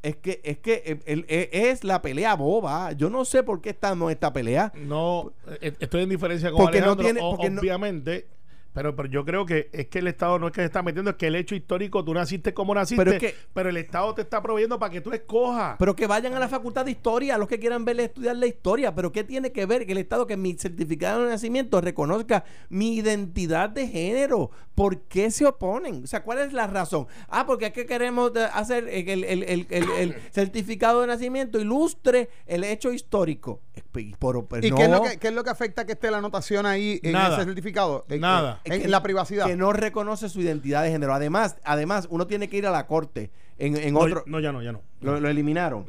Es 0.02 0.16
que, 0.16 0.40
es 0.44 0.58
que 0.58 0.82
eh, 0.86 1.24
eh, 1.28 1.50
es 1.52 1.84
la 1.84 2.00
pelea 2.00 2.34
boba. 2.34 2.92
Yo 2.92 3.10
no 3.10 3.24
sé 3.24 3.42
por 3.42 3.60
qué 3.60 3.70
estamos 3.70 4.08
en 4.08 4.12
esta 4.14 4.32
pelea. 4.32 4.72
No, 4.74 5.32
eh, 5.60 5.74
estoy 5.78 6.04
en 6.04 6.08
diferencia 6.08 6.50
con 6.50 6.62
porque 6.62 6.78
Alejandro. 6.78 7.02
No 7.02 7.12
tiene, 7.12 7.20
porque 7.20 7.58
obviamente 7.58 8.26
Pero, 8.72 8.94
pero 8.94 9.08
yo 9.08 9.24
creo 9.24 9.44
que 9.46 9.68
es 9.72 9.88
que 9.88 9.98
el 9.98 10.06
Estado 10.06 10.38
no 10.38 10.46
es 10.46 10.52
que 10.52 10.60
se 10.60 10.66
está 10.66 10.82
metiendo, 10.82 11.10
es 11.10 11.16
que 11.16 11.26
el 11.26 11.34
hecho 11.34 11.54
histórico, 11.54 12.04
tú 12.04 12.14
naciste 12.14 12.54
como 12.54 12.74
naciste, 12.74 13.02
Pero 13.04 13.10
pero, 13.18 13.26
es 13.26 13.32
que- 13.34 13.68
el 13.70 13.76
Estado 13.76 14.14
te 14.14 14.22
está 14.22 14.40
proveyendo 14.42 14.78
para 14.78 14.92
que 14.92 15.00
tú 15.00 15.12
escojas. 15.12 15.76
Pero 15.78 15.96
que 15.96 16.06
vayan 16.06 16.34
a 16.34 16.38
la 16.38 16.48
facultad 16.48 16.84
de 16.84 16.92
historia, 16.92 17.36
los 17.38 17.48
que 17.48 17.58
quieran 17.58 17.84
ver 17.84 17.98
estudiar 18.00 18.36
la 18.36 18.46
historia. 18.46 18.94
Pero 18.94 19.10
¿qué 19.12 19.24
tiene 19.24 19.52
que 19.52 19.66
ver 19.66 19.86
que 19.86 19.92
el 19.92 19.98
Estado, 19.98 20.26
que 20.26 20.36
mi 20.36 20.54
certificado 20.54 21.24
de 21.24 21.30
nacimiento 21.30 21.80
reconozca 21.80 22.44
mi 22.68 22.94
identidad 22.96 23.70
de 23.70 23.88
género? 23.88 24.50
¿Por 24.74 25.00
qué 25.02 25.30
se 25.30 25.44
oponen? 25.46 26.04
O 26.04 26.06
sea, 26.06 26.22
¿cuál 26.22 26.38
es 26.38 26.52
la 26.52 26.66
razón? 26.66 27.06
Ah, 27.28 27.44
porque 27.46 27.66
es 27.66 27.72
que 27.72 27.86
queremos 27.86 28.32
eh, 28.36 28.46
hacer 28.54 28.88
eh, 28.88 29.04
que 29.04 29.12
el, 29.12 29.24
el- 29.24 29.42
el- 29.42 29.66
el- 29.70 29.90
el 29.90 30.14
certificado 30.32 31.00
de 31.02 31.08
nacimiento 31.08 31.60
ilustre 31.60 32.30
el 32.46 32.64
hecho 32.64 32.92
histórico. 32.92 33.60
Eh, 33.74 33.82
por- 34.18 34.46
¿Y 34.62 34.70
no. 34.70 34.76
qué, 34.76 34.84
es 34.84 34.90
lo 34.90 35.02
que, 35.02 35.18
qué 35.18 35.28
es 35.28 35.34
lo 35.34 35.44
que 35.44 35.50
afecta 35.50 35.84
que 35.84 35.92
esté 35.92 36.10
la 36.10 36.18
anotación 36.18 36.64
ahí 36.66 37.00
en 37.02 37.12
Nada. 37.12 37.36
ese 37.36 37.44
certificado? 37.46 38.04
En- 38.08 38.20
Nada. 38.20 38.59
En, 38.64 38.72
que- 38.78 38.84
en 38.84 38.90
la 38.90 39.02
privacidad. 39.02 39.46
que 39.46 39.56
no 39.56 39.72
reconoce 39.72 40.28
su 40.28 40.40
identidad 40.40 40.82
de 40.82 40.90
género. 40.90 41.14
Además, 41.14 41.56
además 41.64 42.06
uno 42.10 42.26
tiene 42.26 42.48
que 42.48 42.56
ir 42.58 42.66
a 42.66 42.70
la 42.70 42.86
corte 42.86 43.30
en, 43.58 43.76
en 43.76 43.94
no, 43.94 44.00
otro. 44.00 44.24
no, 44.26 44.40
ya 44.40 44.52
no, 44.52 44.62
ya 44.62 44.72
no. 44.72 44.82
Lo, 45.00 45.18
lo 45.20 45.28
eliminaron. 45.28 45.86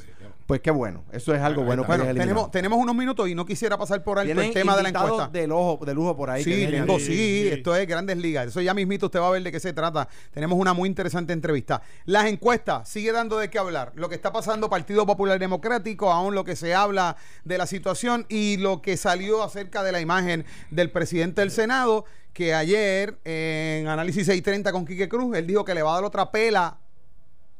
Pues 0.52 0.60
qué 0.60 0.72
bueno. 0.72 1.06
Eso 1.14 1.34
es 1.34 1.42
algo 1.42 1.64
bueno. 1.64 1.84
que 1.84 1.96
Bueno, 1.96 2.14
tenemos, 2.14 2.52
tenemos 2.52 2.78
unos 2.78 2.94
minutos 2.94 3.30
y 3.30 3.36
no 3.36 3.46
quisiera 3.46 3.78
pasar 3.78 4.04
por 4.04 4.20
alto 4.20 4.42
el 4.42 4.52
tema 4.52 4.76
de 4.76 4.84
la 4.84 4.90
encuesta. 4.90 5.30
de 5.30 5.48
lujo, 5.48 5.80
de 5.86 5.94
lujo 5.94 6.14
por 6.14 6.30
ahí. 6.30 6.44
que 6.44 6.66
Sí, 6.66 6.68
tengo, 6.70 7.00
sí, 7.00 7.06
sí. 7.06 7.48
esto 7.48 7.74
es 7.74 7.88
Grandes 7.88 8.18
Ligas. 8.18 8.48
Eso 8.48 8.60
ya 8.60 8.74
mismito 8.74 9.06
usted 9.06 9.22
va 9.22 9.30
a 9.30 9.32
ver 9.32 9.44
de 9.44 9.52
qué 9.54 9.62
se 9.62 9.72
trata. 9.72 10.10
Tenemos 10.34 10.60
una 10.60 10.74
muy 10.74 10.90
interesante 10.90 11.32
entrevista. 11.32 11.82
Las 12.04 12.26
encuestas 12.26 12.90
sigue 12.90 13.14
dando 13.14 13.38
de 13.38 13.50
qué 13.50 13.60
hablar. 13.60 13.94
Lo 13.96 14.10
que 14.10 14.16
está 14.16 14.34
pasando 14.34 14.70
Partido 14.70 15.06
Popular 15.06 15.40
Democrático, 15.40 16.12
aún 16.12 16.36
lo 16.36 16.44
que 16.44 16.58
se 16.58 16.76
habla 16.76 17.16
de 17.46 17.58
la 17.58 17.66
situación 17.66 18.26
y 18.28 18.58
lo 18.58 18.82
que 18.82 18.98
salió 18.98 19.44
acerca 19.44 19.84
de 19.84 19.94
la 19.94 20.02
imagen 20.02 20.44
del 20.70 20.92
presidente 20.92 21.40
del 21.40 21.52
Senado, 21.52 22.04
que 22.34 22.54
ayer 22.54 23.18
en 23.24 23.88
Análisis 23.88 24.26
630 24.26 24.74
con 24.74 24.86
Quique 24.86 25.08
Cruz, 25.08 25.34
él 25.38 25.48
dijo 25.48 25.64
que 25.64 25.74
le 25.74 25.82
va 25.82 25.92
a 25.92 25.96
dar 25.96 26.04
otra 26.04 26.30
pela 26.30 26.78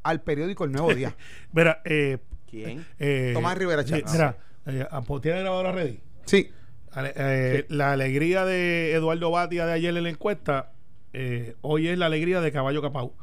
al 0.04 0.20
periódico 0.22 0.66
El 0.66 0.74
Nuevo 0.74 0.94
Día. 0.94 1.16
Mira, 1.54 1.82
eh, 1.86 2.18
¿Quién? 2.52 2.86
eh, 3.00 3.32
Tomás 3.34 3.58
Rivera 3.58 3.84
Chávez. 3.86 4.06
Mira, 4.12 4.38
eh, 4.68 4.86
¿tiene 5.22 5.40
grabadora 5.40 5.72
ready? 5.72 6.00
Sí. 6.26 6.52
Ale- 6.92 7.14
eh, 7.16 7.66
La 7.70 7.94
alegría 7.94 8.46
de 8.46 8.94
Eduardo 8.94 9.32
Batia 9.32 9.66
de 9.66 9.74
ayer 9.74 9.96
en 9.96 10.04
la 10.04 10.10
encuesta, 10.10 10.74
eh, 11.14 11.56
hoy 11.62 11.88
es 11.88 11.98
la 11.98 12.08
alegría 12.08 12.42
de 12.42 12.52
Caballo 12.52 12.82
Capau. 12.82 13.14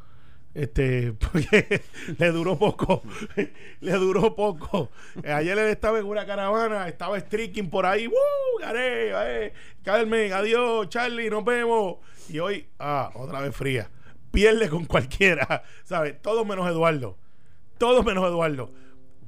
Este, 0.55 1.12
porque 1.33 1.83
le 2.19 2.31
duró 2.33 2.59
poco, 2.59 3.03
le 3.81 3.93
duró 3.93 4.35
poco. 4.35 4.91
Eh, 5.23 5.31
ayer 5.31 5.57
él 5.59 5.69
estaba 5.69 5.99
en 5.99 6.07
una 6.07 6.25
caravana, 6.27 6.88
estaba 6.88 7.21
streaking 7.21 7.69
por 7.69 7.85
ahí, 7.87 8.07
¡Woo! 8.07 8.14
Gané, 8.61 8.81
eh, 8.81 9.53
Carmen, 9.85 10.33
adiós, 10.33 10.88
Charlie, 10.88 11.29
nos 11.31 11.45
vemos. 11.45 11.99
Y 12.31 12.38
hoy, 12.41 12.67
ah, 12.79 13.11
otra 13.14 13.41
vez 13.41 13.55
fría. 13.55 13.91
Pierde 14.33 14.69
con 14.69 14.85
cualquiera, 14.87 15.62
¿sabes? 15.85 16.21
Todo 16.23 16.45
menos 16.47 16.67
Eduardo. 16.69 17.17
Todo 17.77 18.03
menos 18.03 18.25
Eduardo. 18.27 18.73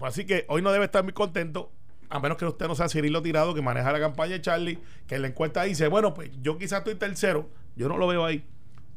Pues 0.01 0.15
así 0.15 0.25
que 0.25 0.47
hoy 0.49 0.63
no 0.63 0.73
debe 0.73 0.87
estar 0.87 1.05
muy 1.05 1.13
contento, 1.13 1.71
a 2.09 2.19
menos 2.21 2.39
que 2.39 2.47
usted 2.47 2.67
no 2.67 2.75
sea 2.75 2.89
Cirilo 2.89 3.21
Tirado, 3.21 3.53
que 3.55 3.61
maneja 3.61 3.93
la 3.93 4.01
campaña 4.01 4.33
de 4.33 4.41
Charlie, 4.41 4.79
que 5.07 5.17
en 5.17 5.23
la 5.23 5.29
encuesta 5.29 5.63
dice, 5.65 5.89
bueno, 5.89 6.15
pues 6.15 6.31
yo 6.41 6.57
quizás 6.57 6.79
estoy 6.79 6.95
tercero, 6.95 7.51
yo 7.77 7.87
no 7.87 7.99
lo 7.99 8.07
veo 8.07 8.25
ahí, 8.25 8.43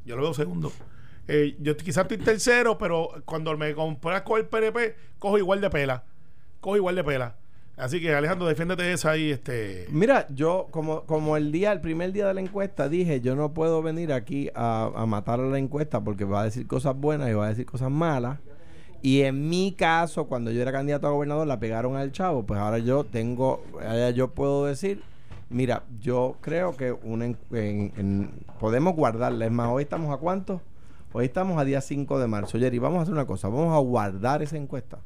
yo 0.06 0.16
lo 0.16 0.22
veo 0.22 0.34
segundo. 0.34 0.72
Eh, 1.28 1.58
yo 1.60 1.76
quizás 1.76 2.04
estoy 2.04 2.20
tercero, 2.20 2.78
pero 2.78 3.10
cuando 3.26 3.58
me 3.58 3.76
compras 3.76 4.22
con 4.22 4.39
el 4.39 4.46
PNP, 4.46 4.96
cojo 5.20 5.38
igual 5.38 5.60
de 5.60 5.70
pela, 5.70 6.06
cojo 6.62 6.78
igual 6.78 6.96
de 6.96 7.04
pela. 7.04 7.36
Así 7.76 8.00
que 8.00 8.16
Alejandro, 8.16 8.48
defiéndete 8.48 8.84
de 8.84 8.94
esa 8.94 9.12
ahí, 9.12 9.32
este... 9.32 9.88
Mira, 9.89 10.26
yo 10.30 10.70
como, 10.72 11.04
como 11.04 11.36
el 11.36 11.52
día, 11.52 11.74
el 11.74 11.82
primer 11.82 12.13
día 12.13 12.28
de 12.28 12.34
la 12.34 12.39
encuesta 12.39 12.88
dije, 12.88 13.20
yo 13.20 13.36
no 13.36 13.54
puedo 13.54 13.82
venir 13.82 14.13
aquí 14.13 14.50
a, 14.56 14.89
a 14.96 15.06
matar 15.06 15.42
a 15.42 15.44
la 15.44 15.58
encuesta 15.58 16.02
porque 16.02 16.24
va 16.24 16.44
a 16.44 16.46
decir 16.46 16.66
cosas 16.66 16.96
buenas 16.96 17.30
y 17.30 17.34
va 17.34 17.48
a 17.48 17.50
decir 17.50 17.66
cosas 17.66 17.92
malas. 17.92 18.39
Y 19.04 19.22
en 19.24 19.50
mi 19.50 19.74
caso, 19.74 20.26
cuando 20.28 20.50
yo 20.50 20.62
era 20.62 20.72
candidato 20.72 21.08
a 21.08 21.12
gobernador, 21.12 21.46
la 21.46 21.60
pegaron 21.60 21.98
al 21.98 22.12
chavo. 22.13 22.44
Pues 22.44 22.58
ahora 22.60 22.78
yo 22.80 23.04
tengo, 23.04 23.62
ahora 23.76 24.12
yo 24.12 24.30
puedo 24.30 24.66
decir, 24.66 25.04
mira, 25.50 25.84
yo 26.02 26.38
creo 26.39 26.76
que 26.78 26.94
una, 26.94 27.26
en- 27.26 27.38
en- 27.52 28.32
podemos 28.62 28.96
guardarla. 28.96 29.46
Es 29.46 29.52
más, 29.52 29.68
hoy 29.70 29.84
estamos 29.84 30.12
a 30.13 30.18
cuánto? 30.18 30.62
Hoy 31.12 31.26
estamos 31.26 31.58
a 31.60 31.66
día 31.66 31.82
5 31.82 32.18
de 32.18 32.28
marzo. 32.28 32.58
Jerry, 32.58 32.80
vamos 32.80 33.00
a 33.00 33.02
hacer 33.04 33.13
una 33.13 33.26
cosa, 33.28 33.50
vamos 33.50 33.76
a 33.76 33.80
guardar 33.80 34.42
esa 34.42 34.56
encuesta. 34.56 35.00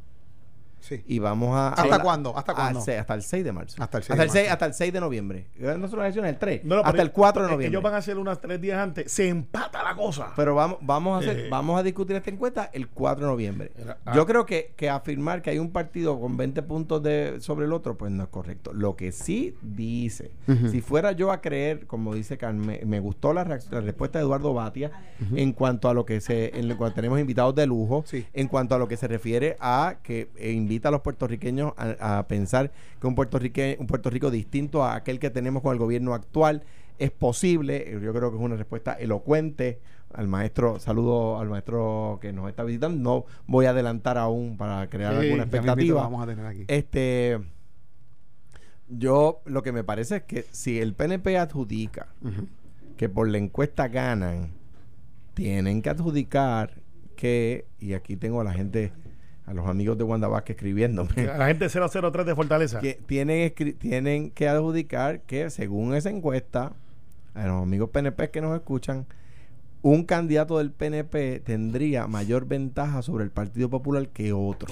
Sí. 0.79 1.03
Y 1.07 1.19
vamos 1.19 1.55
a... 1.55 1.69
¿Hasta 1.69 1.95
a- 1.95 1.99
cuándo? 2.01 2.37
¿Hasta 2.37 2.53
cuándo? 2.53 2.79
hasta 2.79 3.13
el 3.13 3.21
6 3.23 3.43
de 3.43 3.51
marzo. 3.51 3.81
Hasta 3.83 3.97
el 3.97 4.03
6 4.03 4.11
hasta 4.11 4.21
de 4.21 4.25
el 4.27 4.31
6, 4.31 4.43
marzo. 4.43 4.53
hasta 4.53 4.65
el 4.67 4.73
6 4.73 4.93
de 4.93 4.99
noviembre. 4.99 5.47
No 5.57 5.87
son 5.87 5.99
las 5.99 6.05
elecciones 6.05 6.33
el 6.33 6.39
3. 6.39 6.63
No, 6.65 6.75
no, 6.77 6.81
hasta 6.83 7.01
el 7.01 7.11
4 7.11 7.41
de 7.41 7.45
es 7.45 7.49
que 7.49 7.55
noviembre. 7.55 7.67
Ellos 7.77 7.83
van 7.83 7.93
a 7.93 7.97
hacer 7.97 8.17
unas 8.17 8.39
tres 8.39 8.61
días 8.61 8.79
antes, 8.79 9.11
se 9.11 9.27
empata 9.27 9.83
la 9.83 9.95
cosa. 9.95 10.33
Pero 10.35 10.55
vamos, 10.55 10.77
vamos 10.81 11.15
a 11.15 11.19
hacer, 11.19 11.39
Eh. 11.45 11.49
vamos 11.49 11.79
a 11.79 11.83
discutir 11.83 12.15
esta 12.15 12.29
encuesta 12.29 12.69
el 12.73 12.87
4 12.89 13.25
de 13.25 13.31
noviembre. 13.31 13.71
Era- 13.77 13.97
ah. 14.05 14.13
Yo 14.15 14.25
creo 14.25 14.45
que, 14.45 14.73
que 14.77 14.89
afirmar 14.89 15.41
que 15.41 15.49
hay 15.49 15.59
un 15.59 15.71
partido 15.71 16.19
con 16.19 16.37
20 16.37 16.61
puntos 16.63 17.03
de, 17.03 17.37
sobre 17.41 17.65
el 17.65 17.73
otro, 17.73 17.97
pues 17.97 18.11
no 18.11 18.23
es 18.23 18.29
correcto. 18.29 18.71
Lo 18.73 18.95
que 18.95 19.11
sí 19.11 19.55
dice, 19.61 20.31
si 20.71 20.81
fuera 20.81 21.11
yo 21.11 21.31
a 21.31 21.41
creer, 21.41 21.87
como 21.87 22.13
dice 22.15 22.37
Carmen, 22.37 22.79
me 22.87 22.99
gustó 22.99 23.33
la, 23.33 23.43
la 23.43 23.81
respuesta 23.81 24.19
de 24.19 24.25
Eduardo 24.25 24.53
Batia 24.53 24.91
en 25.35 25.53
cuanto 25.53 25.89
a 25.89 25.93
lo 25.93 26.05
que 26.05 26.21
se, 26.21 26.57
en 26.57 26.73
cuanto 26.75 26.95
tenemos 26.95 27.19
invitados 27.19 27.55
de 27.55 27.65
lujo, 27.65 28.03
Sí. 28.07 28.25
en 28.33 28.47
cuanto 28.47 28.75
a 28.75 28.79
lo 28.79 28.87
que 28.87 28.97
se 28.97 29.07
refiere 29.07 29.57
a 29.59 29.97
que 30.03 30.29
eh, 30.37 30.51
invita 30.67 30.89
a 30.89 30.91
los 30.91 31.01
puertorriqueños 31.01 31.73
a, 31.77 32.19
a 32.19 32.27
pensar 32.27 32.71
que 32.99 33.07
un, 33.07 33.15
puertorrique, 33.15 33.77
un 33.79 33.87
Puerto 33.87 34.09
Rico 34.09 34.29
distinto 34.29 34.83
a 34.83 34.95
aquel 34.95 35.19
que 35.19 35.29
tenemos 35.29 35.61
con 35.63 35.71
el 35.73 35.79
gobierno 35.79 36.13
actual 36.13 36.63
es 36.99 37.11
posible. 37.11 37.99
Yo 38.01 38.13
creo 38.13 38.31
que 38.31 38.37
es 38.37 38.43
una 38.43 38.55
respuesta 38.55 38.93
elocuente. 38.93 39.79
Al 40.13 40.27
maestro, 40.27 40.79
saludo 40.79 41.37
al 41.39 41.49
maestro 41.49 42.17
que 42.21 42.31
nos 42.33 42.47
está 42.49 42.63
visitando. 42.63 42.97
No 42.97 43.25
voy 43.45 43.65
a 43.65 43.71
adelantar 43.71 44.17
aún 44.17 44.57
para 44.57 44.89
crear 44.89 45.19
Sí, 45.19 45.25
alguna 45.25 45.43
expectativa. 45.43 46.01
vamos 46.01 46.23
a 46.23 46.27
tener 46.27 46.45
aquí. 46.45 46.63
Este, 46.67 47.39
yo 48.87 49.41
lo 49.45 49.63
que 49.63 49.71
me 49.71 49.83
parece 49.83 50.17
es 50.17 50.23
que 50.23 50.45
si 50.51 50.79
el 50.79 50.93
PNP 50.93 51.37
adjudica 51.37 52.07
que 52.95 53.09
por 53.09 53.27
la 53.27 53.37
encuesta 53.37 53.89
ganan, 53.89 54.53
tienen 55.33 55.81
que 55.81 55.89
adjudicar 55.89 56.81
que, 57.15 57.65
y 57.79 57.93
aquí 57.93 58.15
tengo 58.15 58.41
a 58.41 58.43
la 58.43 58.53
gente, 58.53 58.93
a 59.47 59.53
los 59.53 59.65
amigos 59.67 59.97
de 59.97 60.03
Wanda 60.03 60.27
Vázquez 60.27 60.55
escribiéndome, 60.57 61.09
A 61.33 61.37
la 61.37 61.47
gente 61.47 61.67
003 61.69 62.25
de 62.25 62.35
Fortaleza. 62.35 62.79
que 62.79 62.95
tienen, 63.05 63.53
tienen 63.79 64.29
que 64.31 64.47
adjudicar 64.49 65.21
que 65.21 65.49
según 65.49 65.95
esa 65.95 66.09
encuesta, 66.09 66.73
a 67.33 67.47
los 67.47 67.63
amigos 67.63 67.89
PNP 67.91 68.29
que 68.29 68.41
nos 68.41 68.53
escuchan, 68.55 69.05
un 69.81 70.03
candidato 70.03 70.57
del 70.57 70.71
PNP 70.71 71.39
tendría 71.39 72.07
mayor 72.07 72.45
ventaja 72.45 73.01
sobre 73.01 73.23
el 73.23 73.31
Partido 73.31 73.69
Popular 73.69 74.09
que 74.09 74.33
otro. 74.33 74.67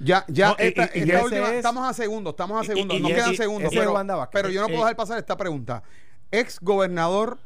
Ya, 0.00 0.24
ya, 0.28 0.48
No, 0.48 0.56
y- 0.58 0.62
esta, 0.66 0.90
y- 0.92 0.98
y 0.98 1.02
esta 1.02 1.14
ese 1.14 1.24
última, 1.24 1.48
es- 1.50 1.54
estamos 1.54 1.88
a 1.88 1.94
segundos, 1.94 2.32
estamos 2.32 2.60
a 2.60 2.64
y- 2.64 2.66
segundos, 2.66 2.96
y- 2.98 3.00
nos 3.02 3.10
y- 3.10 3.14
quedan 3.14 3.32
y- 3.32 3.36
segundos, 3.36 3.72
pero, 3.72 3.92
Wanda 3.94 4.28
pero 4.30 4.50
yo 4.50 4.60
no 4.60 4.66
puedo 4.66 4.80
eh. 4.80 4.82
dejar 4.84 4.96
pasar 4.96 5.18
esta 5.18 5.36
pregunta. 5.36 5.82
Ex 6.32 6.58
gobernador 6.60 7.38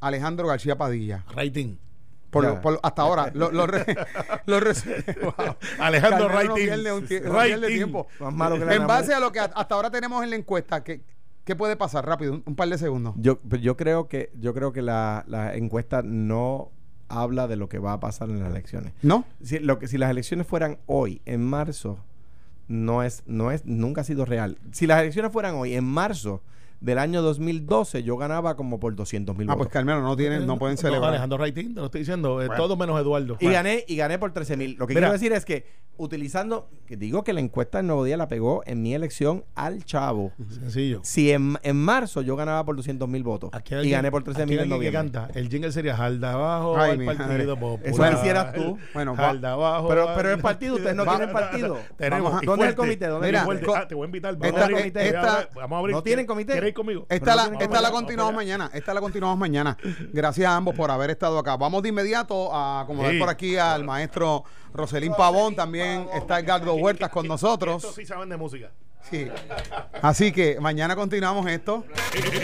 Alejandro 0.00 0.48
García 0.48 0.76
Padilla, 0.78 1.24
Rating. 1.34 1.76
Por, 2.42 2.44
Ya. 2.54 2.60
por- 2.60 2.80
hasta 2.82 3.02
ahora, 3.02 3.30
lo, 3.34 3.50
lo 3.50 3.66
re- 3.66 3.84
lo 4.46 4.60
re- 4.60 4.72
Wow. 5.22 5.56
Alejandro 5.80 6.26
Carmelo 6.28 6.48
no 6.48 6.54
Rating. 6.54 6.66
pierde 6.66 6.92
un 6.92 7.06
tie- 7.06 7.22
no 7.22 7.32
Rating. 7.32 7.48
pierde 7.50 7.68
tiempo. 7.68 8.06
Más 8.20 8.34
malo 8.34 8.58
que 8.58 8.64
la 8.64 8.74
En 8.74 8.86
base 8.86 9.14
a 9.14 9.20
lo 9.20 9.32
que 9.32 9.40
hasta 9.40 9.74
ahora 9.74 9.90
tenemos 9.90 10.22
en 10.22 10.30
la 10.30 10.36
encuesta, 10.36 10.82
¿qué, 10.84 11.00
qué 11.44 11.56
puede 11.56 11.76
pasar? 11.76 12.04
Rápido, 12.06 12.32
un, 12.34 12.42
un 12.46 12.54
par 12.56 12.68
de 12.68 12.78
segundos. 12.78 13.14
Yo, 13.16 13.38
pero 13.38 13.62
yo 13.62 13.76
creo 13.76 14.08
que, 14.08 14.30
yo 14.38 14.52
creo 14.54 14.72
que 14.72 14.82
la, 14.82 15.24
la 15.28 15.54
encuesta 15.54 16.02
no 16.02 16.70
habla 17.08 17.46
de 17.46 17.56
lo 17.56 17.68
que 17.68 17.78
va 17.78 17.92
a 17.92 18.00
pasar 18.00 18.28
en 18.30 18.40
las 18.40 18.50
elecciones. 18.50 18.92
¿No? 19.02 19.24
Si, 19.42 19.58
lo 19.60 19.78
que, 19.78 19.86
si 19.88 19.96
las 19.98 20.10
elecciones 20.10 20.46
fueran 20.46 20.78
hoy, 20.86 21.22
en 21.24 21.44
marzo, 21.44 21.98
no 22.68 23.02
es, 23.04 23.22
no 23.26 23.52
es, 23.52 23.64
nunca 23.64 24.00
ha 24.00 24.04
sido 24.04 24.24
real. 24.24 24.58
Si 24.72 24.86
las 24.88 25.00
elecciones 25.00 25.30
fueran 25.32 25.54
hoy, 25.54 25.74
en 25.74 25.84
marzo 25.84 26.42
del 26.80 26.98
año 26.98 27.22
2012, 27.22 28.02
yo 28.02 28.16
ganaba 28.16 28.56
como 28.56 28.78
por 28.78 28.94
200 28.94 29.36
mil 29.36 29.48
Ah, 29.50 29.56
pues. 29.56 29.68
Carmelo, 29.68 30.00
no 30.02 30.16
tienen, 30.16 30.46
no 30.46 30.58
pueden 30.58 30.76
No, 30.76 30.80
celebrar. 30.82 31.10
Alejandro 31.10 31.38
Rating, 31.38 31.74
te 31.74 31.80
lo 31.80 31.86
estoy 31.86 32.00
diciendo. 32.02 32.42
eh, 32.42 32.48
todo 32.56 32.76
menos 32.76 33.00
Eduardo. 33.00 33.36
y 33.40 33.48
gané, 33.50 33.84
y 33.88 33.96
gané 33.96 34.18
por 34.18 34.32
13 34.32 34.56
mil. 34.56 34.76
Lo 34.78 34.86
que 34.86 34.94
Mira. 34.94 35.06
quiero 35.08 35.12
decir 35.14 35.32
es 35.32 35.44
que 35.44 35.86
utilizando, 35.98 36.68
que 36.86 36.96
digo 36.98 37.24
que 37.24 37.32
la 37.32 37.40
encuesta 37.40 37.78
del 37.78 37.86
Nuevo 37.86 38.04
Día 38.04 38.18
la 38.18 38.28
pegó 38.28 38.62
en 38.66 38.82
mi 38.82 38.94
elección 38.94 39.44
al 39.54 39.82
chavo. 39.84 40.32
Sencillo. 40.50 41.00
Si 41.02 41.32
en, 41.32 41.56
en 41.62 41.76
marzo 41.76 42.20
yo 42.20 42.36
ganaba 42.36 42.64
por 42.66 42.76
200 42.76 43.08
mil 43.08 43.22
votos 43.22 43.48
Aquí 43.54 43.72
hay 43.74 43.78
y 43.78 43.80
alguien- 43.80 43.98
gané 43.98 44.10
por 44.10 44.22
13 44.22 44.42
aquí 44.42 44.50
mil 44.50 44.58
hay 44.60 44.66
en 44.66 44.72
alguien 44.74 44.92
que 44.92 44.96
noviembre. 44.98 45.20
canta. 45.22 45.38
El 45.38 45.48
jingle 45.48 45.72
sería 45.72 45.96
Jalda 45.96 46.34
abajo 46.34 46.76
Ay, 46.76 46.90
al 46.92 46.98
mi 46.98 47.06
Partido. 47.06 47.56
Popular. 47.58 47.80
Eso 48.10 48.16
quisieras 48.18 48.52
tú. 48.52 48.78
Bueno, 48.92 49.12
va- 49.16 49.26
Jalda 49.28 49.52
abajo. 49.52 49.88
Pero, 49.88 50.08
al- 50.10 50.14
pero 50.16 50.32
es 50.34 50.42
partido, 50.42 50.74
ustedes 50.76 50.94
no 50.96 51.04
Va- 51.06 51.16
tienen 51.16 51.32
partido. 51.32 51.78
Tenemos. 51.96 52.24
Vamos 52.24 52.40
a- 52.40 52.44
y 52.44 52.46
¿Dónde 52.46 52.64
es 52.64 52.68
el 52.70 52.76
fuerte. 52.76 52.76
comité? 52.76 53.06
¿Dónde 53.06 53.28
es 53.30 53.34
el 53.34 53.44
comité? 53.46 53.66
Ah, 53.74 53.88
te 53.88 53.94
voy 53.94 54.04
a 54.04 54.06
invitar. 54.06 54.34
Esta- 54.34 54.46
Vamos 54.50 54.60
a 54.60 54.64
abrir. 54.66 54.96
esta- 55.06 55.48
Vamos 55.54 55.72
a 55.76 55.78
abrir. 55.80 55.96
¿No 55.96 56.02
tienen 56.02 56.26
comité? 56.26 56.52
¿Quieres 56.52 56.65
conmigo. 56.74 57.06
Esta, 57.08 57.34
la, 57.34 57.50
esta 57.60 57.80
la, 57.80 57.90
continuamos 57.90 58.34
mañana. 58.34 58.70
Esta 58.72 58.94
la 58.94 59.00
continuamos 59.00 59.38
mañana. 59.38 59.76
Gracias 60.12 60.48
a 60.48 60.56
ambos 60.56 60.74
por 60.74 60.90
haber 60.90 61.10
estado 61.10 61.38
acá. 61.38 61.56
Vamos 61.56 61.82
de 61.82 61.90
inmediato 61.90 62.54
a 62.54 62.80
acomodar 62.80 63.18
por 63.18 63.28
aquí 63.28 63.56
al 63.56 63.84
maestro 63.84 64.44
Roselín 64.72 65.12
Pavón. 65.16 65.54
También 65.54 66.04
Pavón, 66.04 66.18
está 66.18 66.40
Edgardo 66.40 66.74
Huertas 66.74 67.10
con 67.10 67.26
nosotros. 67.26 67.82
Estos 67.82 67.94
sí 67.96 68.06
saben 68.06 68.28
de 68.28 68.36
música. 68.36 68.70
Sí. 69.10 69.28
Así 70.02 70.32
que 70.32 70.58
mañana 70.60 70.96
continuamos 70.96 71.46
esto. 71.46 71.84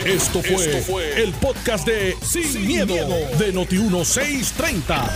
Esto 0.04 0.40
fue, 0.42 1.22
el 1.22 1.32
podcast 1.32 1.86
de 1.86 2.16
Sin, 2.22 2.66
miedo, 2.66 2.94
miedo, 2.94 3.08
de 3.38 3.52
Noti1630. 3.52 5.10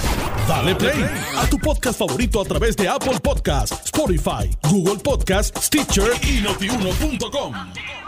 Dale 0.49 0.75
play 0.75 1.05
a 1.37 1.47
tu 1.49 1.59
podcast 1.59 1.99
favorito 1.99 2.41
a 2.41 2.45
través 2.45 2.77
de 2.77 2.89
Apple 2.89 3.21
Podcasts, 3.23 3.85
Spotify, 3.85 4.51
Google 4.69 4.99
Podcasts, 5.03 5.67
Stitcher 5.67 6.11
y 6.23 6.41
notiuno.com. 6.41 8.06